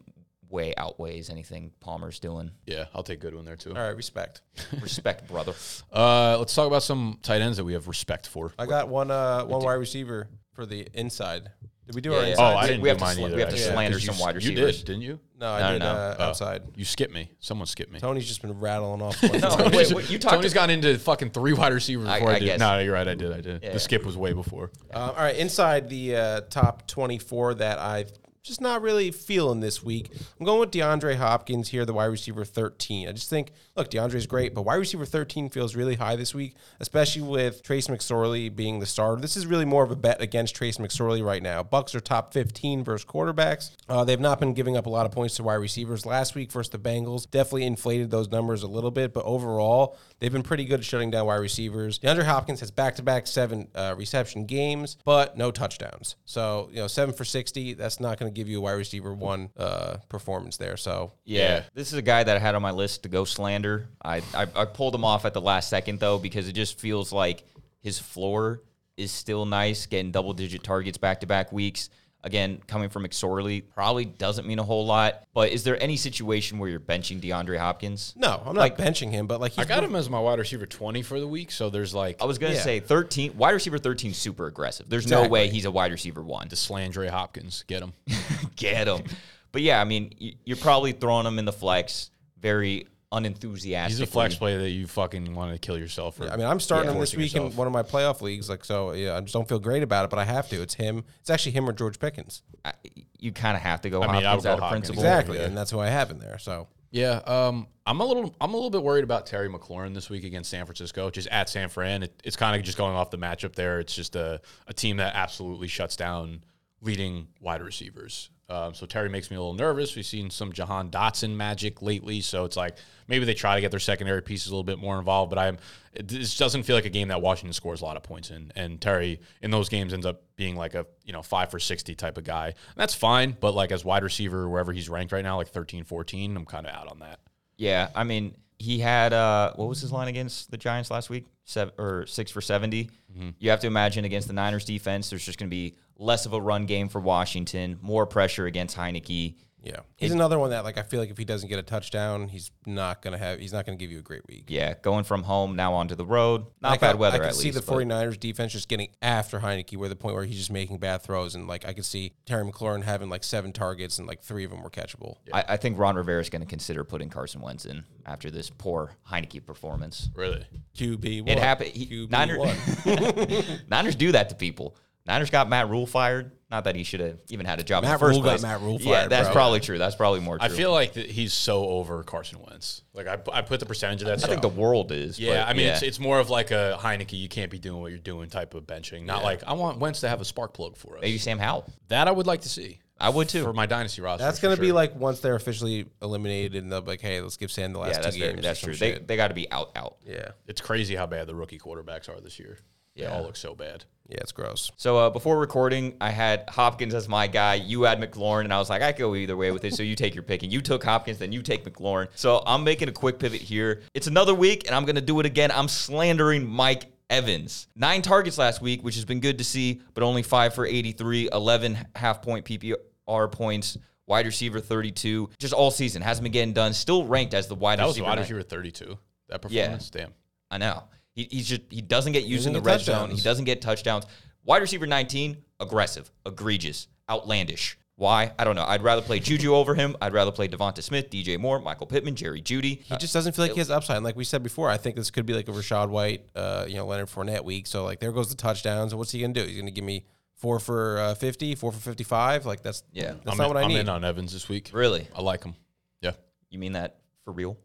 way 0.49 0.73
outweighs 0.77 1.29
anything 1.29 1.71
Palmer's 1.79 2.19
doing. 2.19 2.51
Yeah, 2.65 2.85
I'll 2.93 3.03
take 3.03 3.19
Goodwin 3.19 3.45
there 3.45 3.55
too. 3.55 3.69
All 3.71 3.75
right, 3.81 3.95
respect. 3.95 4.41
Respect, 4.81 5.27
brother. 5.27 5.53
Uh, 5.91 6.37
let's 6.39 6.53
talk 6.55 6.67
about 6.67 6.83
some 6.83 7.19
tight 7.21 7.41
ends 7.41 7.57
that 7.57 7.63
we 7.63 7.73
have 7.73 7.87
respect 7.87 8.27
for. 8.27 8.53
I 8.59 8.65
got 8.65 8.87
one 8.89 9.11
uh 9.11 9.43
one 9.45 9.63
wide 9.63 9.73
receiver 9.73 10.27
for 10.53 10.65
the 10.65 10.87
inside. 10.93 11.49
Did 11.85 11.93
we 11.93 12.01
do 12.01 12.11
Yeah, 12.11 12.17
our 12.17 12.23
yeah. 12.23 12.29
inside? 12.31 12.53
Oh, 12.53 12.57
I 12.57 12.67
didn't 12.67 12.81
we 12.81 12.87
do 12.87 12.89
have 12.89 12.97
to 12.97 13.03
mine 13.03 13.15
sl- 13.15 13.25
either. 13.25 13.35
we 13.35 13.41
have 13.41 13.49
to 13.49 13.55
actually. 13.55 13.71
slander 13.73 13.95
'Cause 13.97 14.05
you- 14.07 14.13
some 14.13 14.19
wide 14.19 14.35
receivers. 14.35 14.57
You 14.59 14.65
receivers. 14.65 14.77
did, 14.77 14.85
didn't 14.87 15.01
you? 15.03 15.19
No, 15.39 15.51
I 15.51 15.59
No, 15.59 15.71
did 15.73 15.79
no, 15.79 15.93
no. 15.93 15.99
Uh, 15.99 16.15
Oh, 16.17 16.23
outside. 16.23 16.63
You 16.75 16.85
skipped 16.85 17.13
me. 17.13 17.29
Someone 17.39 17.67
skipped 17.67 17.91
me. 17.91 17.99
Tony's 17.99 18.25
just 18.27 18.41
been 18.41 18.59
rattling 18.59 19.01
off. 19.03 19.21
No, 19.23 19.29
Tony's- 19.39 19.75
wait, 19.89 19.93
what, 19.93 20.09
you 20.09 20.17
talked 20.17 20.35
Tony's 20.35 20.51
to- 20.51 20.55
gone 20.55 20.69
into 20.71 20.97
fucking 20.97 21.29
three 21.31 21.53
wide 21.53 21.73
receivers 21.73 22.07
I- 22.07 22.17
before 22.19 22.31
I, 22.31 22.35
I 22.35 22.39
did. 22.39 22.45
guess. 22.45 22.59
No, 22.59 22.79
you're 22.79 22.93
right. 22.93 23.07
I 23.07 23.13
did. 23.13 23.31
I 23.33 23.41
did. 23.41 23.61
Yeah. 23.63 23.73
The 23.73 23.79
skip 23.79 24.03
was 24.03 24.17
way 24.17 24.33
before. 24.33 24.71
Uh, 24.91 24.97
all 24.97 25.13
right, 25.15 25.35
inside 25.35 25.89
the 25.89 26.15
uh, 26.15 26.41
top 26.49 26.87
24 26.87 27.55
that 27.55 27.77
I 27.77 28.05
just 28.45 28.61
not 28.61 28.81
really 28.81 29.09
feeling 29.09 29.59
this 29.59 29.83
week. 29.83 30.11
I'm 30.39 30.45
going 30.45 30.59
with 30.59 30.71
DeAndre 30.71 31.15
Hopkins 31.15 31.69
here, 31.69 31.83
the 31.83 31.93
wide 31.93 32.05
receiver 32.05 32.45
13. 32.45 33.09
I 33.09 33.11
just 33.11 33.29
think, 33.29 33.51
look, 33.75 33.89
DeAndre's 33.89 34.27
great, 34.27 34.53
but 34.53 34.61
wide 34.61 34.75
receiver 34.75 35.05
13 35.05 35.49
feels 35.49 35.75
really 35.75 35.95
high 35.95 36.15
this 36.15 36.35
week, 36.35 36.55
especially 36.79 37.23
with 37.23 37.63
Trace 37.63 37.87
McSorley 37.87 38.55
being 38.55 38.79
the 38.79 38.85
starter. 38.85 39.19
This 39.19 39.35
is 39.35 39.47
really 39.47 39.65
more 39.65 39.83
of 39.83 39.89
a 39.89 39.95
bet 39.95 40.21
against 40.21 40.55
Trace 40.55 40.77
McSorley 40.77 41.25
right 41.25 41.41
now. 41.41 41.63
Bucks 41.63 41.95
are 41.95 41.99
top 41.99 42.33
15 42.33 42.83
versus 42.83 43.05
quarterbacks. 43.05 43.71
Uh, 43.89 44.03
they've 44.03 44.19
not 44.19 44.39
been 44.39 44.53
giving 44.53 44.77
up 44.77 44.85
a 44.85 44.89
lot 44.89 45.07
of 45.07 45.11
points 45.11 45.35
to 45.37 45.43
wide 45.43 45.55
receivers. 45.55 46.05
Last 46.05 46.35
week 46.35 46.51
versus 46.51 46.69
the 46.69 46.77
Bengals 46.77 47.29
definitely 47.29 47.65
inflated 47.65 48.11
those 48.11 48.29
numbers 48.29 48.61
a 48.61 48.67
little 48.67 48.91
bit, 48.91 49.11
but 49.11 49.25
overall, 49.25 49.97
they've 50.19 50.31
been 50.31 50.43
pretty 50.43 50.65
good 50.65 50.79
at 50.79 50.85
shutting 50.85 51.11
down 51.11 51.25
wide 51.27 51.35
receivers. 51.35 51.99
DeAndre 51.99 52.23
Hopkins 52.23 52.59
has 52.61 52.71
back-to-back 52.71 53.27
seven 53.27 53.67
uh, 53.75 53.95
reception 53.97 54.45
games, 54.45 54.97
but 55.05 55.37
no 55.37 55.51
touchdowns. 55.51 56.15
So 56.25 56.69
you 56.71 56.77
know, 56.77 56.87
seven 56.87 57.13
for 57.13 57.25
60. 57.25 57.73
That's 57.73 57.99
not 57.99 58.19
going 58.19 58.31
to 58.31 58.35
give 58.35 58.47
you 58.47 58.59
a 58.59 58.61
wide 58.61 58.73
receiver 58.73 59.13
one 59.13 59.49
uh, 59.57 59.97
performance 60.09 60.57
there. 60.57 60.77
So 60.77 61.13
Yeah. 61.23 61.39
Yeah. 61.39 61.63
This 61.73 61.91
is 61.91 61.97
a 61.97 62.01
guy 62.01 62.23
that 62.23 62.35
I 62.35 62.39
had 62.39 62.55
on 62.55 62.61
my 62.61 62.71
list 62.71 63.03
to 63.03 63.09
go 63.09 63.25
slander. 63.25 63.89
I, 64.03 64.21
I, 64.33 64.47
I 64.55 64.65
pulled 64.65 64.95
him 64.95 65.03
off 65.05 65.25
at 65.25 65.33
the 65.33 65.41
last 65.41 65.69
second, 65.69 65.99
though, 65.99 66.17
because 66.17 66.47
it 66.47 66.53
just 66.53 66.79
feels 66.79 67.11
like 67.11 67.43
his 67.81 67.99
floor 67.99 68.61
is 68.97 69.11
still 69.11 69.45
nice, 69.45 69.85
getting 69.85 70.11
double 70.11 70.33
digit 70.33 70.63
targets 70.63 70.97
back 70.97 71.19
to 71.19 71.27
back 71.27 71.51
weeks. 71.51 71.89
Again, 72.25 72.59
coming 72.67 72.89
from 72.89 73.05
McSorley 73.05 73.63
probably 73.75 74.03
doesn't 74.03 74.45
mean 74.47 74.57
a 74.59 74.63
whole 74.63 74.85
lot. 74.85 75.23
But 75.33 75.51
is 75.51 75.63
there 75.63 75.81
any 75.81 75.95
situation 75.95 76.57
where 76.57 76.67
you're 76.67 76.79
benching 76.79 77.21
DeAndre 77.21 77.57
Hopkins? 77.59 78.13
no, 78.17 78.41
I'm 78.43 78.55
not 78.55 78.61
like, 78.61 78.77
benching 78.77 79.11
him, 79.11 79.27
but 79.27 79.39
like 79.39 79.51
he's 79.53 79.63
I 79.63 79.67
got 79.67 79.83
him 79.83 79.95
as 79.95 80.09
my 80.09 80.19
wide 80.19 80.39
receiver 80.39 80.65
20 80.65 81.03
for 81.03 81.19
the 81.19 81.27
week. 81.27 81.51
So 81.51 81.69
there's 81.69 81.93
like 81.93 82.19
I 82.21 82.25
was 82.25 82.39
going 82.39 82.51
to 82.53 82.57
Yeah. 82.57 82.63
say 82.63 82.79
13, 82.79 83.37
wide 83.37 83.51
receiver 83.51 83.77
13 83.77 84.13
super 84.13 84.47
aggressive. 84.47 84.89
There's 84.89 85.07
no 85.07 85.27
way 85.27 85.47
he's 85.49 85.65
a 85.65 85.71
wide 85.71 85.91
receiver 85.91 86.23
one. 86.23 86.47
the 86.49 86.55
Slandre 86.55 87.07
Hopkins. 87.09 87.63
Get 87.67 87.83
him. 87.83 87.93
Get 88.55 88.87
him. 88.87 89.03
but 89.51 89.61
yeah, 89.61 89.79
I 89.79 89.83
mean, 89.85 90.11
you're 90.43 90.57
probably 90.57 90.91
throwing 90.93 91.27
him 91.27 91.37
in 91.37 91.45
the 91.45 91.53
flex 91.53 92.09
very 92.39 92.87
unenthusiastic. 93.15 93.97
He's 93.99 94.07
a 94.07 94.11
flex 94.11 94.35
player 94.35 94.59
that 94.59 94.69
you 94.69 94.87
fucking 94.87 95.33
want 95.35 95.53
to 95.53 95.57
kill 95.59 95.77
yourself 95.77 96.15
for. 96.17 96.29
I 96.29 96.35
mean, 96.37 96.45
I'm 96.45 96.59
starting 96.59 96.89
Yeah. 96.89 96.95
him 96.95 96.99
this 97.01 97.11
Forcing 97.11 97.19
week 97.19 97.33
yourself. 97.33 97.51
in 97.51 97.57
one 97.57 97.67
of 97.67 97.73
my 97.73 97.83
playoff 97.83 98.21
leagues. 98.21 98.49
Like, 98.49 98.63
so 98.65 98.91
yeah, 98.93 99.17
I 99.17 99.21
just 99.21 99.33
don't 99.33 99.47
feel 99.47 99.59
great 99.59 99.83
about 99.83 100.05
it, 100.05 100.09
but 100.09 100.19
I 100.19 100.25
have 100.25 100.49
to. 100.49 100.61
It's 100.61 100.73
him. 100.75 101.03
It's 101.21 101.29
actually 101.29 101.53
him 101.53 101.67
or 101.69 101.73
George 101.73 101.99
Pickens. 101.99 102.43
I- 102.63 102.73
You 103.19 103.31
kind 103.31 103.55
of 103.57 103.63
have 103.63 103.81
to 103.81 103.89
go 103.89 104.03
I 104.03 104.07
mean, 104.07 104.15
I 104.17 104.21
Hopkins 104.23 104.43
would 104.43 104.43
go 104.43 104.49
out 104.51 104.53
of 104.57 104.59
Hopkins. 104.63 104.79
principle. 104.87 105.03
Exactly, 105.03 105.37
yeah. 105.39 105.45
and 105.45 105.57
that's 105.57 105.71
who 105.71 105.79
I 105.79 105.87
have 105.87 106.11
in 106.11 106.19
there. 106.19 106.37
So 106.37 106.67
Yeah, 106.91 107.21
um, 107.25 107.67
I'm 107.87 107.99
a 107.99 108.05
little, 108.05 108.35
I'm 108.39 108.51
a 108.53 108.55
little 108.55 108.69
bit 108.69 108.83
worried 108.83 109.03
about 109.03 109.25
Terry 109.25 109.49
McLaurin 109.49 109.93
this 109.93 110.09
week 110.09 110.23
against 110.23 110.49
San 110.49 110.65
Francisco, 110.65 111.09
just 111.09 111.27
at 111.29 111.49
San 111.49 111.69
Fran. 111.69 112.03
It, 112.03 112.21
it's 112.23 112.35
kind 112.35 112.55
of 112.55 112.63
just 112.63 112.77
going 112.77 112.95
off 112.95 113.09
the 113.11 113.17
matchup 113.17 113.53
there. 113.55 113.79
It's 113.79 113.93
just 113.95 114.15
a, 114.15 114.39
a 114.67 114.73
team 114.73 114.97
that 114.97 115.13
absolutely 115.15 115.67
shuts 115.67 115.95
down 115.95 116.43
leading 116.81 117.27
wide 117.41 117.61
receivers. 117.61 118.29
Um, 118.47 118.75
so 118.75 118.85
Terry 118.85 119.09
makes 119.09 119.31
me 119.31 119.37
a 119.37 119.39
little 119.39 119.55
nervous. 119.55 119.95
We've 119.95 120.05
seen 120.05 120.29
some 120.29 120.53
Jahan 120.53 120.91
Dotson 120.91 121.35
magic 121.35 121.81
lately, 121.81 122.21
so 122.21 122.45
it's 122.45 122.55
like 122.55 122.77
maybe 123.07 123.25
they 123.25 123.33
try 123.33 123.55
to 123.55 123.61
get 123.61 123.71
their 123.71 123.79
secondary 123.79 124.21
pieces 124.21 124.47
a 124.47 124.51
little 124.51 124.63
bit 124.63 124.77
more 124.77 124.99
involved. 124.99 125.31
But 125.31 125.39
I'm, 125.39 125.57
it, 125.93 126.07
this 126.07 126.37
doesn't 126.37 126.63
feel 126.63 126.75
like 126.75 126.85
a 126.85 126.89
game 126.89 127.07
that 127.07 127.21
Washington 127.21 127.53
scores 127.53 127.81
a 127.81 127.85
lot 127.85 127.97
of 127.97 128.03
points 128.03 128.29
in, 128.29 128.51
and 128.55 128.79
Terry 128.79 129.19
in 129.41 129.49
those 129.49 129.67
games 129.67 129.93
ends 129.93 130.05
up 130.05 130.21
being 130.35 130.55
like 130.55 130.75
a 130.75 130.85
you 131.05 131.13
know 131.13 131.23
five 131.23 131.49
for 131.49 131.59
sixty 131.59 131.95
type 131.95 132.19
of 132.19 132.23
guy. 132.23 132.47
And 132.47 132.75
that's 132.75 132.93
fine, 132.93 133.35
but 133.39 133.55
like 133.55 133.71
as 133.71 133.83
wide 133.83 134.03
receiver 134.03 134.47
wherever 134.47 134.71
he's 134.71 134.89
ranked 134.89 135.11
right 135.11 135.23
now, 135.23 135.37
like 135.37 135.47
13, 135.47 135.83
14, 135.83 136.37
I'm 136.37 136.45
kind 136.45 136.67
of 136.67 136.75
out 136.75 136.87
on 136.87 136.99
that. 136.99 137.19
Yeah, 137.57 137.89
I 137.95 138.03
mean, 138.03 138.35
he 138.59 138.79
had 138.79 139.11
uh, 139.11 139.53
what 139.55 139.67
was 139.67 139.81
his 139.81 139.91
line 139.91 140.07
against 140.07 140.51
the 140.51 140.57
Giants 140.57 140.91
last 140.91 141.09
week? 141.09 141.25
Seven 141.45 141.73
or 141.77 142.05
six 142.05 142.31
for 142.31 142.41
70 142.41 142.89
Mm-hmm. 143.17 143.29
You 143.39 143.49
have 143.49 143.59
to 143.61 143.67
imagine 143.67 144.05
against 144.05 144.27
the 144.27 144.33
Niners 144.33 144.65
defense, 144.65 145.09
there's 145.09 145.25
just 145.25 145.39
going 145.39 145.49
to 145.49 145.55
be 145.55 145.75
less 145.97 146.25
of 146.25 146.33
a 146.33 146.41
run 146.41 146.65
game 146.65 146.89
for 146.89 146.99
Washington, 147.01 147.77
more 147.81 148.05
pressure 148.05 148.45
against 148.45 148.75
Heinicke. 148.77 149.35
yeah, 149.63 149.79
he's 149.97 150.11
another 150.11 150.37
one 150.37 150.51
that 150.51 150.63
like 150.63 150.77
I 150.77 150.83
feel 150.83 150.99
like 150.99 151.09
if 151.09 151.17
he 151.17 151.25
doesn't 151.25 151.49
get 151.49 151.57
a 151.57 151.63
touchdown, 151.63 152.27
he's 152.27 152.51
not 152.67 153.01
gonna 153.01 153.17
have. 153.17 153.39
He's 153.39 153.51
not 153.53 153.65
gonna 153.65 153.77
give 153.77 153.89
you 153.91 153.97
a 153.97 154.03
great 154.03 154.21
week. 154.27 154.45
Yeah, 154.47 154.75
going 154.81 155.03
from 155.05 155.23
home 155.23 155.55
now 155.55 155.73
onto 155.73 155.95
the 155.95 156.05
road, 156.05 156.45
not 156.61 156.69
Like, 156.71 156.81
bad 156.81 156.95
I, 156.95 156.97
weather 156.99 157.15
I 157.15 157.19
could 157.19 157.27
at 157.29 157.35
see 157.35 157.45
least. 157.45 157.65
the 157.65 157.65
but- 157.65 157.73
49ers 157.79 158.19
defense 158.19 158.51
just 158.51 158.67
getting 158.67 158.89
after 159.01 159.39
Heinicke, 159.39 159.75
where 159.77 159.89
the 159.89 159.95
point 159.95 160.13
where 160.13 160.23
he's 160.25 160.37
just 160.37 160.51
making 160.51 160.77
bad 160.77 161.01
throws, 161.01 161.33
and 161.33 161.47
like 161.47 161.65
I 161.65 161.73
could 161.73 161.85
see 161.85 162.13
Terry 162.27 162.43
McLaurin 162.45 162.83
having 162.83 163.09
like 163.09 163.23
seven 163.23 163.51
targets 163.51 163.97
and 163.97 164.07
like 164.07 164.21
three 164.21 164.43
of 164.43 164.51
them 164.51 164.61
were 164.61 164.69
catchable. 164.69 165.15
I, 165.33 165.43
I 165.49 165.57
think 165.57 165.79
Ron 165.79 165.95
Rivera 165.95 166.21
is 166.21 166.29
going 166.29 166.43
to 166.43 166.47
consider 166.47 166.83
putting 166.83 167.09
Carson 167.09 167.41
Wentz 167.41 167.65
in 167.65 167.85
after 168.05 168.29
this 168.29 168.51
poor 168.51 168.91
Heinicke 169.09 169.43
performance. 169.43 170.09
Really? 170.13 170.45
QB, 170.77 171.27
It 171.27 171.39
happened. 171.39 171.71
He, 171.71 171.87
QB 171.87 172.11
Niners, 172.11 172.37
one. 172.37 173.57
Niners 173.67 173.95
do 173.95 174.11
that 174.11 174.29
to 174.29 174.35
people. 174.35 174.75
Niners 175.05 175.29
got 175.29 175.49
Matt 175.49 175.69
Rhule 175.69 175.85
fired. 175.85 176.31
Not 176.49 176.63
that 176.65 176.75
he 176.75 176.83
should 176.83 176.99
have 176.99 177.19
even 177.29 177.45
had 177.45 177.59
a 177.59 177.63
job 177.63 177.83
in 177.83 177.89
Matt 177.89 177.99
the 177.99 178.05
first 178.05 178.15
Rhule 178.15 178.23
got 178.23 178.29
place. 178.29 178.41
Matt 178.43 178.61
Rhule 178.61 178.79
fired. 178.79 178.89
Yeah, 178.89 179.07
that's 179.07 179.27
bro. 179.27 179.33
probably 179.33 179.59
true. 179.59 179.77
That's 179.77 179.95
probably 179.95 180.19
more 180.19 180.37
true. 180.37 180.45
I 180.45 180.49
feel 180.49 180.71
like 180.71 180.93
that 180.93 181.07
he's 181.09 181.33
so 181.33 181.65
over 181.65 182.03
Carson 182.03 182.39
Wentz. 182.39 182.81
Like 182.93 183.07
I, 183.07 183.17
I 183.33 183.41
put 183.41 183.59
the 183.59 183.65
percentage 183.65 184.01
of 184.01 184.07
that. 184.07 184.23
I 184.23 184.27
think 184.27 184.41
the 184.41 184.47
world 184.47 184.91
is. 184.91 185.19
yeah, 185.19 185.43
but 185.43 185.49
I 185.49 185.53
mean 185.53 185.67
yeah. 185.67 185.73
it's 185.73 185.83
it's 185.83 185.99
more 185.99 186.19
of 186.19 186.29
like 186.29 186.51
a 186.51 186.77
Heinicke. 186.79 187.19
You 187.19 187.29
can't 187.29 187.51
be 187.51 187.59
doing 187.59 187.81
what 187.81 187.91
you're 187.91 187.99
doing 187.99 188.29
type 188.29 188.53
of 188.53 188.63
benching. 188.65 189.05
Not 189.05 189.23
like 189.23 189.43
I 189.45 189.53
want 189.53 189.79
Wentz 189.79 190.01
to 190.01 190.09
have 190.09 190.21
a 190.21 190.25
spark 190.25 190.53
plug 190.53 190.77
for 190.77 190.97
us. 190.97 191.01
maybe 191.01 191.17
Sam 191.17 191.39
Howell. 191.39 191.65
That 191.89 192.07
I 192.07 192.11
would 192.11 192.27
like 192.27 192.41
to 192.41 192.49
see. 192.49 192.79
I 192.97 193.09
would 193.09 193.27
too. 193.27 193.43
for 193.43 193.51
my 193.51 193.65
dynasty 193.65 194.01
roster. 194.01 194.23
That's 194.23 194.39
gonna 194.39 194.55
be 194.55 194.71
like 194.71 194.95
once 194.95 195.19
they're 195.19 195.35
officially 195.35 195.87
eliminated, 196.01 196.55
and 196.55 196.71
they'll 196.71 196.81
be 196.81 196.91
like, 196.91 197.01
hey, 197.01 197.19
let's 197.19 197.37
give 197.37 197.51
Sam 197.51 197.73
the 197.73 197.79
last 197.79 197.95
yeah, 197.95 198.01
that's 198.01 198.15
two 198.15 198.21
very, 198.21 198.33
games. 198.33 198.43
that's 198.43 198.59
true. 198.59 198.73
some 198.73 198.87
They 198.87 198.99
they 198.99 199.15
got 199.17 199.27
to 199.27 199.33
be 199.33 199.51
out 199.51 199.71
out. 199.75 199.97
yeah, 200.05 200.29
it's 200.47 200.61
crazy 200.61 200.95
how 200.95 201.05
bad 201.05 201.27
the 201.27 201.35
rookie 201.35 201.59
quarterbacks 201.59 202.07
are 202.07 202.21
this 202.21 202.39
year. 202.39 202.57
They 202.95 203.03
Yeah. 203.03 203.15
all 203.17 203.23
look 203.23 203.35
so 203.35 203.53
bad. 203.55 203.85
yeah, 204.07 204.17
it's 204.21 204.31
gross. 204.31 204.71
So 204.77 204.97
uh, 204.97 205.09
before 205.09 205.37
recording, 205.39 205.95
I 205.99 206.11
had 206.11 206.43
Hopkins 206.49 206.93
as 206.93 207.09
my 207.09 207.25
guy. 207.27 207.55
You 207.55 207.83
had 207.83 207.99
McLaurin, 207.99 208.43
and 208.45 208.53
I 208.53 208.59
was 208.59 208.69
like, 208.69 208.81
I 208.83 208.91
could 208.91 208.99
go 208.99 209.15
either 209.15 209.35
way 209.35 209.51
with 209.51 209.65
it. 209.65 209.73
So 209.73 209.81
you 209.83 209.95
take 209.95 210.13
your 210.13 210.21
pick, 210.23 210.43
and 210.43 210.51
you 210.53 210.61
took 210.61 210.83
Hopkins, 210.83 211.17
then 211.17 211.31
you 211.31 211.41
take 211.41 211.65
McLaurin. 211.65 212.07
So 212.15 212.43
I'm 212.45 212.63
making 212.63 212.87
a 212.87 212.91
quick 212.91 213.17
pivot 213.19 213.41
here. 213.41 213.81
It's 213.95 214.07
another 214.07 214.35
week, 214.35 214.67
and 214.67 214.75
I'm 214.75 214.85
gonna 214.85 215.01
do 215.01 215.19
it 215.19 215.25
again. 215.25 215.51
I'm 215.51 215.67
slandering 215.67 216.45
Mike 216.47 216.85
Evans. 217.09 217.67
Nine 217.75 218.01
targets 218.01 218.37
last 218.37 218.61
week, 218.61 218.83
which 218.83 218.95
has 218.95 219.05
been 219.05 219.19
good 219.19 219.37
to 219.39 219.43
see, 219.43 219.81
but 219.93 220.03
only 220.03 220.21
five 220.23 220.53
for 220.53 220.65
83, 220.65 221.29
11 221.33 221.77
half 221.95 222.21
point 222.21 222.45
PPR 222.45 223.31
points. 223.31 223.77
Wide 224.07 224.27
receiver 224.27 224.59
32, 224.59 225.31
just 225.39 225.51
all 225.53 225.71
season 225.71 226.03
hasn't 226.03 226.21
been 226.23 226.31
getting 226.31 226.53
done. 226.53 226.73
Still 226.73 227.05
ranked 227.07 227.33
as 227.33 227.47
the 227.47 227.55
wide 227.55 227.79
That 227.79 227.85
was 227.87 227.95
receiver. 227.95 228.05
wide 228.07 228.19
receiver 228.19 228.43
32. 228.43 228.99
That 229.29 229.43
Yeah. 229.49 229.63
performance, 229.63 229.89
damn. 229.89 230.13
I 230.51 230.59
know. 230.59 230.83
He, 231.15 231.27
he's 231.31 231.47
just 231.47 231.61
he 231.69 231.81
doesn't 231.81 232.11
get 232.11 232.25
used 232.25 232.45
in 232.45 232.53
the 232.53 232.59
get 232.59 232.65
red 232.67 232.81
zone. 232.81 233.09
He 233.09 233.21
doesn't 233.21 233.45
get 233.45 233.61
touchdowns. 233.61 234.05
Wide 234.43 234.61
receiver 234.61 234.85
19, 234.85 235.37
aggressive, 235.59 236.11
egregious, 236.25 236.87
outlandish. 237.09 237.77
Why? 237.97 238.33
I 238.37 238.43
don't 238.43 238.57
know. 238.57 238.65
I'd 238.65 238.83
rather 238.83 239.01
play 239.01 239.19
Juju 239.21 239.55
over 239.55 239.73
him. 239.73 239.95
I'd 240.01 240.11
rather 240.11 240.31
play 240.31 240.49
Devonta 240.49 240.83
Smith, 240.83 241.09
DJ 241.09 241.39
Moore, 241.39 241.59
Michael 241.59 241.87
Pittman, 241.87 242.15
Jerry 242.15 242.41
Jeudy. 242.41 242.81
He 242.81 242.97
just 242.97 243.13
doesn't 243.13 243.33
feel 243.37 243.45
like 243.45 243.53
he 243.53 243.59
has 243.59 243.71
upside. 243.71 243.95
And 243.95 244.03
like 244.05 244.17
we 244.17 244.25
said 244.25 244.43
before, 244.43 244.69
I 244.69 244.75
think 244.75 244.97
this 244.97 245.09
could 245.09 245.25
be 245.25 245.33
like 245.33 245.47
a 245.47 245.51
Rachaad 245.53 245.87
White, 245.87 246.25
uh, 246.35 246.65
you 246.67 246.75
know, 246.75 246.85
Leonard 246.85 247.07
Fournette 247.07 247.45
week. 247.45 247.65
So 247.67 247.85
like 247.85 248.01
there 248.01 248.11
goes 248.11 248.27
the 248.29 248.35
touchdowns. 248.35 248.91
And 248.91 248.99
what's 248.99 249.11
he 249.11 249.21
gonna 249.21 249.33
do? 249.33 249.43
He's 249.45 249.57
gonna 249.57 249.71
give 249.71 249.85
me 249.85 250.03
four 250.35 250.59
for 250.59 250.99
uh, 250.99 251.15
fifty, 251.15 251.55
four 251.55 251.71
for 251.71 251.79
fifty-five. 251.79 252.45
Like 252.45 252.61
that's 252.61 252.83
Yeah. 252.91 253.13
that's 253.23 253.27
I'm 253.31 253.37
not 253.37 253.43
in, 253.45 253.47
what 253.53 253.57
I 253.57 253.61
I'm 253.61 253.69
need. 253.69 253.79
in 253.79 253.87
on 253.89 254.03
Evans 254.03 254.33
this 254.33 254.49
week. 254.49 254.71
Really? 254.73 255.07
I 255.15 255.21
like 255.21 255.45
him. 255.45 255.55
Yeah. 256.01 256.11
You 256.49 256.59
mean 256.59 256.73
that 256.73 256.97
for 257.23 257.31
real? 257.31 257.57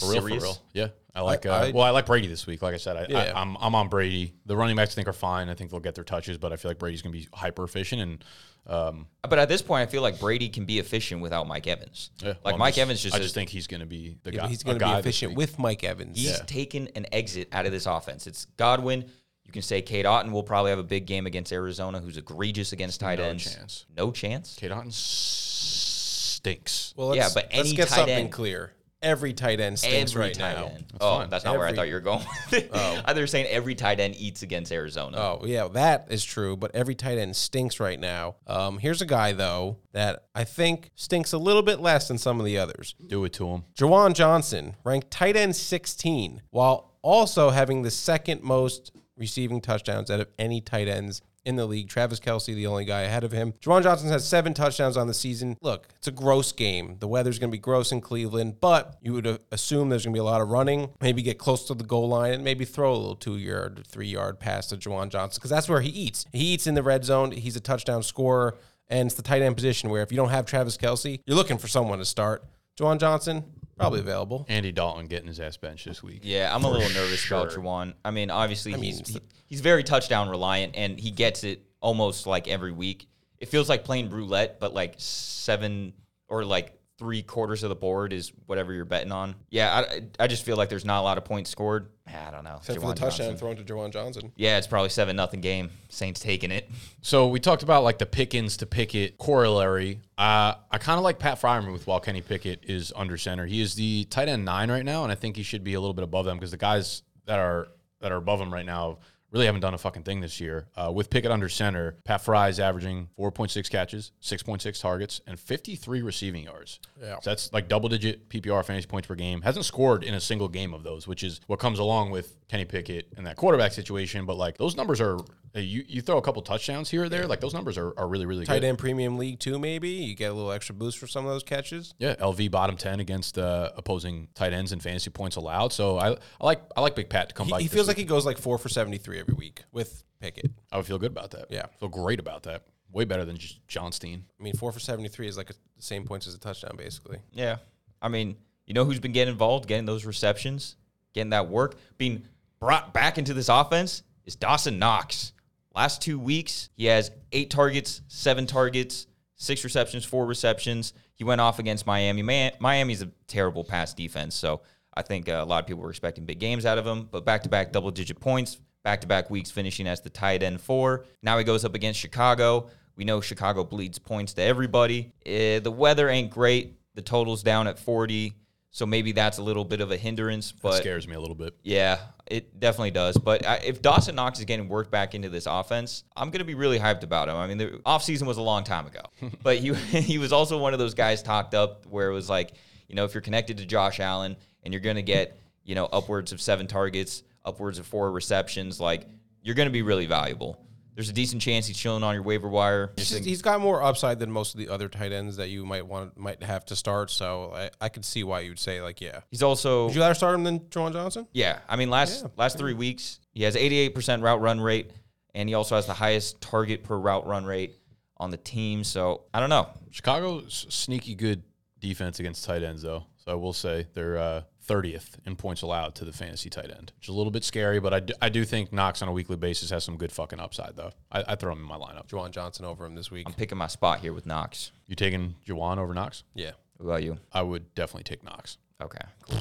For 0.00 0.10
real, 0.10 0.20
serious? 0.22 0.42
for 0.42 0.48
real. 0.48 0.58
Yeah. 0.72 0.88
I 1.14 1.20
like 1.22 1.46
uh, 1.46 1.50
I- 1.50 1.70
well, 1.72 1.84
I 1.84 1.90
like 1.90 2.06
Brady 2.06 2.28
this 2.28 2.46
week. 2.46 2.62
Like 2.62 2.74
I 2.74 2.78
said, 2.78 2.96
I, 2.96 3.06
Yeah. 3.08 3.32
I, 3.34 3.40
I'm 3.40 3.56
I'm 3.60 3.74
on 3.74 3.88
Brady. 3.88 4.34
The 4.46 4.56
running 4.56 4.76
backs 4.76 4.92
I 4.92 4.94
think 4.94 5.08
are 5.08 5.12
fine. 5.12 5.48
I 5.48 5.54
think 5.54 5.70
they'll 5.70 5.80
get 5.80 5.94
their 5.94 6.04
touches, 6.04 6.38
but 6.38 6.52
I 6.52 6.56
feel 6.56 6.70
like 6.70 6.78
Brady's 6.78 7.02
gonna 7.02 7.12
be 7.12 7.28
hyper 7.32 7.64
efficient 7.64 8.02
and 8.02 8.24
um, 8.66 9.06
But 9.22 9.38
at 9.38 9.48
this 9.48 9.62
point, 9.62 9.88
I 9.88 9.90
feel 9.90 10.02
like 10.02 10.20
Brady 10.20 10.50
can 10.50 10.66
be 10.66 10.78
efficient 10.78 11.22
without 11.22 11.48
Mike 11.48 11.66
Evans. 11.66 12.10
yeah, 12.20 12.28
like 12.28 12.44
well, 12.44 12.54
I'm 12.54 12.58
Mike 12.60 12.76
Evans 12.76 13.02
just 13.02 13.14
I 13.14 13.18
is- 13.18 13.24
just 13.24 13.34
think 13.34 13.48
he's 13.50 13.66
gonna 13.66 13.86
be 13.86 14.16
the 14.24 14.32
Yeah, 14.32 14.42
guy. 14.42 14.48
he's 14.48 14.62
gonna 14.62 14.78
be 14.78 14.84
efficient 14.84 15.34
with 15.34 15.58
Mike 15.58 15.82
Evans. 15.84 16.18
He's 16.18 16.38
taken 16.42 16.88
an 16.94 17.06
exit 17.10 17.48
out 17.50 17.66
of 17.66 17.72
this 17.72 17.86
offense. 17.86 18.26
It's 18.26 18.44
Godwin. 18.56 19.06
You 19.46 19.52
can 19.52 19.62
say 19.62 19.80
Cade 19.80 20.04
Otton 20.04 20.30
will 20.32 20.42
probably 20.42 20.70
have 20.70 20.78
a 20.78 20.82
big 20.84 21.06
game 21.06 21.26
against 21.26 21.50
Arizona, 21.54 21.98
who's 22.00 22.18
egregious 22.18 22.72
against 22.72 23.00
tight 23.00 23.18
No 23.18 23.24
ends. 23.24 23.54
chance. 23.54 23.86
No 23.96 24.12
chance. 24.12 24.54
Cade 24.56 24.70
Otton 24.70 24.92
stinks. 24.92 26.92
Well, 26.96 27.14
Yeah, 27.16 27.22
let's, 27.24 27.34
but 27.34 27.48
let's 27.54 27.68
any 27.68 27.76
get 27.76 27.88
tight 27.88 27.96
something 27.96 28.14
end- 28.14 28.32
clear. 28.32 28.72
Every 29.00 29.32
tight 29.32 29.60
end 29.60 29.78
stinks 29.78 30.12
every 30.12 30.26
right 30.26 30.34
tight 30.34 30.56
now. 30.56 30.66
end. 30.66 30.84
oh, 31.00 31.18
fine. 31.18 31.30
that's 31.30 31.44
not 31.44 31.56
where 31.56 31.66
I 31.66 31.72
thought 31.72 31.86
you 31.86 31.94
were 31.94 32.00
going. 32.00 32.24
oh. 32.72 33.02
I 33.04 33.24
saying 33.26 33.46
every 33.46 33.74
tight 33.74 34.00
end 34.00 34.16
eats 34.16 34.42
against 34.42 34.72
Arizona. 34.72 35.16
Oh 35.18 35.42
yeah, 35.44 35.68
that 35.68 36.08
is 36.10 36.24
true. 36.24 36.56
But 36.56 36.74
every 36.74 36.94
tight 36.94 37.18
end 37.18 37.36
stinks 37.36 37.78
right 37.78 37.98
now. 37.98 38.36
Um, 38.46 38.78
here's 38.78 39.00
a 39.00 39.06
guy 39.06 39.32
though 39.32 39.78
that 39.92 40.24
I 40.34 40.44
think 40.44 40.90
stinks 40.96 41.32
a 41.32 41.38
little 41.38 41.62
bit 41.62 41.80
less 41.80 42.08
than 42.08 42.18
some 42.18 42.40
of 42.40 42.46
the 42.46 42.58
others. 42.58 42.94
Do 43.06 43.24
it 43.24 43.32
to 43.34 43.48
him. 43.48 43.64
Juwan 43.76 44.14
Johnson 44.14 44.76
ranked 44.84 45.10
tight 45.10 45.36
end 45.36 45.54
16, 45.54 46.42
while 46.50 46.94
also 47.02 47.50
having 47.50 47.82
the 47.82 47.90
second 47.90 48.42
most 48.42 48.92
receiving 49.16 49.60
touchdowns 49.60 50.10
out 50.10 50.20
of 50.20 50.28
any 50.38 50.60
tight 50.60 50.88
ends 50.88 51.22
in 51.48 51.56
the 51.56 51.66
league. 51.66 51.88
Travis 51.88 52.20
Kelce, 52.20 52.54
the 52.54 52.66
only 52.66 52.84
guy 52.84 53.00
ahead 53.00 53.24
of 53.24 53.32
him. 53.32 53.54
Juwan 53.62 53.82
Johnson 53.82 54.10
has 54.10 54.28
seven 54.28 54.52
touchdowns 54.52 54.96
on 54.98 55.06
the 55.06 55.14
season. 55.14 55.56
Look, 55.62 55.88
it's 55.96 56.06
a 56.06 56.12
gross 56.12 56.52
game. 56.52 56.96
The 57.00 57.08
weather's 57.08 57.38
going 57.38 57.50
to 57.50 57.56
be 57.56 57.60
gross 57.60 57.90
in 57.90 58.02
Cleveland, 58.02 58.60
but 58.60 58.98
you 59.02 59.14
would 59.14 59.26
uh, 59.26 59.38
assume 59.50 59.88
there's 59.88 60.04
going 60.04 60.12
to 60.12 60.18
be 60.18 60.20
a 60.20 60.24
lot 60.24 60.42
of 60.42 60.48
running. 60.48 60.90
Maybe 61.00 61.22
get 61.22 61.38
close 61.38 61.66
to 61.68 61.74
the 61.74 61.84
goal 61.84 62.08
line 62.08 62.34
and 62.34 62.44
maybe 62.44 62.66
throw 62.66 62.92
a 62.92 62.96
little 62.96 63.16
two 63.16 63.38
yard, 63.38 63.82
three 63.86 64.08
yard 64.08 64.38
pass 64.38 64.66
to 64.68 64.76
Juwan 64.76 65.08
Johnson 65.08 65.38
because 65.38 65.50
that's 65.50 65.68
where 65.68 65.80
he 65.80 65.88
eats. 65.88 66.26
He 66.32 66.48
eats 66.48 66.66
in 66.66 66.74
the 66.74 66.82
red 66.82 67.04
zone. 67.04 67.32
He's 67.32 67.56
a 67.56 67.60
touchdown 67.60 68.02
scorer. 68.02 68.56
And 68.90 69.06
it's 69.06 69.16
the 69.16 69.22
tight 69.22 69.42
end 69.42 69.54
position 69.54 69.90
where 69.90 70.02
if 70.02 70.10
you 70.10 70.16
don't 70.16 70.30
have 70.30 70.46
Travis 70.46 70.76
Kelce, 70.76 71.20
you're 71.26 71.36
looking 71.36 71.58
for 71.58 71.68
someone 71.68 71.98
to 71.98 72.06
start. 72.06 72.42
Juwan 72.78 72.98
Johnson, 72.98 73.44
probably 73.78 74.00
um, 74.00 74.06
available. 74.06 74.46
Andy 74.48 74.72
Dalton 74.72 75.06
getting 75.06 75.28
his 75.28 75.40
ass 75.40 75.56
bench 75.56 75.84
this 75.84 76.02
week. 76.02 76.20
Yeah, 76.22 76.54
I'm 76.54 76.64
a 76.64 76.70
little 76.70 76.88
nervous 76.90 77.26
about 77.26 77.52
sure. 77.52 77.62
Juwan. 77.62 77.94
I 78.04 78.10
mean, 78.10 78.30
obviously 78.30 78.72
mean, 78.72 78.82
he's 78.84 79.00
it's- 79.00 79.14
he- 79.14 79.22
he's 79.46 79.60
very 79.60 79.82
touchdown 79.84 80.28
reliant, 80.28 80.76
and 80.76 80.98
he 81.00 81.10
gets 81.10 81.44
it 81.44 81.62
almost 81.80 82.26
like 82.26 82.48
every 82.48 82.72
week. 82.72 83.08
It 83.38 83.48
feels 83.48 83.68
like 83.68 83.84
playing 83.84 84.10
roulette, 84.10 84.58
but 84.60 84.74
like 84.74 84.94
seven 84.98 85.92
or 86.28 86.44
like 86.44 86.77
three 86.98 87.22
quarters 87.22 87.62
of 87.62 87.68
the 87.68 87.76
board 87.76 88.12
is 88.12 88.32
whatever 88.46 88.72
you're 88.72 88.84
betting 88.84 89.12
on. 89.12 89.36
Yeah, 89.50 89.84
I, 89.88 90.02
I 90.18 90.26
just 90.26 90.44
feel 90.44 90.56
like 90.56 90.68
there's 90.68 90.84
not 90.84 91.00
a 91.00 91.02
lot 91.02 91.16
of 91.16 91.24
points 91.24 91.48
scored. 91.48 91.88
I 92.06 92.30
don't 92.30 92.42
know. 92.42 92.56
Except 92.56 92.80
for 92.80 92.86
Juwan 92.86 92.94
the 92.94 93.00
touchdown 93.00 93.26
Johnson. 93.28 93.36
thrown 93.36 93.56
to 93.56 93.62
Juwan 93.62 93.92
Johnson. 93.92 94.32
Yeah, 94.36 94.58
it's 94.58 94.66
probably 94.66 94.88
seven 94.88 95.14
nothing 95.14 95.40
game. 95.40 95.70
Saints 95.88 96.20
taking 96.20 96.50
it. 96.50 96.68
So 97.00 97.28
we 97.28 97.38
talked 97.38 97.62
about 97.62 97.84
like 97.84 97.98
the 97.98 98.06
Pickens 98.06 98.56
to 98.58 98.66
Pickett 98.66 99.18
corollary. 99.18 100.00
Uh, 100.16 100.54
I 100.70 100.78
kind 100.78 100.98
of 100.98 101.04
like 101.04 101.18
Pat 101.18 101.40
Freiermuth 101.40 101.86
while 101.86 102.00
Kenny 102.00 102.20
Pickett 102.20 102.64
is 102.64 102.92
under 102.96 103.16
center. 103.16 103.46
He 103.46 103.60
is 103.60 103.74
the 103.74 104.04
tight 104.10 104.28
end 104.28 104.44
nine 104.44 104.70
right 104.70 104.84
now, 104.84 105.04
and 105.04 105.12
I 105.12 105.14
think 105.14 105.36
he 105.36 105.42
should 105.42 105.62
be 105.62 105.74
a 105.74 105.80
little 105.80 105.94
bit 105.94 106.04
above 106.04 106.24
them 106.24 106.36
because 106.36 106.50
the 106.50 106.56
guys 106.56 107.02
that 107.26 107.38
are 107.38 107.68
that 108.00 108.10
are 108.10 108.16
above 108.16 108.40
him 108.40 108.52
right 108.52 108.66
now 108.66 108.98
really 109.30 109.46
haven't 109.46 109.60
done 109.60 109.74
a 109.74 109.78
fucking 109.78 110.02
thing 110.02 110.20
this 110.20 110.40
year. 110.40 110.68
Uh, 110.76 110.90
with 110.92 111.10
Pickett 111.10 111.30
under 111.30 111.48
center, 111.48 111.96
Pat 112.04 112.20
Fry 112.22 112.48
is 112.48 112.58
averaging 112.58 113.08
4.6 113.18 113.70
catches, 113.70 114.12
6.6 114.22 114.80
targets, 114.80 115.20
and 115.26 115.38
53 115.38 116.02
receiving 116.02 116.44
yards. 116.44 116.80
Yeah. 117.00 117.16
So 117.20 117.30
that's 117.30 117.52
like 117.52 117.68
double 117.68 117.88
digit 117.88 118.28
PPR 118.28 118.64
fantasy 118.64 118.86
points 118.86 119.06
per 119.08 119.14
game. 119.14 119.42
Hasn't 119.42 119.64
scored 119.64 120.04
in 120.04 120.14
a 120.14 120.20
single 120.20 120.48
game 120.48 120.72
of 120.72 120.82
those, 120.82 121.06
which 121.06 121.22
is 121.22 121.40
what 121.46 121.58
comes 121.58 121.78
along 121.78 122.10
with 122.10 122.36
Kenny 122.48 122.64
Pickett 122.64 123.12
and 123.16 123.26
that 123.26 123.36
quarterback 123.36 123.72
situation. 123.72 124.24
But 124.24 124.36
like 124.36 124.56
those 124.56 124.76
numbers 124.76 125.00
are, 125.00 125.18
you, 125.54 125.84
you 125.86 126.00
throw 126.00 126.18
a 126.18 126.22
couple 126.22 126.40
touchdowns 126.42 126.88
here 126.88 127.04
or 127.04 127.08
there, 127.08 127.26
like 127.26 127.40
those 127.40 127.54
numbers 127.54 127.76
are, 127.76 127.92
are 127.98 128.08
really, 128.08 128.26
really 128.26 128.44
Tight 128.44 128.60
good. 128.60 128.68
end 128.68 128.78
premium 128.78 129.18
league 129.18 129.38
too, 129.40 129.58
maybe. 129.58 129.90
You 129.90 130.14
get 130.14 130.30
a 130.30 130.34
little 130.34 130.52
extra 130.52 130.74
boost 130.74 130.98
for 130.98 131.06
some 131.06 131.26
of 131.26 131.32
those 131.32 131.42
catches. 131.42 131.94
Yeah. 131.98 132.14
LV 132.16 132.50
bottom 132.50 132.76
10 132.76 133.00
against 133.00 133.38
uh, 133.38 133.70
opposing 133.76 134.28
tight 134.34 134.52
ends 134.52 134.72
and 134.72 134.82
fantasy 134.82 135.10
points 135.10 135.36
allowed. 135.36 135.72
So 135.72 135.98
I, 135.98 136.12
I 136.12 136.16
like 136.46 136.62
I 136.76 136.80
like 136.80 136.94
Big 136.94 137.08
Pat 137.08 137.30
to 137.30 137.34
come 137.34 137.46
he, 137.46 137.52
by. 137.52 137.60
He 137.60 137.68
feels 137.68 137.86
week. 137.86 137.88
like 137.88 137.96
he 137.98 138.04
goes 138.04 138.24
like 138.24 138.38
four 138.38 138.56
for 138.58 138.68
73 138.68 139.17
every 139.18 139.34
week 139.34 139.64
with 139.72 140.04
Pickett. 140.20 140.50
I 140.72 140.76
would 140.76 140.86
feel 140.86 140.98
good 140.98 141.12
about 141.12 141.30
that. 141.32 141.46
Yeah. 141.50 141.66
Feel 141.78 141.88
great 141.88 142.20
about 142.20 142.44
that. 142.44 142.64
Way 142.90 143.04
better 143.04 143.24
than 143.24 143.36
just 143.36 143.66
John 143.68 143.92
Steen. 143.92 144.24
I 144.38 144.42
mean, 144.42 144.54
four 144.54 144.72
for 144.72 144.80
73 144.80 145.28
is 145.28 145.36
like 145.36 145.48
the 145.48 145.54
same 145.78 146.04
points 146.04 146.26
as 146.26 146.34
a 146.34 146.38
touchdown, 146.38 146.74
basically. 146.76 147.18
Yeah. 147.32 147.56
I 148.00 148.08
mean, 148.08 148.36
you 148.66 148.74
know 148.74 148.84
who's 148.84 149.00
been 149.00 149.12
getting 149.12 149.32
involved, 149.32 149.66
getting 149.68 149.86
those 149.86 150.04
receptions, 150.04 150.76
getting 151.12 151.30
that 151.30 151.48
work, 151.48 151.76
being 151.96 152.24
brought 152.60 152.92
back 152.92 153.18
into 153.18 153.34
this 153.34 153.48
offense 153.48 154.02
is 154.24 154.36
Dawson 154.36 154.78
Knox. 154.78 155.32
Last 155.74 156.02
two 156.02 156.18
weeks, 156.18 156.70
he 156.76 156.86
has 156.86 157.10
eight 157.32 157.50
targets, 157.50 158.02
seven 158.08 158.46
targets, 158.46 159.06
six 159.36 159.64
receptions, 159.64 160.04
four 160.04 160.26
receptions. 160.26 160.92
He 161.14 161.24
went 161.24 161.40
off 161.40 161.58
against 161.58 161.86
Miami. 161.86 162.22
Miami's 162.60 163.02
a 163.02 163.10
terrible 163.26 163.64
pass 163.64 163.94
defense, 163.94 164.34
so 164.34 164.60
I 164.94 165.02
think 165.02 165.28
uh, 165.28 165.40
a 165.40 165.44
lot 165.44 165.62
of 165.62 165.66
people 165.66 165.82
were 165.82 165.90
expecting 165.90 166.24
big 166.24 166.40
games 166.40 166.66
out 166.66 166.78
of 166.78 166.86
him. 166.86 167.08
But 167.10 167.24
back 167.24 167.42
to 167.44 167.48
back 167.48 167.72
double 167.72 167.90
digit 167.90 168.20
points, 168.20 168.58
back 168.84 169.00
to 169.02 169.06
back 169.06 169.30
weeks 169.30 169.50
finishing 169.50 169.86
as 169.86 170.00
the 170.00 170.10
tight 170.10 170.42
end 170.42 170.60
four. 170.60 171.04
Now 171.22 171.38
he 171.38 171.44
goes 171.44 171.64
up 171.64 171.74
against 171.74 171.98
Chicago. 172.00 172.70
We 172.96 173.04
know 173.04 173.20
Chicago 173.20 173.64
bleeds 173.64 173.98
points 173.98 174.32
to 174.34 174.42
everybody. 174.42 175.12
Eh, 175.24 175.60
the 175.60 175.70
weather 175.70 176.08
ain't 176.08 176.30
great. 176.30 176.74
The 176.94 177.02
total's 177.02 177.44
down 177.44 177.68
at 177.68 177.78
40, 177.78 178.32
so 178.70 178.84
maybe 178.84 179.12
that's 179.12 179.38
a 179.38 179.42
little 179.42 179.64
bit 179.64 179.80
of 179.80 179.92
a 179.92 179.96
hindrance. 179.96 180.50
That 180.50 180.62
But 180.62 180.76
scares 180.78 181.06
me 181.06 181.14
a 181.14 181.20
little 181.20 181.36
bit. 181.36 181.54
yeah, 181.62 181.98
it 182.26 182.58
definitely 182.58 182.90
does. 182.90 183.16
But 183.16 183.46
I, 183.46 183.56
if 183.58 183.80
Dawson 183.82 184.16
Knox 184.16 184.40
is 184.40 184.46
getting 184.46 184.68
worked 184.68 184.90
back 184.90 185.14
into 185.14 185.28
this 185.28 185.46
offense, 185.46 186.02
I'm 186.16 186.30
going 186.30 186.40
to 186.40 186.44
be 186.44 186.56
really 186.56 186.78
hyped 186.80 187.04
about 187.04 187.28
him. 187.28 187.36
I 187.36 187.46
mean, 187.46 187.58
the 187.58 187.66
offseason 187.86 188.26
was 188.26 188.36
a 188.36 188.42
long 188.42 188.64
time 188.64 188.86
ago, 188.86 189.02
but 189.44 189.58
he, 189.58 189.72
he 190.00 190.18
was 190.18 190.32
also 190.32 190.58
one 190.58 190.72
of 190.72 190.80
those 190.80 190.94
guys 190.94 191.22
talked 191.22 191.54
up 191.54 191.86
where 191.86 192.10
it 192.10 192.14
was 192.14 192.28
like, 192.28 192.52
you 192.88 192.96
know, 192.96 193.04
if 193.04 193.14
you're 193.14 193.20
connected 193.20 193.58
to 193.58 193.66
Josh 193.66 194.00
Allen 194.00 194.36
and 194.64 194.74
you're 194.74 194.80
going 194.80 194.96
to 194.96 195.02
get, 195.02 195.38
you 195.62 195.76
know, 195.76 195.84
upwards 195.86 196.32
of 196.32 196.40
seven 196.40 196.66
targets, 196.66 197.22
upwards 197.48 197.78
of 197.78 197.86
four 197.86 198.12
receptions, 198.12 198.80
like 198.80 199.06
you're 199.42 199.54
going 199.54 199.68
to 199.68 199.72
be 199.72 199.82
really 199.82 200.06
valuable. 200.06 200.64
There's 200.94 201.08
a 201.08 201.12
decent 201.12 201.40
chance 201.40 201.64
he's 201.68 201.76
chilling 201.78 202.02
on 202.02 202.14
your 202.14 202.24
waiver 202.24 202.48
wire. 202.48 202.90
It's 202.96 203.10
just- 203.10 203.24
he's 203.24 203.40
got 203.40 203.60
more 203.60 203.82
upside 203.84 204.18
than 204.18 204.32
most 204.32 204.54
of 204.54 204.58
the 204.58 204.68
other 204.68 204.88
tight 204.88 205.12
ends 205.12 205.36
that 205.36 205.48
you 205.48 205.64
might 205.64 205.86
want 205.86 206.18
might 206.18 206.42
have 206.42 206.64
to 206.66 206.76
start. 206.76 207.10
So 207.12 207.52
I, 207.54 207.70
I 207.80 207.88
could 207.88 208.04
see 208.04 208.24
why 208.24 208.40
you'd 208.40 208.58
say 208.58 208.82
like, 208.82 209.00
yeah. 209.00 209.20
He's 209.30 209.42
also 209.42 209.86
Would 209.86 209.94
you 209.94 210.00
rather 210.00 210.14
start 210.14 210.34
him 210.34 210.42
than 210.42 210.58
Juwan 210.60 210.92
Johnson? 210.92 211.28
Yeah, 211.32 211.60
I 211.68 211.76
mean 211.76 211.88
last 211.88 212.26
last 212.36 212.58
three 212.58 212.74
weeks 212.74 213.20
he 213.32 213.44
has 213.44 213.54
88% 213.54 214.22
route 214.22 214.40
run 214.40 214.60
rate, 214.60 214.90
and 215.36 215.48
he 215.48 215.54
also 215.54 215.76
has 215.76 215.86
the 215.86 215.94
highest 215.94 216.40
target 216.40 216.82
per 216.82 216.98
route 216.98 217.26
run 217.28 217.44
rate 217.44 217.76
on 218.16 218.32
the 218.32 218.36
team. 218.36 218.82
So 218.82 219.22
I 219.32 219.38
don't 219.38 219.50
know. 219.50 219.68
Chicago's 219.90 220.66
sneaky 220.68 221.14
good 221.14 221.44
defense 221.78 222.18
against 222.18 222.44
tight 222.44 222.64
ends, 222.64 222.82
though. 222.82 223.04
So 223.18 223.30
I 223.30 223.34
will 223.36 223.52
say 223.52 223.86
they're 223.94 224.18
uh, 224.18 224.42
30th 224.68 225.16
in 225.26 225.34
points 225.36 225.62
allowed 225.62 225.94
to 225.96 226.04
the 226.04 226.12
fantasy 226.12 226.50
tight 226.50 226.70
end, 226.70 226.92
which 226.98 227.06
is 227.08 227.14
a 227.14 227.16
little 227.16 227.30
bit 227.30 227.42
scary, 227.44 227.80
but 227.80 227.94
I 227.94 228.00
do, 228.00 228.14
I 228.22 228.28
do 228.28 228.44
think 228.44 228.72
Knox 228.72 229.00
on 229.02 229.08
a 229.08 229.12
weekly 229.12 229.36
basis 229.36 229.70
has 229.70 229.82
some 229.84 229.96
good 229.96 230.12
fucking 230.12 230.38
upside, 230.40 230.76
though. 230.76 230.90
I, 231.10 231.24
I 231.28 231.34
throw 231.36 231.52
him 231.52 231.58
in 231.60 231.64
my 231.66 231.76
lineup. 231.78 232.06
Juwan 232.08 232.30
Johnson 232.30 232.64
over 232.64 232.84
him 232.84 232.94
this 232.94 233.10
week. 233.10 233.24
I'm 233.26 233.32
picking 233.32 233.58
my 233.58 233.66
spot 233.66 234.00
here 234.00 234.12
with 234.12 234.26
Knox. 234.26 234.72
You 234.86 234.94
taking 234.94 235.34
Juwan 235.46 235.78
over 235.78 235.94
Knox? 235.94 236.22
Yeah, 236.34 236.52
What 236.76 236.86
about 236.86 237.02
you? 237.02 237.18
I 237.32 237.42
would 237.42 237.74
definitely 237.74 238.04
take 238.04 238.22
Knox. 238.22 238.58
Okay, 238.80 238.98
cool. 239.28 239.38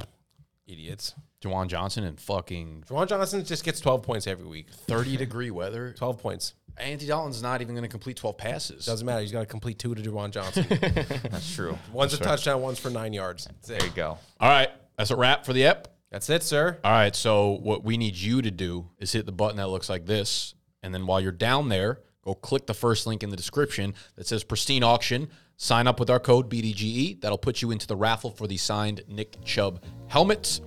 idiots. 0.67 1.13
Juwan 1.41 1.67
Johnson 1.67 2.03
and 2.03 2.19
fucking 2.19 2.85
Juwan 2.89 3.07
Johnson 3.07 3.45
just 3.45 3.63
gets 3.63 3.79
twelve 3.79 4.01
points 4.01 4.25
every 4.25 4.47
week. 4.47 4.69
30 4.71 5.17
degree 5.17 5.51
weather. 5.51 5.93
Twelve 5.97 6.17
points. 6.17 6.55
Andy 6.79 7.05
Dalton's 7.07 7.41
not 7.41 7.61
even 7.61 7.73
going 7.73 7.83
to 7.83 7.89
complete 7.89 8.17
12 8.17 8.37
passes. 8.37 8.85
Doesn't 8.85 9.03
matter. 9.05 9.21
He's 9.21 9.31
got 9.31 9.39
to 9.39 9.45
complete 9.47 9.79
two 9.79 9.95
to 9.95 10.01
Juwan 10.01 10.29
Johnson. 10.29 10.65
That's 10.69 11.55
true. 11.55 11.75
one's 11.91 12.13
a 12.13 12.17
touchdown. 12.19 12.61
One's 12.61 12.77
for 12.77 12.91
nine 12.91 13.13
yards. 13.13 13.45
That's 13.45 13.67
There 13.67 13.77
it. 13.77 13.83
you 13.85 13.89
go. 13.95 14.19
All 14.39 14.49
right. 14.49 14.69
That's 14.97 15.11
a 15.11 15.15
wrap 15.15 15.45
for 15.45 15.53
the 15.53 15.63
ep. 15.65 15.87
That's 16.11 16.29
it, 16.29 16.43
sir. 16.43 16.79
All 16.83 16.91
right. 16.91 17.15
So 17.15 17.51
what 17.61 17.83
we 17.83 17.97
need 17.97 18.15
you 18.15 18.41
to 18.41 18.51
do 18.51 18.89
is 18.97 19.11
hit 19.11 19.25
the 19.25 19.31
button 19.31 19.57
that 19.57 19.67
looks 19.67 19.89
like 19.89 20.05
this, 20.05 20.55
and 20.81 20.93
then 20.93 21.05
while 21.05 21.21
you're 21.21 21.31
down 21.31 21.69
there, 21.69 21.99
go 22.23 22.33
click 22.33 22.65
the 22.65 22.73
first 22.73 23.05
link 23.07 23.23
in 23.23 23.29
the 23.29 23.37
description 23.37 23.93
that 24.15 24.27
says 24.27 24.43
Pristine 24.43 24.83
Auction. 24.83 25.29
Sign 25.57 25.87
up 25.87 25.99
with 25.99 26.09
our 26.09 26.19
code 26.19 26.49
BDGE. 26.49 27.19
That'll 27.19 27.37
put 27.37 27.61
you 27.61 27.71
into 27.71 27.87
the 27.87 27.95
raffle 27.95 28.29
for 28.31 28.47
the 28.47 28.57
signed 28.57 29.01
Nick 29.07 29.43
Chubb 29.43 29.83
helmets. 30.07 30.61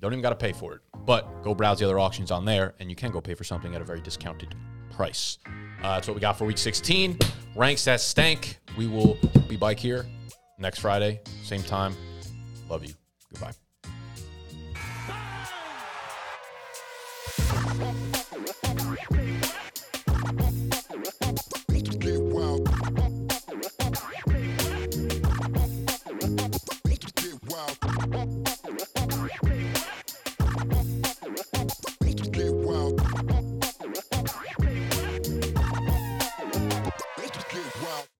Don't 0.00 0.12
even 0.12 0.22
got 0.22 0.30
to 0.30 0.36
pay 0.36 0.52
for 0.52 0.74
it, 0.74 0.80
but 1.06 1.42
go 1.42 1.54
browse 1.54 1.78
the 1.78 1.84
other 1.84 1.98
auctions 1.98 2.30
on 2.30 2.44
there, 2.44 2.74
and 2.80 2.90
you 2.90 2.96
can 2.96 3.12
go 3.12 3.20
pay 3.20 3.34
for 3.34 3.44
something 3.44 3.74
at 3.74 3.80
a 3.80 3.84
very 3.84 4.00
discounted 4.00 4.54
price. 4.90 5.38
Uh, 5.82 5.94
that's 5.94 6.08
what 6.08 6.14
we 6.14 6.20
got 6.20 6.36
for 6.36 6.44
week 6.44 6.58
16. 6.58 7.18
Ranks 7.54 7.84
that 7.84 8.00
stank. 8.00 8.58
We 8.76 8.86
will 8.86 9.16
be 9.48 9.56
back 9.56 9.78
here 9.78 10.06
next 10.58 10.80
Friday, 10.80 11.20
same 11.44 11.62
time. 11.62 11.94
Love 12.68 12.84
you. 12.84 12.99
Goodbye. 13.32 13.69